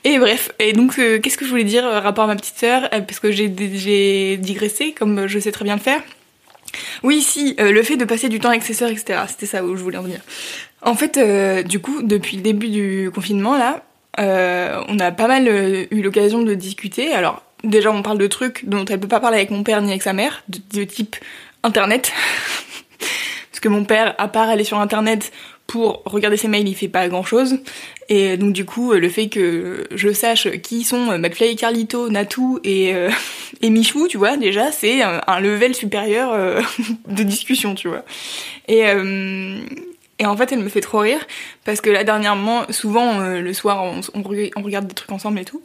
Et 0.06 0.17
bref 0.17 0.52
et 0.58 0.73
donc 0.73 0.97
euh, 0.97 1.19
qu'est-ce 1.19 1.38
que 1.38 1.45
je 1.45 1.52
voulais 1.52 1.65
dire 1.65 1.84
rapport 1.84 2.23
à 2.23 2.28
ma 2.28 2.36
petite 2.36 2.58
sœur? 2.58 2.89
Parce 2.89 3.19
que 3.19 3.32
j'ai 3.32 3.54
j'ai 3.76 4.38
digressé 4.38 4.93
comme 4.93 5.28
je 5.28 5.38
sais 5.38 5.52
très 5.52 5.65
bien 5.65 5.76
le 5.76 5.82
faire. 5.82 6.02
Oui 7.04 7.21
si 7.21 7.56
le 7.60 7.84
fait 7.84 7.97
de 7.97 8.06
passer 8.06 8.30
du 8.30 8.39
temps 8.39 8.49
avec 8.49 8.63
ses 8.63 8.73
sœurs 8.73 8.89
etc 8.89 9.19
c'était 9.28 9.45
ça 9.45 9.63
où 9.63 9.76
je 9.76 9.84
voulais 9.84 9.97
en 9.97 10.02
venir 10.02 10.21
en 10.86 10.96
fait 10.96 11.19
du 11.67 11.80
coup 11.80 12.02
depuis 12.04 12.38
le 12.38 12.43
début 12.43 12.69
du 12.69 13.12
confinement 13.13 13.58
là 13.58 13.84
on 14.17 15.00
a 15.00 15.12
pas 15.12 15.28
mal 15.28 15.48
eu 15.48 16.02
l'occasion 16.02 16.41
de 16.41 16.54
discuter 16.54 17.13
alors 17.13 17.41
déjà 17.63 17.91
on 17.91 18.02
parle 18.02 18.17
de 18.17 18.28
trucs 18.28 18.67
dont 18.67 18.86
elle 18.86 19.00
peut 19.00 19.08
pas 19.08 19.19
parler 19.19 19.38
avec 19.38 19.52
mon 19.52 19.63
père 19.63 19.82
ni 19.82 19.89
avec 19.89 20.04
sa 20.04 20.13
mère 20.13 20.43
de 20.48 20.84
type 20.84 21.15
internet 21.63 22.12
que 23.63 23.69
mon 23.69 23.86
père, 23.86 24.13
à 24.17 24.28
part 24.28 24.50
aller 24.50 24.65
sur 24.65 24.78
internet 24.78 25.32
pour 25.65 26.04
regarder 26.06 26.36
ses 26.36 26.50
mails, 26.50 26.67
il 26.67 26.76
fait 26.76 26.89
pas 26.89 27.08
grand 27.08 27.24
chose. 27.24 27.60
Et 28.10 28.36
donc 28.36 28.52
du 28.52 28.65
coup, 28.65 28.91
le 28.91 29.10
fait 29.10 29.30
que 29.30 29.88
je 29.96 30.12
sache 30.12 30.50
qui 30.62 30.84
sont 30.84 31.17
McFly, 31.17 31.56
Carlito, 31.56 32.10
Natou 32.10 32.60
et, 32.65 32.93
euh, 32.93 33.10
et 33.62 33.69
Michou, 33.69 34.08
tu 34.10 34.17
vois, 34.17 34.36
déjà, 34.36 34.72
c'est 34.74 35.02
un, 35.02 35.39
level 35.39 35.74
supérieur 35.74 36.34
euh, 36.34 36.62
de 37.08 37.24
discussion, 37.24 37.74
tu 37.74 37.88
vois. 37.88 38.04
Et, 38.67 38.86
euh, 38.86 39.62
et 40.19 40.26
en 40.26 40.38
fait, 40.38 40.52
elle 40.52 40.60
me 40.60 40.69
fait 40.69 40.82
trop 40.82 40.99
rire, 40.99 41.26
parce 41.65 41.82
que 41.82 41.89
là, 41.89 42.04
dernièrement, 42.04 42.63
souvent, 42.69 43.19
le 43.19 43.54
soir, 43.54 43.84
on, 43.84 44.21
regarde 44.62 44.88
des 44.88 44.93
trucs 44.93 45.12
ensemble 45.12 45.39
et 45.39 45.45
tout. 45.45 45.62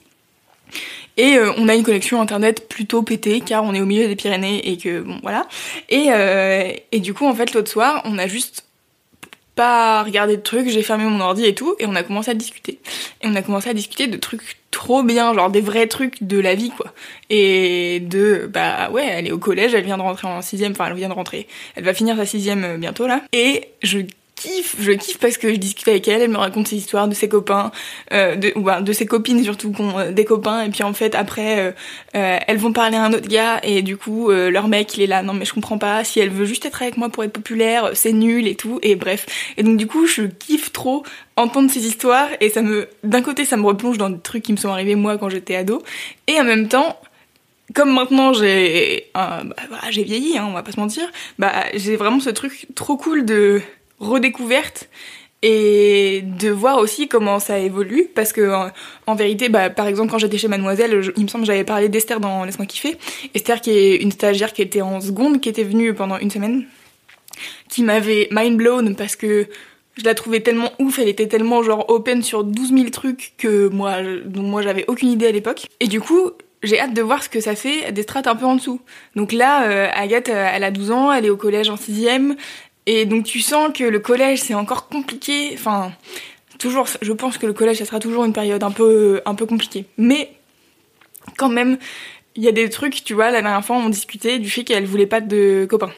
Et 1.18 1.36
euh, 1.36 1.52
on 1.56 1.68
a 1.68 1.74
une 1.74 1.82
connexion 1.82 2.20
internet 2.20 2.68
plutôt 2.68 3.02
pétée 3.02 3.40
car 3.40 3.64
on 3.64 3.74
est 3.74 3.80
au 3.80 3.86
milieu 3.86 4.06
des 4.06 4.16
Pyrénées 4.16 4.70
et 4.70 4.78
que 4.78 5.00
bon 5.00 5.18
voilà. 5.22 5.46
Et, 5.88 6.06
euh, 6.10 6.72
et 6.92 7.00
du 7.00 7.12
coup 7.12 7.26
en 7.26 7.34
fait 7.34 7.52
l'autre 7.54 7.70
soir 7.70 8.02
on 8.04 8.18
a 8.18 8.28
juste 8.28 8.64
pas 9.56 10.04
regardé 10.04 10.36
de 10.36 10.42
trucs, 10.42 10.68
j'ai 10.68 10.84
fermé 10.84 11.02
mon 11.02 11.20
ordi 11.20 11.44
et 11.44 11.52
tout 11.52 11.74
et 11.80 11.86
on 11.86 11.96
a 11.96 12.04
commencé 12.04 12.30
à 12.30 12.34
discuter. 12.34 12.78
Et 13.22 13.26
on 13.26 13.34
a 13.34 13.42
commencé 13.42 13.68
à 13.68 13.74
discuter 13.74 14.06
de 14.06 14.16
trucs 14.16 14.56
trop 14.70 15.02
bien, 15.02 15.34
genre 15.34 15.50
des 15.50 15.60
vrais 15.60 15.88
trucs 15.88 16.22
de 16.22 16.38
la 16.38 16.54
vie 16.54 16.70
quoi. 16.70 16.94
Et 17.28 17.98
de 17.98 18.48
bah 18.52 18.88
ouais 18.92 19.04
elle 19.04 19.26
est 19.26 19.32
au 19.32 19.38
collège, 19.38 19.74
elle 19.74 19.84
vient 19.84 19.96
de 19.96 20.02
rentrer 20.02 20.28
en 20.28 20.40
sixième, 20.42 20.70
enfin 20.70 20.86
elle 20.86 20.94
vient 20.94 21.08
de 21.08 21.14
rentrer, 21.14 21.48
elle 21.74 21.82
va 21.82 21.92
finir 21.92 22.16
sa 22.16 22.26
sixième 22.26 22.62
euh, 22.62 22.76
bientôt 22.76 23.08
là. 23.08 23.22
Et 23.32 23.70
je 23.82 23.98
kiffe, 24.38 24.76
je 24.80 24.92
kiffe 24.92 25.18
parce 25.18 25.36
que 25.36 25.50
je 25.50 25.56
discute 25.56 25.88
avec 25.88 26.06
elle, 26.08 26.22
elle 26.22 26.30
me 26.30 26.38
raconte 26.38 26.68
ses 26.68 26.76
histoires 26.76 27.08
de 27.08 27.14
ses 27.14 27.28
copains, 27.28 27.72
euh, 28.12 28.36
de, 28.36 28.52
ben, 28.56 28.80
de 28.80 28.92
ses 28.92 29.06
copines 29.06 29.42
surtout, 29.42 29.74
euh, 29.80 30.12
des 30.12 30.24
copains, 30.24 30.62
et 30.62 30.70
puis 30.70 30.82
en 30.82 30.92
fait 30.92 31.14
après 31.14 31.58
euh, 31.58 31.72
euh, 32.14 32.38
elles 32.46 32.56
vont 32.58 32.72
parler 32.72 32.96
à 32.96 33.04
un 33.04 33.12
autre 33.12 33.28
gars, 33.28 33.60
et 33.62 33.82
du 33.82 33.96
coup 33.96 34.30
leur 34.30 34.68
mec 34.68 34.96
il 34.96 35.02
est 35.02 35.06
là, 35.06 35.22
non 35.22 35.34
mais 35.34 35.44
je 35.44 35.52
comprends 35.52 35.78
pas, 35.78 36.04
si 36.04 36.20
elle 36.20 36.30
veut 36.30 36.44
juste 36.44 36.64
être 36.66 36.82
avec 36.82 36.96
moi 36.96 37.08
pour 37.08 37.24
être 37.24 37.32
populaire, 37.32 37.90
c'est 37.94 38.12
nul 38.12 38.46
et 38.46 38.54
tout, 38.54 38.78
et 38.82 38.94
bref. 38.94 39.26
Et 39.56 39.62
donc 39.62 39.76
du 39.76 39.86
coup 39.86 40.06
je 40.06 40.22
kiffe 40.22 40.72
trop 40.72 41.02
entendre 41.36 41.70
ces 41.70 41.86
histoires, 41.86 42.28
et 42.40 42.48
ça 42.50 42.62
me, 42.62 42.88
d'un 43.02 43.22
côté 43.22 43.44
ça 43.44 43.56
me 43.56 43.64
replonge 43.64 43.98
dans 43.98 44.10
des 44.10 44.20
trucs 44.20 44.44
qui 44.44 44.52
me 44.52 44.58
sont 44.58 44.70
arrivés 44.70 44.94
moi 44.94 45.18
quand 45.18 45.28
j'étais 45.28 45.56
ado, 45.56 45.82
et 46.26 46.40
en 46.40 46.44
même 46.44 46.68
temps 46.68 46.96
comme 47.74 47.92
maintenant 47.92 48.32
j'ai 48.32 49.10
bah, 49.14 49.42
voilà, 49.68 49.90
j'ai 49.90 50.02
vieilli 50.02 50.38
hein, 50.38 50.46
on 50.48 50.52
va 50.54 50.62
pas 50.62 50.72
se 50.72 50.80
mentir 50.80 51.04
bah 51.38 51.52
j'ai 51.74 51.96
vraiment 51.96 52.18
ce 52.18 52.30
truc 52.30 52.66
trop 52.74 52.96
cool 52.96 53.26
de 53.26 53.60
redécouverte 54.00 54.88
et 55.42 56.22
de 56.24 56.50
voir 56.50 56.78
aussi 56.78 57.06
comment 57.06 57.38
ça 57.38 57.60
évolue 57.60 58.08
parce 58.12 58.32
que 58.32 58.70
en, 59.06 59.14
vérité 59.14 59.48
bah 59.48 59.70
par 59.70 59.86
exemple 59.86 60.10
quand 60.10 60.18
j'étais 60.18 60.36
chez 60.36 60.48
Mademoiselle 60.48 61.12
il 61.16 61.22
me 61.22 61.28
semble 61.28 61.44
que 61.44 61.46
j'avais 61.46 61.62
parlé 61.62 61.88
d'Esther 61.88 62.18
dans 62.18 62.44
Laisse-moi 62.44 62.66
kiffer 62.66 62.96
Esther 63.34 63.60
qui 63.60 63.70
est 63.70 63.96
une 63.96 64.10
stagiaire 64.10 64.52
qui 64.52 64.62
était 64.62 64.82
en 64.82 65.00
seconde 65.00 65.40
qui 65.40 65.48
était 65.48 65.62
venue 65.62 65.94
pendant 65.94 66.18
une 66.18 66.30
semaine 66.30 66.66
qui 67.68 67.84
m'avait 67.84 68.28
mind 68.32 68.56
blown 68.56 68.96
parce 68.96 69.14
que 69.14 69.46
je 69.98 70.04
la 70.04 70.14
trouvais 70.14 70.40
tellement 70.40 70.70
ouf, 70.78 70.98
elle 70.98 71.08
était 71.08 71.26
tellement 71.26 71.62
genre 71.62 71.90
open 71.90 72.22
sur 72.22 72.44
12 72.44 72.72
000 72.72 72.90
trucs 72.90 73.34
que 73.36 73.68
moi, 73.68 73.96
dont 74.24 74.42
moi 74.42 74.62
j'avais 74.62 74.84
aucune 74.86 75.10
idée 75.10 75.26
à 75.26 75.32
l'époque. 75.32 75.66
Et 75.80 75.88
du 75.88 76.00
coup, 76.00 76.30
j'ai 76.62 76.78
hâte 76.78 76.94
de 76.94 77.02
voir 77.02 77.22
ce 77.22 77.28
que 77.28 77.40
ça 77.40 77.54
fait 77.54 77.92
des 77.92 78.02
strates 78.02 78.28
un 78.28 78.36
peu 78.36 78.46
en 78.46 78.54
dessous. 78.56 78.80
Donc 79.16 79.32
là, 79.32 79.68
euh, 79.68 79.88
Agathe, 79.92 80.28
euh, 80.28 80.50
elle 80.52 80.64
a 80.64 80.70
12 80.70 80.90
ans, 80.92 81.12
elle 81.12 81.26
est 81.26 81.30
au 81.30 81.36
collège 81.36 81.68
en 81.68 81.74
6ème, 81.74 82.36
et 82.88 83.04
donc 83.04 83.24
tu 83.24 83.40
sens 83.40 83.70
que 83.74 83.84
le 83.84 83.98
collège 83.98 84.40
c'est 84.40 84.54
encore 84.54 84.88
compliqué. 84.88 85.50
Enfin, 85.52 85.92
toujours, 86.58 86.86
je 87.02 87.12
pense 87.12 87.36
que 87.36 87.44
le 87.44 87.52
collège 87.52 87.76
ça 87.76 87.84
sera 87.84 88.00
toujours 88.00 88.24
une 88.24 88.32
période 88.32 88.62
un 88.62 88.70
peu, 88.70 89.20
un 89.26 89.34
peu 89.34 89.44
compliquée. 89.44 89.84
Mais 89.98 90.32
quand 91.36 91.50
même, 91.50 91.76
il 92.34 92.42
y 92.42 92.48
a 92.48 92.52
des 92.52 92.70
trucs, 92.70 93.04
tu 93.04 93.12
vois, 93.12 93.30
la 93.30 93.42
dernière 93.42 93.62
fois 93.62 93.76
on 93.76 93.90
discutait 93.90 94.38
du 94.38 94.48
fait 94.48 94.64
qu'elle 94.64 94.86
voulait 94.86 95.06
pas 95.06 95.20
de 95.20 95.66
copains. 95.68 95.92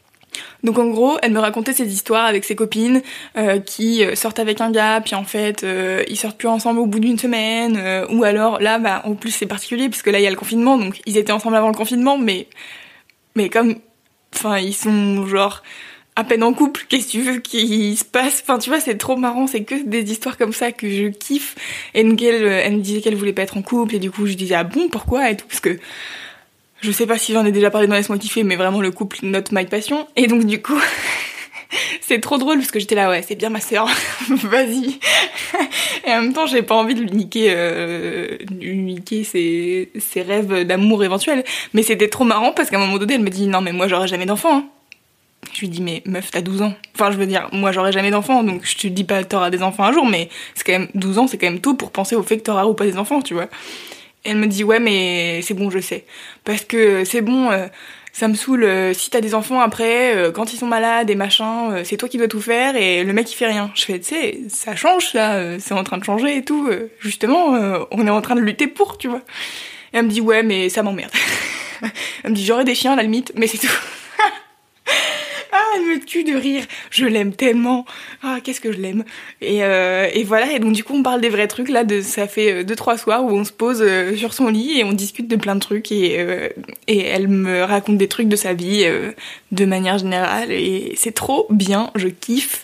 Donc 0.63 0.77
en 0.79 0.87
gros, 0.89 1.17
elle 1.21 1.31
me 1.31 1.39
racontait 1.39 1.71
ses 1.71 1.87
histoires 1.93 2.25
avec 2.25 2.43
ses 2.43 2.55
copines 2.55 3.01
euh, 3.37 3.59
qui 3.59 4.03
euh, 4.03 4.15
sortent 4.15 4.39
avec 4.39 4.59
un 4.59 4.71
gars, 4.71 4.99
puis 4.99 5.15
en 5.15 5.23
fait 5.23 5.63
euh, 5.63 6.03
ils 6.09 6.17
sortent 6.17 6.37
plus 6.37 6.49
ensemble 6.49 6.79
au 6.79 6.87
bout 6.87 6.99
d'une 6.99 7.17
semaine, 7.17 8.05
ou 8.09 8.25
alors 8.25 8.59
là, 8.59 8.79
bah 8.79 9.01
en 9.05 9.15
plus 9.15 9.31
c'est 9.31 9.45
particulier 9.45 9.87
puisque 9.87 10.07
là 10.07 10.19
il 10.19 10.23
y 10.23 10.27
a 10.27 10.29
le 10.29 10.35
confinement, 10.35 10.77
donc 10.77 11.01
ils 11.05 11.15
étaient 11.15 11.31
ensemble 11.31 11.55
avant 11.55 11.69
le 11.69 11.73
confinement, 11.73 12.17
mais 12.17 12.47
mais 13.35 13.47
comme, 13.47 13.75
enfin 14.35 14.57
ils 14.57 14.75
sont 14.75 15.25
genre 15.25 15.63
à 16.21 16.23
peine 16.23 16.43
en 16.43 16.53
couple, 16.53 16.85
qu'est-ce 16.87 17.07
que 17.07 17.11
tu 17.11 17.21
veux 17.21 17.39
qu'il 17.39 17.97
se 17.97 18.05
passe? 18.05 18.43
Enfin, 18.43 18.59
tu 18.59 18.69
vois, 18.69 18.79
c'est 18.79 18.95
trop 18.97 19.17
marrant, 19.17 19.47
c'est 19.47 19.63
que 19.63 19.83
des 19.83 20.11
histoires 20.11 20.37
comme 20.37 20.53
ça 20.53 20.71
que 20.71 20.87
je 20.87 21.07
kiffe. 21.07 21.55
Et 21.95 22.03
donc, 22.03 22.21
elle, 22.21 22.73
me 22.73 22.79
disait 22.79 23.01
qu'elle 23.01 23.15
voulait 23.15 23.33
pas 23.33 23.41
être 23.41 23.57
en 23.57 23.63
couple, 23.63 23.95
et 23.95 23.99
du 23.99 24.11
coup, 24.11 24.27
je 24.27 24.33
disais, 24.33 24.53
ah 24.53 24.63
bon, 24.63 24.87
pourquoi 24.87 25.31
Et 25.31 25.35
tout, 25.35 25.47
parce 25.47 25.59
que 25.59 25.79
je 26.81 26.91
sais 26.91 27.07
pas 27.07 27.17
si 27.17 27.33
j'en 27.33 27.43
ai 27.43 27.51
déjà 27.51 27.71
parlé 27.71 27.87
dans 27.87 27.95
Laisse-moi 27.95 28.19
kiffer, 28.19 28.43
mais 28.43 28.55
vraiment, 28.55 28.81
le 28.81 28.91
couple, 28.91 29.17
not 29.23 29.43
my 29.51 29.65
passion. 29.65 30.07
Et 30.15 30.27
donc, 30.27 30.45
du 30.45 30.61
coup, 30.61 30.79
c'est 32.01 32.19
trop 32.19 32.37
drôle, 32.37 32.59
parce 32.59 32.69
que 32.69 32.79
j'étais 32.79 32.95
là, 32.95 33.09
ouais, 33.09 33.23
c'est 33.27 33.35
bien 33.35 33.49
ma 33.49 33.59
sœur, 33.59 33.89
vas-y. 34.29 34.99
et 36.05 36.11
en 36.11 36.21
même 36.21 36.33
temps, 36.33 36.45
j'ai 36.45 36.61
pas 36.61 36.75
envie 36.75 36.93
de 36.93 37.01
lui 37.01 37.11
niquer, 37.11 37.47
euh, 37.55 38.37
ses, 39.23 39.91
ses 39.97 40.21
rêves 40.21 40.67
d'amour 40.67 41.03
éventuels. 41.03 41.43
Mais 41.73 41.81
c'était 41.81 42.09
trop 42.09 42.25
marrant, 42.25 42.51
parce 42.51 42.69
qu'à 42.69 42.77
un 42.77 42.85
moment 42.85 42.99
donné, 42.99 43.15
elle 43.15 43.23
me 43.23 43.29
dit, 43.31 43.47
non, 43.47 43.61
mais 43.61 43.71
moi, 43.71 43.87
j'aurai 43.87 44.07
jamais 44.07 44.27
d'enfant, 44.27 44.57
hein. 44.57 44.65
Je 45.53 45.61
lui 45.61 45.69
dis, 45.69 45.81
mais 45.81 46.01
meuf, 46.05 46.31
t'as 46.31 46.41
12 46.41 46.61
ans. 46.61 46.73
Enfin, 46.95 47.11
je 47.11 47.17
veux 47.17 47.25
dire, 47.25 47.49
moi, 47.51 47.71
j'aurai 47.71 47.91
jamais 47.91 48.11
d'enfants, 48.11 48.43
donc 48.43 48.65
je 48.65 48.75
te 48.75 48.87
dis 48.87 49.03
pas 49.03 49.23
t'auras 49.23 49.49
des 49.49 49.63
enfants 49.63 49.83
un 49.83 49.91
jour, 49.91 50.05
mais 50.05 50.29
c'est 50.55 50.63
quand 50.65 50.73
même 50.73 50.87
12 50.95 51.17
ans, 51.17 51.27
c'est 51.27 51.37
quand 51.37 51.47
même 51.47 51.61
tôt 51.61 51.73
pour 51.73 51.91
penser 51.91 52.15
au 52.15 52.23
fait 52.23 52.37
que 52.37 52.43
t'auras 52.43 52.65
ou 52.65 52.73
pas 52.73 52.85
des 52.85 52.97
enfants, 52.97 53.21
tu 53.21 53.33
vois. 53.33 53.47
Elle 54.23 54.37
me 54.37 54.47
dit, 54.47 54.63
ouais, 54.63 54.79
mais 54.79 55.41
c'est 55.41 55.53
bon, 55.53 55.69
je 55.69 55.79
sais. 55.79 56.05
Parce 56.43 56.63
que 56.63 57.05
c'est 57.05 57.21
bon, 57.21 57.49
euh, 57.51 57.67
ça 58.13 58.27
me 58.27 58.35
saoule, 58.35 58.63
euh, 58.63 58.93
si 58.93 59.09
t'as 59.09 59.19
des 59.19 59.33
enfants 59.33 59.59
après, 59.59 60.15
euh, 60.15 60.31
quand 60.31 60.53
ils 60.53 60.57
sont 60.57 60.67
malades 60.67 61.09
et 61.09 61.15
machin, 61.15 61.83
c'est 61.83 61.97
toi 61.97 62.07
qui 62.07 62.17
dois 62.17 62.27
tout 62.27 62.41
faire 62.41 62.75
et 62.75 63.03
le 63.03 63.13
mec 63.13 63.31
il 63.31 63.35
fait 63.35 63.47
rien. 63.47 63.71
Je 63.73 63.83
fais, 63.83 63.99
tu 63.99 64.09
sais, 64.09 64.39
ça 64.47 64.75
change 64.75 65.13
là, 65.13 65.59
c'est 65.59 65.73
en 65.73 65.83
train 65.83 65.97
de 65.97 66.03
changer 66.03 66.37
et 66.37 66.43
tout. 66.43 66.69
justement, 66.99 67.57
on 67.91 68.07
est 68.07 68.11
en 68.11 68.21
train 68.21 68.35
de 68.35 68.41
lutter 68.41 68.67
pour, 68.67 68.97
tu 68.97 69.07
vois. 69.07 69.21
Et 69.93 69.97
elle 69.97 70.05
me 70.05 70.09
dit, 70.09 70.21
ouais, 70.21 70.43
mais 70.43 70.69
ça 70.69 70.83
m'emmerde. 70.83 71.11
elle 72.23 72.31
me 72.31 72.35
dit, 72.35 72.45
j'aurais 72.45 72.63
des 72.63 72.75
chiens 72.75 72.93
à 72.93 72.95
la 72.95 73.03
limite, 73.03 73.33
mais 73.35 73.47
c'est 73.47 73.57
tout. 73.57 73.73
Ah, 75.51 75.57
elle 75.75 75.81
me 75.81 75.99
tue 75.99 76.23
de 76.23 76.33
rire. 76.33 76.63
Je 76.89 77.05
l'aime 77.05 77.33
tellement. 77.33 77.85
Ah, 78.23 78.39
qu'est-ce 78.43 78.61
que 78.61 78.71
je 78.71 78.77
l'aime. 78.77 79.03
Et, 79.41 79.63
euh, 79.63 80.07
et 80.13 80.23
voilà. 80.23 80.51
Et 80.53 80.59
donc 80.59 80.73
du 80.73 80.83
coup, 80.83 80.95
on 80.95 81.03
parle 81.03 81.21
des 81.21 81.29
vrais 81.29 81.47
trucs 81.47 81.69
là. 81.69 81.83
De 81.83 82.01
ça 82.01 82.27
fait 82.27 82.53
euh, 82.53 82.63
deux 82.63 82.75
trois 82.75 82.97
soirs 82.97 83.23
où 83.23 83.31
on 83.31 83.43
se 83.43 83.51
pose 83.51 83.81
euh, 83.81 84.15
sur 84.15 84.33
son 84.33 84.47
lit 84.47 84.79
et 84.79 84.83
on 84.83 84.93
discute 84.93 85.27
de 85.27 85.35
plein 85.35 85.55
de 85.55 85.59
trucs 85.59 85.91
et 85.91 86.11
et 86.87 86.99
elle 86.99 87.27
me 87.27 87.63
raconte 87.63 87.97
des 87.97 88.07
trucs 88.07 88.27
de 88.27 88.35
sa 88.35 88.53
vie 88.53 88.85
de 89.51 89.65
manière 89.65 89.97
générale 89.97 90.51
et 90.51 90.93
c'est 90.95 91.13
trop 91.13 91.47
bien. 91.49 91.91
Je 91.95 92.07
kiffe 92.07 92.63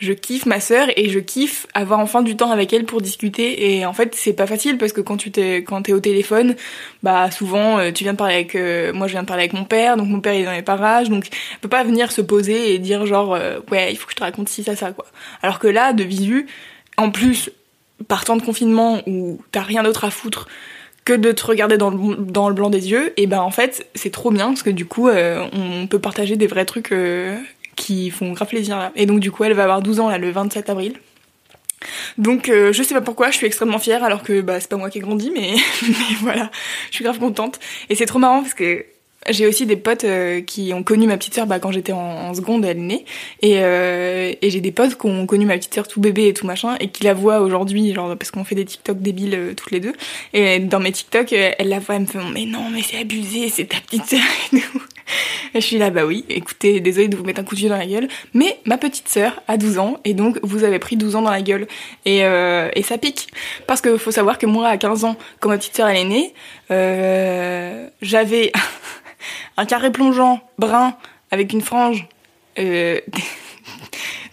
je 0.00 0.12
kiffe 0.12 0.46
ma 0.46 0.60
sœur 0.60 0.88
et 0.96 1.08
je 1.08 1.18
kiffe 1.20 1.66
avoir 1.72 2.00
enfin 2.00 2.22
du 2.22 2.36
temps 2.36 2.50
avec 2.50 2.72
elle 2.72 2.84
pour 2.84 3.00
discuter. 3.00 3.76
Et 3.76 3.86
en 3.86 3.92
fait 3.92 4.14
c'est 4.14 4.32
pas 4.32 4.46
facile 4.46 4.76
parce 4.76 4.92
que 4.92 5.00
quand 5.00 5.16
tu 5.16 5.30
t'es 5.30 5.58
quand 5.58 5.82
t'es 5.82 5.92
au 5.92 6.00
téléphone 6.00 6.56
bah 7.02 7.30
souvent 7.30 7.78
euh, 7.78 7.92
tu 7.92 8.04
viens 8.04 8.12
de 8.12 8.18
parler 8.18 8.34
avec 8.34 8.54
euh, 8.54 8.92
moi 8.92 9.06
je 9.06 9.12
viens 9.12 9.22
de 9.22 9.28
parler 9.28 9.44
avec 9.44 9.52
mon 9.52 9.64
père 9.64 9.96
donc 9.96 10.08
mon 10.08 10.20
père 10.20 10.34
est 10.34 10.44
dans 10.44 10.52
les 10.52 10.62
parages 10.62 11.08
donc 11.10 11.28
elle 11.30 11.58
peut 11.60 11.68
pas 11.68 11.84
venir 11.84 12.10
se 12.10 12.20
poser 12.20 12.74
et 12.74 12.78
dire 12.78 13.06
genre 13.06 13.34
euh, 13.34 13.60
ouais 13.70 13.92
il 13.92 13.96
faut 13.96 14.06
que 14.06 14.12
je 14.12 14.16
te 14.16 14.22
raconte 14.22 14.48
ci 14.48 14.64
ça 14.64 14.74
ça 14.74 14.92
quoi. 14.92 15.06
Alors 15.42 15.58
que 15.58 15.68
là 15.68 15.92
de 15.92 16.02
visu 16.02 16.46
en 16.96 17.10
plus 17.10 17.50
par 18.08 18.24
temps 18.24 18.36
de 18.36 18.42
confinement 18.42 19.00
où 19.06 19.40
t'as 19.52 19.62
rien 19.62 19.84
d'autre 19.84 20.04
à 20.04 20.10
foutre 20.10 20.48
que 21.04 21.12
de 21.12 21.32
te 21.32 21.46
regarder 21.46 21.76
dans 21.76 21.90
le, 21.90 22.16
dans 22.16 22.48
le 22.48 22.54
blanc 22.54 22.70
des 22.70 22.90
yeux, 22.90 23.12
et 23.18 23.26
ben 23.26 23.40
en 23.40 23.50
fait 23.50 23.86
c'est 23.94 24.10
trop 24.10 24.30
bien 24.30 24.46
parce 24.46 24.62
que 24.62 24.70
du 24.70 24.86
coup 24.86 25.10
on 25.10 25.86
peut 25.86 25.98
partager 25.98 26.36
des 26.36 26.46
vrais 26.46 26.64
trucs 26.64 26.94
qui 27.76 28.10
font 28.10 28.32
grave 28.32 28.48
plaisir 28.48 28.76
là. 28.76 28.92
Et 28.96 29.06
donc 29.06 29.20
du 29.20 29.30
coup 29.30 29.44
elle 29.44 29.54
va 29.54 29.64
avoir 29.64 29.82
12 29.82 30.00
ans 30.00 30.08
là 30.08 30.18
le 30.18 30.30
27 30.30 30.70
avril. 30.70 30.94
Donc 32.16 32.48
euh, 32.48 32.72
je 32.72 32.82
sais 32.82 32.94
pas 32.94 33.00
pourquoi, 33.00 33.30
je 33.30 33.36
suis 33.36 33.46
extrêmement 33.46 33.78
fière 33.78 34.04
alors 34.04 34.22
que 34.22 34.40
bah 34.40 34.58
c'est 34.60 34.70
pas 34.70 34.76
moi 34.76 34.90
qui 34.90 34.98
ai 34.98 35.00
grandi 35.00 35.30
mais, 35.30 35.54
mais 35.88 36.14
voilà, 36.20 36.50
je 36.90 36.96
suis 36.96 37.04
grave 37.04 37.18
contente. 37.18 37.60
Et 37.90 37.94
c'est 37.94 38.06
trop 38.06 38.18
marrant 38.18 38.42
parce 38.42 38.54
que 38.54 38.84
j'ai 39.30 39.46
aussi 39.46 39.66
des 39.66 39.76
potes 39.76 40.04
euh, 40.04 40.40
qui 40.40 40.72
ont 40.74 40.82
connu 40.82 41.06
ma 41.06 41.16
petite 41.16 41.34
sœur 41.34 41.46
bah, 41.46 41.58
quand 41.58 41.72
j'étais 41.72 41.92
en, 41.92 42.34
seconde, 42.34 42.64
elle 42.64 42.78
est 42.78 42.80
née. 42.80 43.04
Et, 43.42 43.58
euh, 43.58 44.32
et 44.40 44.50
j'ai 44.50 44.60
des 44.60 44.72
potes 44.72 44.96
qui 44.98 45.06
ont 45.06 45.26
connu 45.26 45.46
ma 45.46 45.56
petite 45.56 45.74
sœur 45.74 45.88
tout 45.88 46.00
bébé 46.00 46.28
et 46.28 46.34
tout 46.34 46.46
machin, 46.46 46.76
et 46.80 46.88
qui 46.88 47.04
la 47.04 47.14
voient 47.14 47.40
aujourd'hui, 47.40 47.94
genre 47.94 48.16
parce 48.16 48.30
qu'on 48.30 48.44
fait 48.44 48.54
des 48.54 48.64
TikTok 48.64 49.00
débiles 49.00 49.34
euh, 49.34 49.54
toutes 49.54 49.70
les 49.70 49.80
deux. 49.80 49.92
Et 50.32 50.58
dans 50.58 50.80
mes 50.80 50.92
TikTok, 50.92 51.32
euh, 51.32 51.52
elle 51.58 51.68
la 51.68 51.78
voit, 51.78 51.96
elle 51.96 52.02
me 52.02 52.06
fait 52.06 52.18
mais 52.32 52.46
non, 52.46 52.70
mais 52.70 52.82
c'est 52.82 52.98
abusé, 52.98 53.48
c'est 53.48 53.66
ta 53.66 53.80
petite 53.80 54.04
sœur 54.04 54.20
et 54.52 54.60
tout. 54.60 54.82
Et 55.54 55.60
je 55.60 55.66
suis 55.66 55.78
là, 55.78 55.90
bah 55.90 56.04
oui, 56.04 56.24
écoutez, 56.28 56.80
désolée 56.80 57.08
de 57.08 57.16
vous 57.16 57.24
mettre 57.24 57.40
un 57.40 57.44
coup 57.44 57.54
de 57.54 57.60
vieux 57.60 57.68
dans 57.68 57.76
la 57.76 57.86
gueule, 57.86 58.08
mais 58.32 58.58
ma 58.64 58.78
petite 58.78 59.08
sœur 59.08 59.40
a 59.46 59.56
12 59.56 59.78
ans, 59.78 60.00
et 60.04 60.14
donc 60.14 60.38
vous 60.42 60.64
avez 60.64 60.78
pris 60.78 60.96
12 60.96 61.16
ans 61.16 61.22
dans 61.22 61.30
la 61.30 61.42
gueule. 61.42 61.68
Et, 62.06 62.20
et 62.20 62.82
ça 62.82 62.98
pique. 62.98 63.28
Parce 63.66 63.80
que 63.80 63.96
faut 63.98 64.10
savoir 64.10 64.38
que 64.38 64.46
moi, 64.46 64.66
à 64.66 64.76
15 64.76 65.04
ans, 65.04 65.16
quand 65.40 65.50
ma 65.50 65.58
petite 65.58 65.76
sœur 65.76 65.88
elle 65.88 65.98
est 65.98 66.04
née, 66.04 66.34
j'avais 68.02 68.50
un 69.56 69.66
carré 69.66 69.90
plongeant 69.90 70.40
brun 70.58 70.96
avec 71.30 71.52
une 71.52 71.62
frange, 71.62 72.06
euh, 72.58 73.00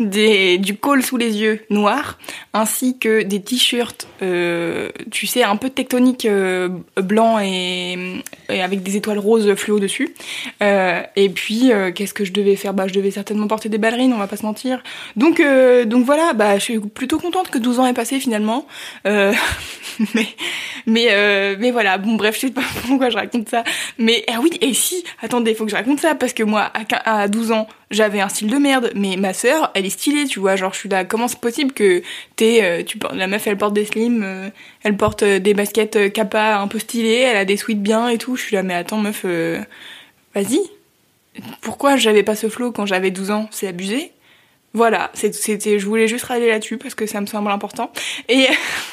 des, 0.09 0.57
du 0.57 0.75
col 0.75 1.03
sous 1.03 1.17
les 1.17 1.37
yeux 1.37 1.61
noir, 1.69 2.17
ainsi 2.53 2.97
que 2.97 3.21
des 3.23 3.41
t-shirts, 3.41 4.07
euh, 4.21 4.89
tu 5.11 5.27
sais, 5.27 5.43
un 5.43 5.55
peu 5.55 5.69
tectonique 5.69 6.25
euh, 6.25 6.69
blanc 6.95 7.39
et, 7.39 8.21
et 8.49 8.61
avec 8.61 8.83
des 8.83 8.97
étoiles 8.97 9.19
roses 9.19 9.53
fluo 9.55 9.79
dessus. 9.79 10.13
Euh, 10.61 11.01
et 11.15 11.29
puis, 11.29 11.71
euh, 11.71 11.91
qu'est-ce 11.91 12.13
que 12.13 12.25
je 12.25 12.33
devais 12.33 12.55
faire? 12.55 12.73
Bah, 12.73 12.87
je 12.87 12.93
devais 12.93 13.11
certainement 13.11 13.47
porter 13.47 13.69
des 13.69 13.77
ballerines, 13.77 14.13
on 14.13 14.17
va 14.17 14.27
pas 14.27 14.37
se 14.37 14.45
mentir. 14.45 14.83
Donc, 15.15 15.39
euh, 15.39 15.85
donc 15.85 16.05
voilà, 16.05 16.33
bah, 16.33 16.57
je 16.57 16.63
suis 16.63 16.79
plutôt 16.79 17.19
contente 17.19 17.49
que 17.49 17.57
12 17.57 17.79
ans 17.79 17.85
aient 17.85 17.93
passé 17.93 18.19
finalement. 18.19 18.67
Euh, 19.05 19.33
mais, 20.15 20.27
mais, 20.85 21.57
mais 21.57 21.71
voilà, 21.71 21.97
bon, 21.97 22.15
bref, 22.15 22.35
je 22.35 22.41
sais 22.41 22.51
pas 22.51 22.61
pourquoi 22.87 23.09
je 23.09 23.17
raconte 23.17 23.49
ça. 23.49 23.63
Mais 23.97 24.23
ah 24.31 24.39
oui, 24.41 24.51
et 24.61 24.73
si, 24.73 25.03
attendez, 25.21 25.53
faut 25.53 25.65
que 25.65 25.71
je 25.71 25.75
raconte 25.75 25.99
ça 25.99 26.15
parce 26.15 26.33
que 26.33 26.43
moi, 26.43 26.71
à 27.05 27.27
12 27.27 27.51
ans, 27.51 27.67
j'avais 27.91 28.21
un 28.21 28.29
style 28.29 28.49
de 28.49 28.57
merde, 28.57 28.91
mais 28.95 29.17
ma 29.17 29.33
sœur, 29.33 29.71
elle 29.75 29.85
est 29.85 29.89
stylée, 29.91 30.25
tu 30.25 30.39
vois. 30.39 30.55
Genre, 30.55 30.73
je 30.73 30.79
suis 30.79 30.89
là, 30.89 31.05
comment 31.05 31.27
c'est 31.27 31.39
possible 31.39 31.73
que 31.73 32.01
t'es, 32.35 32.63
euh, 32.63 32.83
tu 32.83 32.97
la 33.13 33.27
meuf, 33.27 33.45
elle 33.45 33.57
porte 33.57 33.73
des 33.73 33.85
slims, 33.85 34.23
euh, 34.23 34.49
elle 34.83 34.97
porte 34.97 35.23
euh, 35.23 35.39
des 35.39 35.53
baskets 35.53 35.95
euh, 35.97 36.09
kappa 36.09 36.57
un 36.57 36.67
peu 36.67 36.79
stylées, 36.79 37.19
elle 37.19 37.37
a 37.37 37.45
des 37.45 37.57
sweats 37.57 37.75
bien 37.75 38.07
et 38.09 38.17
tout. 38.17 38.35
Je 38.35 38.43
suis 38.43 38.55
là, 38.55 38.63
mais 38.63 38.73
attends, 38.73 38.97
meuf, 38.97 39.21
euh, 39.25 39.59
vas-y. 40.33 40.59
Pourquoi 41.61 41.97
j'avais 41.97 42.23
pas 42.23 42.35
ce 42.35 42.49
flow 42.49 42.71
quand 42.71 42.85
j'avais 42.85 43.11
12 43.11 43.31
ans? 43.31 43.47
C'est 43.51 43.67
abusé. 43.67 44.11
Voilà, 44.73 45.11
c'était, 45.13 45.79
je 45.79 45.85
voulais 45.85 46.07
juste 46.07 46.23
râler 46.25 46.47
là-dessus 46.47 46.77
parce 46.77 46.95
que 46.95 47.05
ça 47.05 47.19
me 47.19 47.25
semble 47.25 47.51
important. 47.51 47.91
Et, 48.29 48.47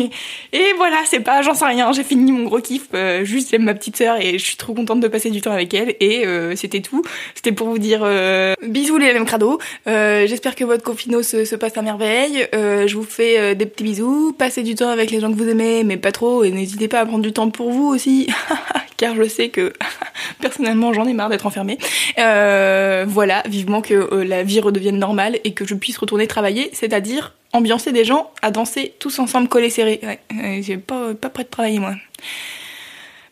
et, 0.52 0.72
voilà, 0.76 0.98
c'est 1.06 1.18
pas, 1.18 1.42
j'en 1.42 1.54
sais 1.54 1.64
rien, 1.64 1.90
j'ai 1.92 2.04
fini 2.04 2.30
mon 2.30 2.44
gros 2.44 2.60
kiff, 2.60 2.86
euh, 2.94 3.24
juste 3.24 3.50
j'aime 3.50 3.64
ma 3.64 3.74
petite 3.74 3.96
sœur 3.96 4.20
et 4.20 4.38
je 4.38 4.44
suis 4.44 4.56
trop 4.56 4.72
contente 4.72 5.00
de 5.00 5.08
passer 5.08 5.30
du 5.30 5.40
temps 5.40 5.50
avec 5.50 5.74
elle. 5.74 5.96
Et 5.98 6.26
euh, 6.26 6.54
c'était 6.54 6.80
tout. 6.80 7.02
C'était 7.34 7.50
pour 7.50 7.68
vous 7.68 7.78
dire 7.78 8.02
euh, 8.04 8.54
bisous 8.62 8.98
les 8.98 9.12
mêmes 9.12 9.24
crado. 9.24 9.58
Euh, 9.88 10.26
J'espère 10.28 10.54
que 10.54 10.64
votre 10.64 10.84
confino 10.84 11.22
se, 11.22 11.44
se 11.44 11.56
passe 11.56 11.76
à 11.76 11.82
merveille. 11.82 12.46
Je 12.52 12.94
vous 12.94 13.02
fais 13.02 13.54
des 13.54 13.66
petits 13.66 13.82
bisous. 13.82 14.32
Passez 14.38 14.62
du 14.62 14.74
temps 14.74 14.90
avec 14.90 15.10
les 15.10 15.20
gens 15.20 15.32
que 15.32 15.36
vous 15.36 15.48
aimez, 15.48 15.82
mais 15.82 15.96
pas 15.96 16.12
trop. 16.12 16.44
Et 16.44 16.50
n'hésitez 16.50 16.88
pas 16.88 17.00
à 17.00 17.06
prendre 17.06 17.22
du 17.22 17.32
temps 17.32 17.50
pour 17.50 17.70
vous 17.70 17.88
aussi, 17.88 18.28
car 18.96 19.16
je 19.16 19.24
sais 19.24 19.48
que 19.48 19.72
personnellement 20.40 20.92
j'en 20.92 21.06
ai 21.06 21.14
marre 21.14 21.30
d'être 21.30 21.46
enfermée. 21.46 21.78
Voilà, 22.16 23.42
vivement 23.46 23.80
que 23.80 24.14
la 24.14 24.42
vie 24.42 24.60
redevienne 24.60 24.83
normale 24.92 25.38
et 25.44 25.52
que 25.52 25.64
je 25.64 25.74
puisse 25.74 25.98
retourner 25.98 26.26
travailler, 26.26 26.70
c'est-à-dire 26.72 27.34
ambiancer 27.52 27.92
des 27.92 28.04
gens 28.04 28.32
à 28.42 28.50
danser 28.50 28.94
tous 28.98 29.18
ensemble 29.18 29.48
collés 29.48 29.70
serrés. 29.70 30.00
Euh, 30.04 30.58
j'ai 30.60 30.76
pas 30.76 31.14
pas 31.14 31.30
prêt 31.30 31.44
de 31.44 31.48
travailler 31.48 31.78
moi. 31.78 31.94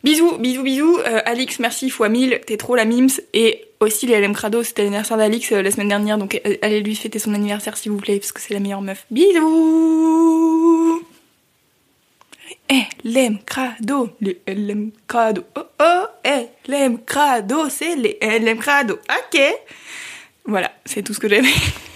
Bisous, 0.03 0.37
bisous, 0.37 0.63
bisous. 0.63 0.99
Euh, 0.99 1.21
Alix, 1.25 1.59
merci 1.59 1.89
fois 1.89 2.09
1000, 2.09 2.41
t'es 2.45 2.57
trop 2.57 2.75
la 2.75 2.83
mims. 2.83 3.21
Et 3.33 3.65
aussi 3.79 4.05
les 4.05 4.19
LM 4.19 4.33
Crado, 4.33 4.61
c'était 4.61 4.83
l'anniversaire 4.83 5.15
d'Alix 5.15 5.49
euh, 5.53 5.61
la 5.61 5.71
semaine 5.71 5.87
dernière, 5.87 6.17
donc 6.17 6.41
euh, 6.45 6.57
allez 6.61 6.81
lui 6.81 6.93
fêter 6.93 7.19
son 7.19 7.33
anniversaire 7.33 7.77
s'il 7.77 7.93
vous 7.93 7.99
plaît, 7.99 8.19
parce 8.19 8.33
que 8.33 8.41
c'est 8.41 8.53
la 8.53 8.59
meilleure 8.59 8.81
meuf. 8.81 9.05
Bisous 9.11 11.01
LM 13.05 13.39
Crado, 13.45 14.09
les 14.19 14.41
LM 14.45 14.91
Crado. 15.07 15.43
Oh 15.55 15.61
oh, 15.79 16.03
LM 16.67 16.99
Crado, 17.05 17.69
c'est 17.69 17.95
les 17.95 18.17
LM 18.21 18.57
Crado. 18.57 18.95
Ok 18.95 19.39
Voilà, 20.45 20.71
c'est 20.85 21.03
tout 21.03 21.13
ce 21.13 21.19
que 21.19 21.29
j'avais. 21.29 21.47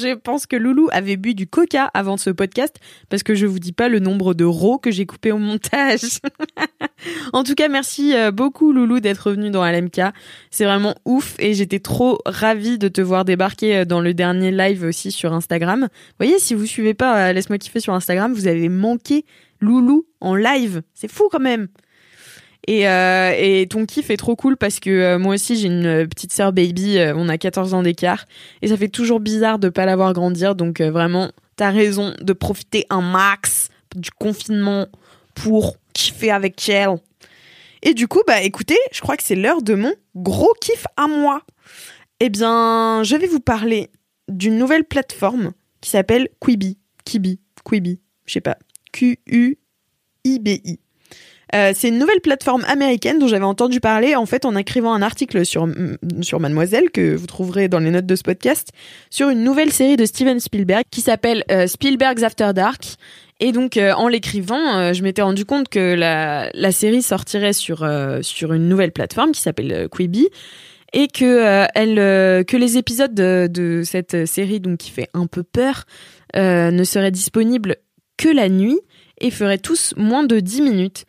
Je 0.00 0.14
pense 0.14 0.46
que 0.46 0.56
Loulou 0.56 0.88
avait 0.92 1.16
bu 1.16 1.34
du 1.34 1.46
coca 1.46 1.90
avant 1.94 2.16
ce 2.16 2.30
podcast 2.30 2.76
parce 3.08 3.22
que 3.22 3.34
je 3.34 3.46
vous 3.46 3.58
dis 3.58 3.72
pas 3.72 3.88
le 3.88 3.98
nombre 3.98 4.34
de 4.34 4.44
rots 4.44 4.78
que 4.78 4.90
j'ai 4.90 5.06
coupé 5.06 5.32
au 5.32 5.38
montage. 5.38 6.20
en 7.32 7.42
tout 7.42 7.54
cas, 7.54 7.68
merci 7.68 8.14
euh, 8.14 8.30
beaucoup 8.30 8.72
Loulou 8.72 9.00
d'être 9.00 9.30
venu 9.30 9.50
dans 9.50 9.64
LMK. 9.64 10.00
C'est 10.50 10.64
vraiment 10.64 10.94
ouf 11.04 11.34
et 11.38 11.54
j'étais 11.54 11.80
trop 11.80 12.18
ravie 12.26 12.78
de 12.78 12.88
te 12.88 13.00
voir 13.00 13.24
débarquer 13.24 13.78
euh, 13.78 13.84
dans 13.84 14.00
le 14.00 14.14
dernier 14.14 14.50
live 14.50 14.84
aussi 14.84 15.12
sur 15.12 15.32
Instagram. 15.32 15.88
Vous 15.90 16.16
voyez, 16.18 16.38
si 16.38 16.54
vous 16.54 16.66
suivez 16.66 16.94
pas 16.94 17.28
euh, 17.28 17.32
Laisse-moi 17.32 17.58
kiffer 17.58 17.80
sur 17.80 17.94
Instagram, 17.94 18.32
vous 18.32 18.46
avez 18.46 18.68
manqué 18.68 19.24
Loulou 19.60 20.06
en 20.20 20.34
live. 20.34 20.82
C'est 20.94 21.10
fou 21.10 21.28
quand 21.30 21.40
même. 21.40 21.68
Et, 22.66 22.88
euh, 22.88 23.32
et 23.36 23.66
ton 23.68 23.84
kiff 23.84 24.10
est 24.10 24.16
trop 24.16 24.36
cool 24.36 24.56
parce 24.56 24.80
que 24.80 24.88
euh, 24.88 25.18
moi 25.18 25.34
aussi 25.34 25.56
j'ai 25.56 25.66
une 25.66 25.86
euh, 25.86 26.06
petite 26.06 26.32
sœur 26.32 26.52
baby, 26.52 26.98
on 27.14 27.28
a 27.28 27.36
14 27.36 27.74
ans 27.74 27.82
d'écart 27.82 28.24
et 28.62 28.68
ça 28.68 28.76
fait 28.76 28.88
toujours 28.88 29.20
bizarre 29.20 29.58
de 29.58 29.68
pas 29.68 29.84
la 29.84 29.96
voir 29.96 30.14
grandir 30.14 30.54
donc 30.54 30.80
vraiment 30.80 31.30
t'as 31.56 31.70
raison 31.70 32.14
de 32.20 32.32
profiter 32.32 32.86
un 32.88 33.02
max 33.02 33.68
du 33.94 34.10
confinement 34.10 34.86
pour 35.34 35.76
kiffer 35.92 36.30
avec 36.30 36.68
elle. 36.68 36.96
Et 37.82 37.92
du 37.92 38.08
coup 38.08 38.22
bah 38.26 38.40
écoutez, 38.40 38.78
je 38.92 39.00
crois 39.02 39.16
que 39.16 39.22
c'est 39.22 39.34
l'heure 39.34 39.62
de 39.62 39.74
mon 39.74 39.92
gros 40.16 40.54
kiff 40.60 40.86
à 40.96 41.06
moi. 41.06 41.42
Eh 42.20 42.30
bien, 42.30 43.02
je 43.02 43.16
vais 43.16 43.26
vous 43.26 43.40
parler 43.40 43.90
d'une 44.28 44.56
nouvelle 44.56 44.84
plateforme 44.84 45.52
qui 45.80 45.90
s'appelle 45.90 46.28
Quibi, 46.40 46.78
Kibi, 47.04 47.40
Quibi, 47.64 48.00
je 48.24 48.32
sais 48.32 48.40
pas, 48.40 48.56
Q 48.92 49.18
U 49.26 49.58
I 50.24 50.38
B 50.38 50.48
I. 50.64 50.78
Euh, 51.54 51.72
c'est 51.74 51.88
une 51.88 51.98
nouvelle 51.98 52.20
plateforme 52.20 52.64
américaine 52.66 53.18
dont 53.18 53.28
j'avais 53.28 53.44
entendu 53.44 53.78
parler 53.78 54.16
en 54.16 54.26
fait 54.26 54.44
en 54.44 54.56
écrivant 54.56 54.92
un 54.92 55.02
article 55.02 55.46
sur, 55.46 55.68
sur 56.20 56.40
Mademoiselle 56.40 56.90
que 56.90 57.14
vous 57.14 57.26
trouverez 57.26 57.68
dans 57.68 57.78
les 57.78 57.90
notes 57.90 58.06
de 58.06 58.16
ce 58.16 58.22
podcast 58.22 58.70
sur 59.08 59.28
une 59.28 59.44
nouvelle 59.44 59.70
série 59.70 59.96
de 59.96 60.04
Steven 60.04 60.40
Spielberg 60.40 60.82
qui 60.90 61.00
s'appelle 61.00 61.44
euh, 61.52 61.66
Spielberg's 61.66 62.24
After 62.24 62.52
Dark. 62.54 62.96
Et 63.38 63.52
donc 63.52 63.76
euh, 63.76 63.92
en 63.92 64.08
l'écrivant, 64.08 64.92
je 64.92 65.02
m'étais 65.02 65.22
rendu 65.22 65.44
compte 65.44 65.68
que 65.68 65.94
la, 65.94 66.50
la 66.54 66.72
série 66.72 67.02
sortirait 67.02 67.52
sur, 67.52 67.88
sur 68.22 68.52
une 68.52 68.68
nouvelle 68.68 68.92
plateforme 68.92 69.32
qui 69.32 69.40
s'appelle 69.40 69.88
Quibi 69.90 70.28
et 70.92 71.08
que 71.08 71.66
elle 71.74 72.44
que 72.46 72.56
les 72.56 72.78
épisodes 72.78 73.14
de, 73.14 73.82
cette 73.84 74.26
série 74.26 74.60
donc 74.60 74.78
qui 74.78 74.90
fait 74.90 75.08
un 75.14 75.26
peu 75.26 75.42
peur 75.42 75.84
ne 76.34 76.84
seraient 76.84 77.10
disponibles 77.10 77.76
que 78.16 78.28
la 78.28 78.48
nuit 78.48 78.80
et 79.20 79.30
feraient 79.30 79.58
tous 79.58 79.94
moins 79.96 80.24
de 80.24 80.38
10 80.38 80.62
minutes 80.62 81.04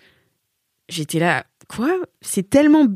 j'étais 0.90 1.20
là, 1.20 1.46
quoi? 1.68 1.96
C'est 2.22 2.50
tellement. 2.50 2.88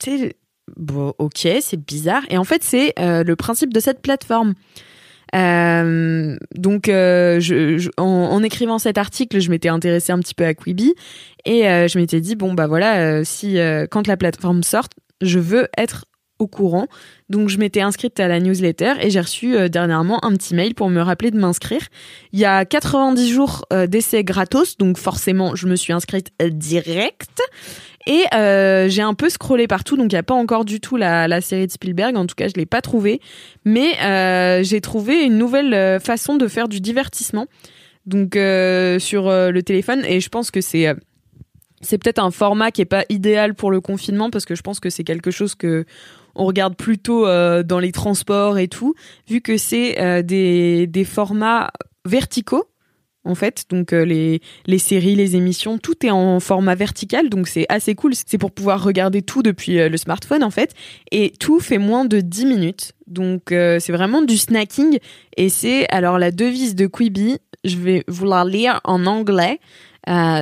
Tu 0.00 0.18
sais, 0.18 0.36
bon, 0.76 1.14
ok, 1.18 1.48
c'est 1.60 1.84
bizarre. 1.84 2.22
Et 2.30 2.38
en 2.38 2.44
fait, 2.44 2.62
c'est 2.62 2.92
euh, 2.98 3.22
le 3.24 3.36
principe 3.36 3.72
de 3.72 3.80
cette 3.80 4.02
plateforme. 4.02 4.54
Euh, 5.34 6.36
donc, 6.54 6.88
euh, 6.88 7.40
en, 7.98 8.02
en 8.04 8.42
écrivant 8.42 8.78
cet 8.78 8.96
article, 8.96 9.40
je 9.40 9.50
m'étais 9.50 9.68
intéressée 9.68 10.12
un 10.12 10.18
petit 10.20 10.34
peu 10.34 10.44
à 10.44 10.54
Quibi 10.54 10.94
et 11.44 11.62
je 11.62 11.98
m'étais 11.98 12.20
dit 12.20 12.34
bon 12.34 12.54
bah 12.54 12.66
voilà, 12.66 13.24
si 13.24 13.58
quand 13.90 14.06
la 14.06 14.16
plateforme 14.16 14.62
sort, 14.62 14.88
je 15.20 15.38
veux 15.38 15.68
être 15.76 16.06
au 16.38 16.46
courant. 16.46 16.86
Donc 17.28 17.48
je 17.48 17.58
m'étais 17.58 17.80
inscrite 17.80 18.18
à 18.20 18.28
la 18.28 18.40
newsletter 18.40 18.94
et 19.00 19.10
j'ai 19.10 19.20
reçu 19.20 19.56
euh, 19.56 19.68
dernièrement 19.68 20.24
un 20.24 20.32
petit 20.32 20.54
mail 20.54 20.74
pour 20.74 20.88
me 20.88 21.00
rappeler 21.00 21.30
de 21.30 21.38
m'inscrire. 21.38 21.82
Il 22.32 22.38
y 22.38 22.44
a 22.44 22.64
90 22.64 23.30
jours 23.30 23.64
euh, 23.72 23.86
d'essai 23.86 24.24
gratos, 24.24 24.76
donc 24.78 24.98
forcément 24.98 25.54
je 25.54 25.66
me 25.66 25.76
suis 25.76 25.92
inscrite 25.92 26.30
euh, 26.42 26.50
direct. 26.50 27.40
Et 28.06 28.24
j'ai 28.88 29.02
un 29.02 29.12
peu 29.12 29.28
scrollé 29.28 29.66
partout, 29.66 29.98
donc 29.98 30.10
il 30.12 30.14
n'y 30.14 30.18
a 30.18 30.22
pas 30.22 30.32
encore 30.32 30.64
du 30.64 30.80
tout 30.80 30.96
la, 30.96 31.28
la, 31.28 31.42
série 31.42 31.66
de 31.66 31.72
Spielberg, 31.72 32.16
en 32.16 32.26
tout 32.26 32.36
cas 32.36 32.48
je 32.48 32.54
l'ai 32.54 32.64
pas 32.64 32.80
trouvé. 32.80 33.20
Mais 33.66 34.62
j'ai 34.64 34.80
trouvé 34.80 35.24
une 35.24 35.36
nouvelle 35.36 36.00
façon 36.00 36.36
de 36.36 36.48
faire 36.48 36.68
du 36.68 36.80
divertissement 36.80 37.46
donc 38.06 38.30
sur 38.32 39.28
le 39.28 39.60
téléphone 39.60 40.06
et 40.06 40.20
je 40.20 40.28
pense 40.30 40.50
que 40.50 40.62
c'est 40.62 40.96
c'est 41.80 41.98
peut-être 41.98 42.18
un 42.18 42.30
format 42.30 42.70
qui 42.70 42.80
est 42.80 42.86
pas 42.86 43.04
idéal 43.08 43.54
pour 43.54 43.70
le 43.70 43.80
confinement 43.80 44.30
parce 44.30 44.44
que 44.44 44.54
je 44.54 44.62
pense 44.62 44.80
que 44.80 44.90
c'est 44.90 45.04
quelque 45.04 45.30
chose 45.30 45.54
que 45.54 45.84
on 46.34 46.46
regarde 46.46 46.76
plutôt 46.76 47.26
euh, 47.26 47.62
dans 47.62 47.80
les 47.80 47.92
transports 47.92 48.58
et 48.58 48.68
tout, 48.68 48.94
vu 49.28 49.40
que 49.40 49.56
c'est 49.56 50.00
euh, 50.00 50.22
des, 50.22 50.86
des 50.86 51.04
formats 51.04 51.70
verticaux 52.06 52.70
en 53.24 53.34
fait. 53.34 53.64
Donc 53.68 53.92
euh, 53.92 54.04
les, 54.04 54.40
les 54.66 54.78
séries, 54.78 55.14
les 55.14 55.36
émissions, 55.36 55.76
tout 55.78 56.06
est 56.06 56.10
en 56.10 56.40
format 56.40 56.74
vertical, 56.74 57.28
donc 57.28 57.48
c'est 57.48 57.66
assez 57.68 57.94
cool. 57.94 58.12
C'est 58.14 58.38
pour 58.38 58.52
pouvoir 58.52 58.82
regarder 58.82 59.20
tout 59.20 59.42
depuis 59.42 59.76
le 59.76 59.96
smartphone 59.96 60.42
en 60.42 60.50
fait. 60.50 60.74
Et 61.10 61.32
tout 61.38 61.60
fait 61.60 61.78
moins 61.78 62.04
de 62.04 62.20
10 62.20 62.46
minutes. 62.46 62.92
Donc 63.06 63.42
c'est 63.48 63.92
vraiment 63.92 64.22
du 64.22 64.38
snacking. 64.38 64.98
Et 65.36 65.48
c'est 65.48 65.88
alors 65.90 66.18
la 66.18 66.30
devise 66.30 66.74
de 66.74 66.86
Quibi, 66.86 67.38
je 67.64 67.76
vais 67.76 68.04
vous 68.08 68.24
la 68.24 68.44
lire 68.44 68.80
en 68.84 69.04
anglais. 69.06 69.60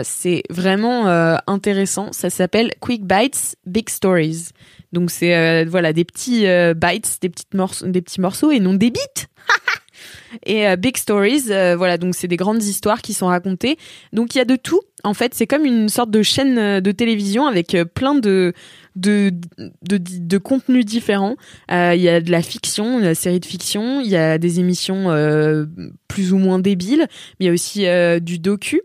C'est 0.04 0.44
vraiment 0.48 1.06
intéressant. 1.48 2.12
Ça 2.12 2.30
s'appelle 2.30 2.72
Quick 2.80 3.04
Bites, 3.04 3.56
Big 3.66 3.88
Stories. 3.88 4.50
Donc 4.92 5.10
c'est 5.10 5.36
euh, 5.36 5.64
voilà 5.68 5.92
des 5.92 6.04
petits 6.04 6.46
bites, 6.76 7.18
des 7.20 7.28
petites 7.28 7.54
morceaux, 7.54 7.86
des 7.86 8.02
petits 8.02 8.20
morceaux 8.20 8.50
et 8.50 8.60
non 8.60 8.74
des 8.74 8.90
bits. 8.90 9.00
et 10.46 10.76
Big 10.76 10.96
Stories, 10.96 11.44
voilà 11.76 11.98
donc 11.98 12.14
c'est 12.14 12.28
des 12.28 12.36
grandes 12.36 12.62
histoires 12.62 13.02
qui 13.02 13.12
sont 13.14 13.26
racontées. 13.26 13.78
Donc 14.12 14.34
il 14.34 14.38
y 14.38 14.40
a 14.40 14.44
de 14.44 14.56
tout. 14.56 14.80
En 15.04 15.14
fait, 15.14 15.34
c'est 15.34 15.46
comme 15.46 15.64
une 15.64 15.88
sorte 15.88 16.10
de 16.10 16.22
chaîne 16.22 16.80
de 16.80 16.92
télévision 16.92 17.46
avec 17.46 17.76
plein 17.94 18.14
de 18.14 18.52
de, 18.96 19.30
de, 19.82 19.98
de 20.00 20.38
contenus 20.38 20.84
différents. 20.84 21.36
Il 21.70 22.00
y 22.00 22.08
a 22.08 22.20
de 22.20 22.30
la 22.30 22.42
fiction, 22.42 23.00
une 23.00 23.14
série 23.14 23.40
de 23.40 23.46
fiction, 23.46 24.00
il 24.00 24.08
y 24.08 24.16
a 24.16 24.38
des 24.38 24.60
émissions 24.60 25.06
plus 26.08 26.32
ou 26.32 26.38
moins 26.38 26.58
débiles, 26.58 27.06
mais 27.38 27.46
il 27.46 27.46
y 27.46 27.50
a 27.50 27.52
aussi 27.52 27.86
du 28.22 28.38
docu. 28.38 28.82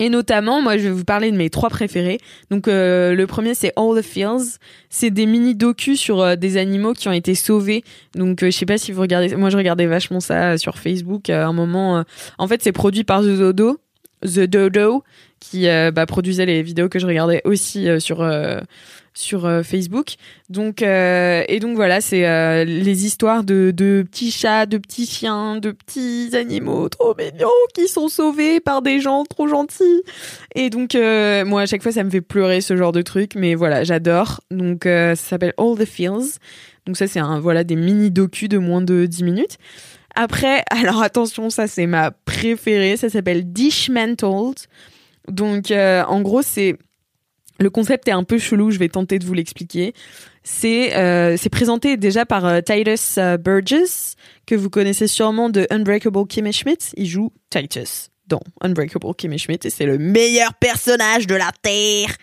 Et 0.00 0.08
notamment, 0.08 0.60
moi, 0.60 0.76
je 0.76 0.84
vais 0.84 0.90
vous 0.90 1.04
parler 1.04 1.30
de 1.30 1.36
mes 1.36 1.50
trois 1.50 1.70
préférés. 1.70 2.18
Donc, 2.50 2.66
euh, 2.66 3.14
le 3.14 3.26
premier, 3.26 3.54
c'est 3.54 3.72
All 3.76 3.96
the 3.96 4.02
Feels. 4.02 4.58
C'est 4.90 5.10
des 5.10 5.26
mini 5.26 5.54
docus 5.54 6.00
sur 6.00 6.20
euh, 6.20 6.36
des 6.36 6.56
animaux 6.56 6.94
qui 6.94 7.08
ont 7.08 7.12
été 7.12 7.34
sauvés. 7.34 7.84
Donc, 8.14 8.42
euh, 8.42 8.46
je 8.46 8.56
sais 8.56 8.66
pas 8.66 8.78
si 8.78 8.90
vous 8.90 9.00
regardez. 9.00 9.36
Moi, 9.36 9.50
je 9.50 9.56
regardais 9.56 9.86
vachement 9.86 10.20
ça 10.20 10.58
sur 10.58 10.78
Facebook. 10.78 11.30
à 11.30 11.46
un 11.46 11.52
moment, 11.52 12.04
en 12.38 12.48
fait, 12.48 12.62
c'est 12.62 12.72
produit 12.72 13.04
par 13.04 13.22
The 13.22 13.36
Dodo, 13.36 13.78
The 14.22 14.40
Dodo, 14.40 15.04
qui 15.38 15.66
bah, 15.66 16.06
produisait 16.06 16.46
les 16.46 16.62
vidéos 16.62 16.88
que 16.88 16.98
je 16.98 17.06
regardais 17.06 17.42
aussi 17.44 17.88
sur 18.00 18.22
sur 19.14 19.46
euh, 19.46 19.62
Facebook. 19.62 20.14
Donc 20.50 20.82
euh, 20.82 21.44
et 21.48 21.60
donc 21.60 21.76
voilà, 21.76 22.00
c'est 22.00 22.26
euh, 22.26 22.64
les 22.64 23.06
histoires 23.06 23.44
de, 23.44 23.72
de 23.74 24.04
petits 24.08 24.30
chats, 24.30 24.66
de 24.66 24.78
petits 24.78 25.06
chiens, 25.06 25.56
de 25.56 25.70
petits 25.70 26.30
animaux 26.34 26.88
trop 26.88 27.14
mignons 27.16 27.48
qui 27.74 27.88
sont 27.88 28.08
sauvés 28.08 28.60
par 28.60 28.82
des 28.82 29.00
gens 29.00 29.24
trop 29.24 29.46
gentils. 29.46 30.02
Et 30.54 30.70
donc 30.70 30.94
moi 30.94 31.62
à 31.62 31.66
chaque 31.66 31.82
fois 31.82 31.92
ça 31.92 32.04
me 32.04 32.10
fait 32.10 32.20
pleurer 32.20 32.60
ce 32.60 32.76
genre 32.76 32.92
de 32.92 33.02
truc, 33.02 33.34
mais 33.36 33.54
voilà 33.54 33.84
j'adore. 33.84 34.40
Donc 34.50 34.82
ça 34.84 35.16
s'appelle 35.16 35.54
All 35.58 35.78
the 35.78 35.84
Feels. 35.84 36.38
Donc 36.86 36.96
ça 36.96 37.06
c'est 37.06 37.20
un 37.20 37.40
voilà 37.40 37.64
des 37.64 37.76
mini 37.76 38.10
docu 38.10 38.48
de 38.48 38.58
moins 38.58 38.82
de 38.82 39.06
10 39.06 39.24
minutes. 39.24 39.58
Après, 40.16 40.62
alors 40.70 41.02
attention, 41.02 41.50
ça 41.50 41.66
c'est 41.66 41.86
ma 41.86 42.10
préférée, 42.10 42.96
ça 42.96 43.08
s'appelle 43.08 43.52
Dishmantled. 43.52 44.58
Donc 45.28 45.70
en 45.70 46.20
gros 46.20 46.42
c'est 46.42 46.76
le 47.60 47.70
concept 47.70 48.08
est 48.08 48.12
un 48.12 48.24
peu 48.24 48.38
chelou, 48.38 48.70
je 48.70 48.78
vais 48.78 48.88
tenter 48.88 49.18
de 49.18 49.24
vous 49.24 49.34
l'expliquer. 49.34 49.94
C'est 50.42 50.96
euh, 50.96 51.36
présenté 51.50 51.96
déjà 51.96 52.26
par 52.26 52.44
euh, 52.44 52.60
Titus 52.60 53.16
euh, 53.16 53.36
Burgess, 53.38 54.16
que 54.46 54.54
vous 54.54 54.70
connaissez 54.70 55.06
sûrement 55.06 55.48
de 55.48 55.66
Unbreakable 55.70 56.26
Kimmy 56.26 56.52
Schmidt. 56.52 56.92
Il 56.96 57.06
joue 57.06 57.32
Titus 57.50 58.10
dans 58.26 58.40
Unbreakable 58.60 59.14
Kimmy 59.16 59.38
Schmidt 59.38 59.66
et 59.66 59.70
c'est 59.70 59.86
le 59.86 59.98
meilleur 59.98 60.54
personnage 60.54 61.26
de 61.26 61.34
la 61.34 61.50
Terre. 61.62 62.16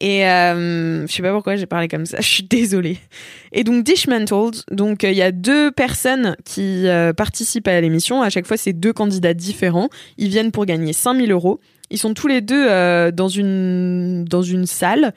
Et 0.00 0.28
euh, 0.28 1.06
je 1.06 1.12
sais 1.12 1.22
pas 1.22 1.32
pourquoi 1.32 1.54
j'ai 1.54 1.66
parlé 1.66 1.86
comme 1.86 2.04
ça, 2.04 2.16
je 2.20 2.26
suis 2.26 2.42
désolée. 2.42 2.98
Et 3.52 3.62
donc 3.62 3.84
Dishmantled, 3.84 4.56
donc 4.72 5.04
il 5.04 5.14
y 5.14 5.22
a 5.22 5.30
deux 5.30 5.70
personnes 5.70 6.36
qui 6.44 6.86
participent 7.16 7.68
à 7.68 7.80
l'émission. 7.80 8.20
À 8.20 8.28
chaque 8.28 8.46
fois, 8.46 8.56
c'est 8.56 8.72
deux 8.72 8.92
candidats 8.92 9.34
différents. 9.34 9.88
Ils 10.18 10.28
viennent 10.28 10.50
pour 10.50 10.66
gagner 10.66 10.92
5000 10.92 11.30
euros. 11.30 11.60
Ils 11.90 11.98
sont 11.98 12.14
tous 12.14 12.26
les 12.26 12.40
deux 12.40 12.66
euh, 12.68 13.10
dans 13.10 13.28
une 13.28 14.24
dans 14.24 14.42
une 14.42 14.66
salle, 14.66 15.14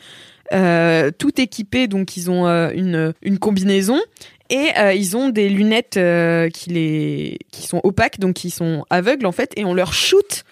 euh, 0.54 1.12
tout 1.18 1.40
équipés. 1.40 1.88
Donc 1.88 2.18
ils 2.18 2.30
ont 2.30 2.48
euh, 2.48 2.70
une 2.74 3.14
une 3.22 3.40
combinaison 3.40 4.00
et 4.50 4.70
ils 4.96 5.18
ont 5.18 5.28
des 5.30 5.50
lunettes 5.50 6.00
qui 6.54 6.70
les 6.70 7.38
qui 7.52 7.68
sont 7.68 7.82
opaques, 7.84 8.20
donc 8.20 8.36
qui 8.36 8.50
sont 8.50 8.86
aveugles 8.90 9.26
en 9.26 9.34
fait, 9.34 9.52
et 9.58 9.66
on 9.66 9.74
leur 9.74 9.94
shoot 9.94 10.46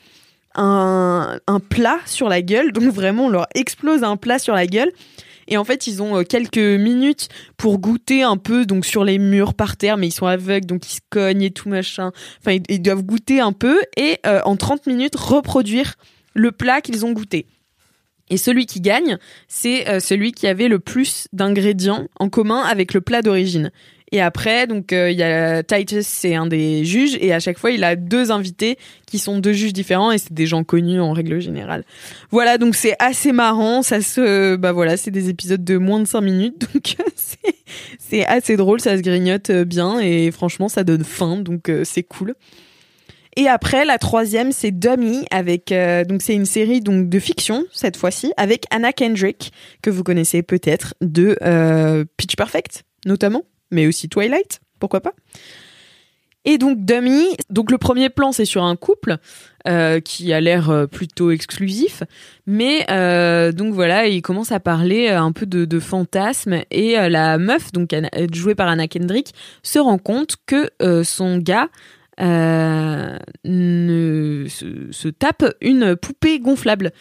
un, 0.53 1.39
un 1.47 1.59
plat 1.59 1.99
sur 2.05 2.27
la 2.27 2.41
gueule. 2.41 2.73
Donc 2.73 2.91
vraiment, 2.91 3.27
on 3.27 3.29
leur 3.29 3.47
explose 3.55 4.03
un 4.03 4.17
plat 4.17 4.37
sur 4.37 4.53
la 4.53 4.67
gueule. 4.67 4.91
Et 5.47 5.57
en 5.57 5.63
fait, 5.63 5.87
ils 5.87 6.01
ont 6.01 6.23
quelques 6.23 6.57
minutes 6.57 7.29
pour 7.57 7.79
goûter 7.79 8.23
un 8.23 8.37
peu, 8.37 8.65
donc 8.65 8.85
sur 8.85 9.03
les 9.03 9.19
murs 9.19 9.53
par 9.53 9.77
terre, 9.77 9.97
mais 9.97 10.07
ils 10.07 10.11
sont 10.11 10.25
aveugles, 10.25 10.65
donc 10.65 10.89
ils 10.89 10.95
se 10.95 11.01
cognent 11.09 11.43
et 11.43 11.51
tout 11.51 11.69
machin. 11.69 12.11
Enfin, 12.39 12.57
ils, 12.69 12.81
doivent 12.81 13.03
goûter 13.03 13.39
un 13.39 13.53
peu 13.53 13.79
et 13.97 14.19
en 14.25 14.55
30 14.55 14.87
minutes 14.87 15.15
reproduire 15.15 15.95
le 16.33 16.51
plat 16.51 16.81
qu'ils 16.81 17.05
ont 17.05 17.11
goûté. 17.11 17.45
Et 18.29 18.37
celui 18.37 18.65
qui 18.65 18.81
gagne, 18.81 19.17
c'est 19.47 19.87
euh, 19.87 19.99
celui 19.99 20.31
qui 20.31 20.47
avait 20.47 20.67
le 20.67 20.79
plus 20.79 21.27
d'ingrédients 21.31 22.07
en 22.19 22.29
commun 22.29 22.61
avec 22.61 22.93
le 22.93 23.01
plat 23.01 23.21
d'origine. 23.21 23.71
Et 24.11 24.21
après, 24.21 24.67
donc 24.67 24.93
euh, 24.93 25.09
il 25.09 25.17
y 25.17 25.23
a 25.23 25.63
Titus, 25.63 26.05
c'est 26.05 26.35
un 26.35 26.45
des 26.45 26.85
juges, 26.85 27.17
et 27.19 27.33
à 27.33 27.39
chaque 27.39 27.57
fois 27.57 27.71
il 27.71 27.83
a 27.83 27.95
deux 27.95 28.31
invités 28.31 28.77
qui 29.07 29.17
sont 29.17 29.39
deux 29.39 29.53
juges 29.53 29.73
différents, 29.73 30.11
et 30.11 30.17
c'est 30.17 30.33
des 30.33 30.45
gens 30.45 30.63
connus 30.63 31.01
en 31.01 31.11
règle 31.11 31.39
générale. 31.39 31.83
Voilà, 32.29 32.57
donc 32.57 32.75
c'est 32.75 32.95
assez 32.99 33.31
marrant. 33.31 33.81
Ça 33.81 34.01
se, 34.01 34.55
bah 34.55 34.71
voilà, 34.71 34.95
c'est 34.95 35.11
des 35.11 35.29
épisodes 35.29 35.63
de 35.63 35.77
moins 35.77 35.99
de 35.99 36.07
5 36.07 36.21
minutes, 36.21 36.67
donc 36.73 36.95
c'est 37.99 38.25
assez 38.25 38.57
drôle, 38.57 38.79
ça 38.79 38.95
se 38.95 39.01
grignote 39.01 39.51
bien, 39.51 39.99
et 39.99 40.31
franchement 40.31 40.69
ça 40.69 40.83
donne 40.83 41.03
faim, 41.03 41.37
donc 41.37 41.69
euh, 41.69 41.83
c'est 41.83 42.03
cool. 42.03 42.35
Et 43.37 43.49
après, 43.49 43.83
la 43.83 43.97
troisième, 43.97 44.53
c'est 44.53 44.71
Dummy, 44.71 45.25
avec 45.29 45.71
euh, 45.71 46.05
donc 46.05 46.21
c'est 46.21 46.35
une 46.35 46.45
série 46.45 46.79
donc 46.79 47.09
de 47.09 47.19
fiction 47.19 47.65
cette 47.73 47.97
fois-ci 47.97 48.31
avec 48.37 48.65
Anna 48.69 48.93
Kendrick 48.93 49.51
que 49.81 49.89
vous 49.89 50.03
connaissez 50.03 50.41
peut-être 50.41 50.93
de 51.01 51.37
euh, 51.41 52.05
Pitch 52.17 52.35
Perfect 52.37 52.83
notamment, 53.05 53.43
mais 53.71 53.87
aussi 53.87 54.09
Twilight, 54.09 54.61
pourquoi 54.79 55.01
pas. 55.01 55.13
Et 56.47 56.59
donc 56.59 56.85
Dummy, 56.85 57.25
donc 57.49 57.71
le 57.71 57.79
premier 57.79 58.09
plan 58.09 58.31
c'est 58.31 58.45
sur 58.45 58.63
un 58.63 58.75
couple 58.75 59.17
euh, 59.67 59.99
qui 59.99 60.31
a 60.31 60.39
l'air 60.39 60.87
plutôt 60.91 61.31
exclusif, 61.31 62.03
mais 62.45 62.85
donc 63.53 63.73
voilà, 63.73 64.05
il 64.07 64.21
commence 64.21 64.51
à 64.51 64.59
parler 64.59 65.09
un 65.09 65.31
peu 65.31 65.47
de, 65.47 65.79
fantasmes 65.79 66.61
et 66.69 66.97
la 67.09 67.39
meuf, 67.39 67.71
donc 67.71 67.95
jouée 68.31 68.53
par 68.53 68.67
Anna 68.67 68.87
Kendrick, 68.87 69.33
se 69.63 69.79
rend 69.79 69.97
compte 69.97 70.35
que 70.45 70.69
son 71.03 71.39
gars 71.39 71.69
euh, 72.21 73.17
se, 73.45 75.07
tape 75.09 75.43
une 75.61 75.95
poupée 75.95 76.39
gonflable. 76.39 76.91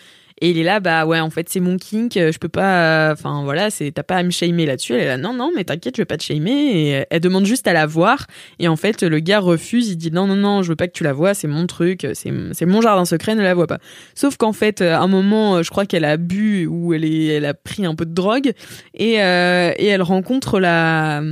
Et 0.41 0.51
il 0.51 0.59
est 0.59 0.65
là, 0.65 0.81
bah 0.81 1.07
ouais, 1.07 1.21
en 1.21 1.31
fait, 1.31 1.49
c'est 1.49 1.61
mon 1.61 1.77
kink, 1.77 2.15
je 2.15 2.39
peux 2.39 2.49
pas. 2.49 3.13
Enfin 3.13 3.43
voilà, 3.45 3.71
c'est 3.71 3.93
t'as 3.93 4.03
pas 4.03 4.17
à 4.17 4.23
me 4.23 4.31
shamer 4.31 4.67
là-dessus. 4.67 4.95
Elle 4.95 5.01
est 5.01 5.07
là, 5.07 5.17
non, 5.17 5.33
non, 5.33 5.53
mais 5.55 5.65
t'inquiète, 5.65 5.97
je 5.97 6.03
vais 6.03 6.07
pas 6.07 6.17
te 6.17 6.25
shamer. 6.25 6.51
Et 6.51 7.07
elle 7.09 7.21
demande 7.21 7.47
juste 7.47 7.67
à 7.69 7.73
la 7.73 7.87
voir. 7.87 8.27
Et 8.59 8.69
en 8.69 8.77
fait, 8.77 9.03
le 9.03 9.21
gars 9.21 9.39
refuse, 9.39 9.89
il 9.91 9.97
dit 9.97 10.11
non, 10.11 10.27
non, 10.27 10.37
non, 10.37 10.63
je 10.63 10.71
veux 10.71 10.77
pas 10.77 10.89
que 10.89 10.93
tu 10.93 11.05
la 11.05 11.13
vois, 11.13 11.35
c'est 11.35 11.49
mon 11.49 11.67
truc, 11.67 12.07
c'est 12.15 12.67
mon 12.67 12.81
jardin 12.81 13.05
secret, 13.05 13.35
ne 13.35 13.43
la 13.43 13.55
vois 13.55 13.67
pas. 13.67 13.79
Sauf 14.15 14.37
qu'en 14.37 14.53
fait, 14.53 14.81
à 14.81 15.01
un 15.01 15.09
moment, 15.09 15.63
je 15.63 15.71
crois 15.71 15.87
qu'elle 15.87 16.05
a 16.05 16.17
bu 16.17 16.67
ou 16.67 16.93
elle, 16.95 17.05
est, 17.05 17.27
elle 17.27 17.45
a 17.45 17.55
pris 17.55 17.87
un 17.87 17.95
peu 17.95 18.05
de 18.05 18.15
drogue 18.15 18.53
et, 18.95 19.23
euh, 19.23 19.73
et 19.77 19.87
elle 19.87 20.03
rencontre 20.03 20.59
la, 20.59 21.23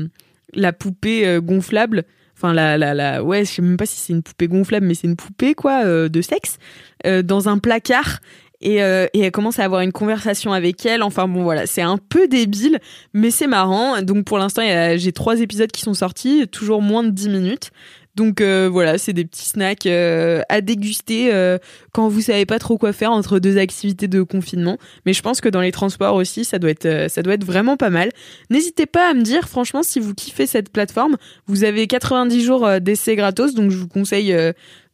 la 0.55 0.73
poupée 0.73 1.27
euh, 1.27 1.41
gonflable 1.41 2.05
enfin 2.37 2.53
la 2.53 2.77
la 2.77 2.95
la 2.95 3.23
ouais 3.23 3.45
je 3.45 3.51
sais 3.51 3.63
même 3.63 3.77
pas 3.77 3.87
si 3.87 3.97
c'est 3.97 4.13
une 4.13 4.23
poupée 4.23 4.49
gonflable 4.49 4.87
mais 4.87 4.95
c'est 4.95 5.07
une 5.07 5.17
poupée 5.17 5.55
quoi 5.55 5.85
euh, 5.85 6.09
de 6.09 6.21
sexe 6.21 6.59
euh, 7.07 7.23
dans 7.23 7.49
un 7.49 7.59
placard 7.59 8.21
et, 8.63 8.83
euh, 8.83 9.07
et, 9.13 9.21
elle 9.21 9.31
commence 9.31 9.59
à 9.59 9.65
avoir 9.65 9.83
une 9.83 9.93
conversation 9.93 10.53
avec 10.53 10.85
elle 10.87 11.03
enfin 11.03 11.29
bon 11.29 11.43
voilà 11.43 11.67
c'est 11.67 11.83
un 11.83 11.99
peu 11.99 12.29
débile 12.29 12.79
mais 13.13 13.31
c'est 13.31 13.47
marrant 13.47 14.03
donc 14.03 14.25
pour 14.25 14.39
l'instant 14.39 14.63
j'ai 14.97 15.13
trois 15.13 15.41
épisodes 15.41 15.71
qui 15.71 15.83
sont 15.83 15.95
sortis 15.95 16.47
toujours 16.49 16.83
moins 16.83 17.03
de 17.03 17.11
10 17.11 17.29
minutes 17.29 17.71
Donc 18.15 18.41
euh, 18.41 18.69
voilà, 18.71 18.99
c'est 18.99 19.15
des 19.15 19.25
petits 19.25 19.47
snacks 19.47 19.87
euh, 19.87 20.43
à 20.49 20.61
déguster 20.61 21.33
euh, 21.33 21.59
quand 21.93 22.09
vous 22.09 22.21
savez 22.21 22.45
pas 22.45 22.59
trop 22.59 22.77
quoi 22.77 22.93
faire 22.93 23.11
entre 23.11 23.39
deux 23.39 23.57
activités 23.57 24.07
de 24.07 24.23
confinement. 24.23 24.77
Mais 25.07 25.15
je 25.15 25.23
pense 25.23 25.41
que 25.41 25.49
dans 25.49 25.63
les 25.63 25.73
transports 25.73 26.15
aussi, 26.15 26.45
ça 26.45 26.59
doit 26.59 26.71
être 26.71 27.09
ça 27.09 27.23
doit 27.23 27.35
être 27.35 27.45
vraiment 27.45 27.77
pas 27.77 27.91
mal. 27.91 28.11
N'hésitez 28.51 28.87
pas 28.87 29.11
à 29.11 29.15
me 29.15 29.23
dire 29.23 29.49
franchement 29.49 29.83
si 29.83 29.99
vous 29.99 30.15
kiffez 30.15 30.47
cette 30.47 30.71
plateforme. 30.71 31.17
Vous 31.47 31.65
avez 31.65 31.87
90 31.87 32.45
jours 32.45 32.81
d'essai 32.81 33.17
gratos, 33.17 33.55
donc 33.55 33.71
je 33.71 33.77
vous 33.77 33.89
conseille 33.89 34.37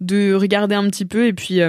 de 0.00 0.34
regarder 0.34 0.76
un 0.76 0.88
petit 0.88 1.04
peu 1.04 1.26
et 1.26 1.32
puis 1.32 1.60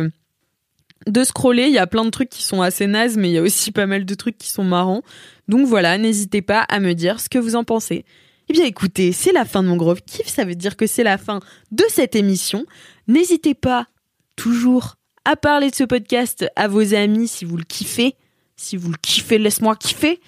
de 1.07 1.23
scroller. 1.23 1.67
Il 1.67 1.73
y 1.73 1.77
a 1.77 1.87
plein 1.87 2.05
de 2.05 2.09
trucs 2.09 2.29
qui 2.29 2.43
sont 2.43 2.61
assez 2.61 2.87
nazes, 2.87 3.17
mais 3.17 3.29
il 3.29 3.33
y 3.33 3.37
a 3.37 3.41
aussi 3.41 3.71
pas 3.71 3.85
mal 3.85 4.05
de 4.05 4.13
trucs 4.15 4.37
qui 4.37 4.49
sont 4.49 4.63
marrants. 4.63 5.03
Donc 5.47 5.65
voilà, 5.65 5.97
n'hésitez 5.97 6.41
pas 6.41 6.61
à 6.61 6.79
me 6.79 6.93
dire 6.93 7.19
ce 7.19 7.29
que 7.29 7.39
vous 7.39 7.55
en 7.55 7.63
pensez. 7.63 8.05
Eh 8.49 8.53
bien 8.53 8.65
écoutez, 8.65 9.11
c'est 9.11 9.31
la 9.31 9.45
fin 9.45 9.61
de 9.61 9.67
mon 9.67 9.77
gros 9.77 9.93
kiff, 9.93 10.27
ça 10.27 10.43
veut 10.43 10.55
dire 10.55 10.75
que 10.75 10.87
c'est 10.87 11.03
la 11.03 11.17
fin 11.17 11.39
de 11.71 11.83
cette 11.89 12.15
émission. 12.15 12.65
N'hésitez 13.07 13.53
pas 13.53 13.87
toujours 14.35 14.95
à 15.25 15.35
parler 15.35 15.69
de 15.69 15.75
ce 15.75 15.83
podcast 15.83 16.47
à 16.55 16.67
vos 16.67 16.95
amis 16.95 17.27
si 17.27 17.45
vous 17.45 17.57
le 17.57 17.63
kiffez. 17.63 18.15
Si 18.55 18.75
vous 18.75 18.91
le 18.91 18.97
kiffez, 19.01 19.37
laisse-moi 19.37 19.75
kiffer. 19.75 20.19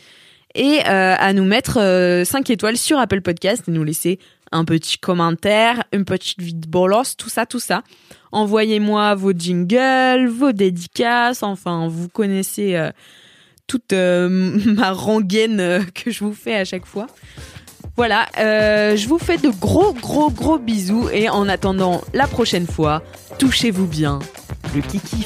Et 0.54 0.80
euh, 0.86 1.16
à 1.18 1.34
nous 1.34 1.46
mettre 1.46 1.74
5 1.74 1.80
euh, 1.80 2.24
étoiles 2.54 2.78
sur 2.78 3.00
Apple 3.00 3.22
Podcast 3.22 3.64
et 3.68 3.72
nous 3.72 3.84
laisser 3.84 4.20
un 4.52 4.66
petit 4.66 4.98
commentaire, 4.98 5.84
une 5.94 6.06
petite 6.06 6.42
vide 6.42 6.68
bolos, 6.68 7.16
tout 7.18 7.30
ça, 7.30 7.46
tout 7.46 7.60
ça. 7.60 7.84
Envoyez-moi 8.32 9.16
vos 9.16 9.34
jingles, 9.34 10.28
vos 10.28 10.52
dédicaces, 10.52 11.44
enfin, 11.44 11.88
vous 11.88 12.10
connaissez 12.10 12.76
euh, 12.76 12.92
toute 13.68 13.94
ma 13.94 14.92
rengaine 14.92 15.86
que 15.94 16.12
je 16.12 16.24
vous 16.24 16.34
fais 16.34 16.56
à 16.56 16.66
chaque 16.66 16.86
fois. 16.86 17.08
Voilà, 17.98 18.28
euh, 18.40 18.96
je 18.96 19.08
vous 19.08 19.20
fais 19.20 19.38
de 19.38 19.50
gros 19.50 19.94
gros 19.94 20.32
gros 20.32 20.58
bisous 20.58 21.10
et 21.12 21.30
en 21.30 21.48
attendant 21.50 22.02
la 22.14 22.26
prochaine 22.26 22.66
fois, 22.66 23.04
touchez-vous 23.38 23.86
bien 23.86 24.20
le 24.74 24.82
kiki. 24.82 25.26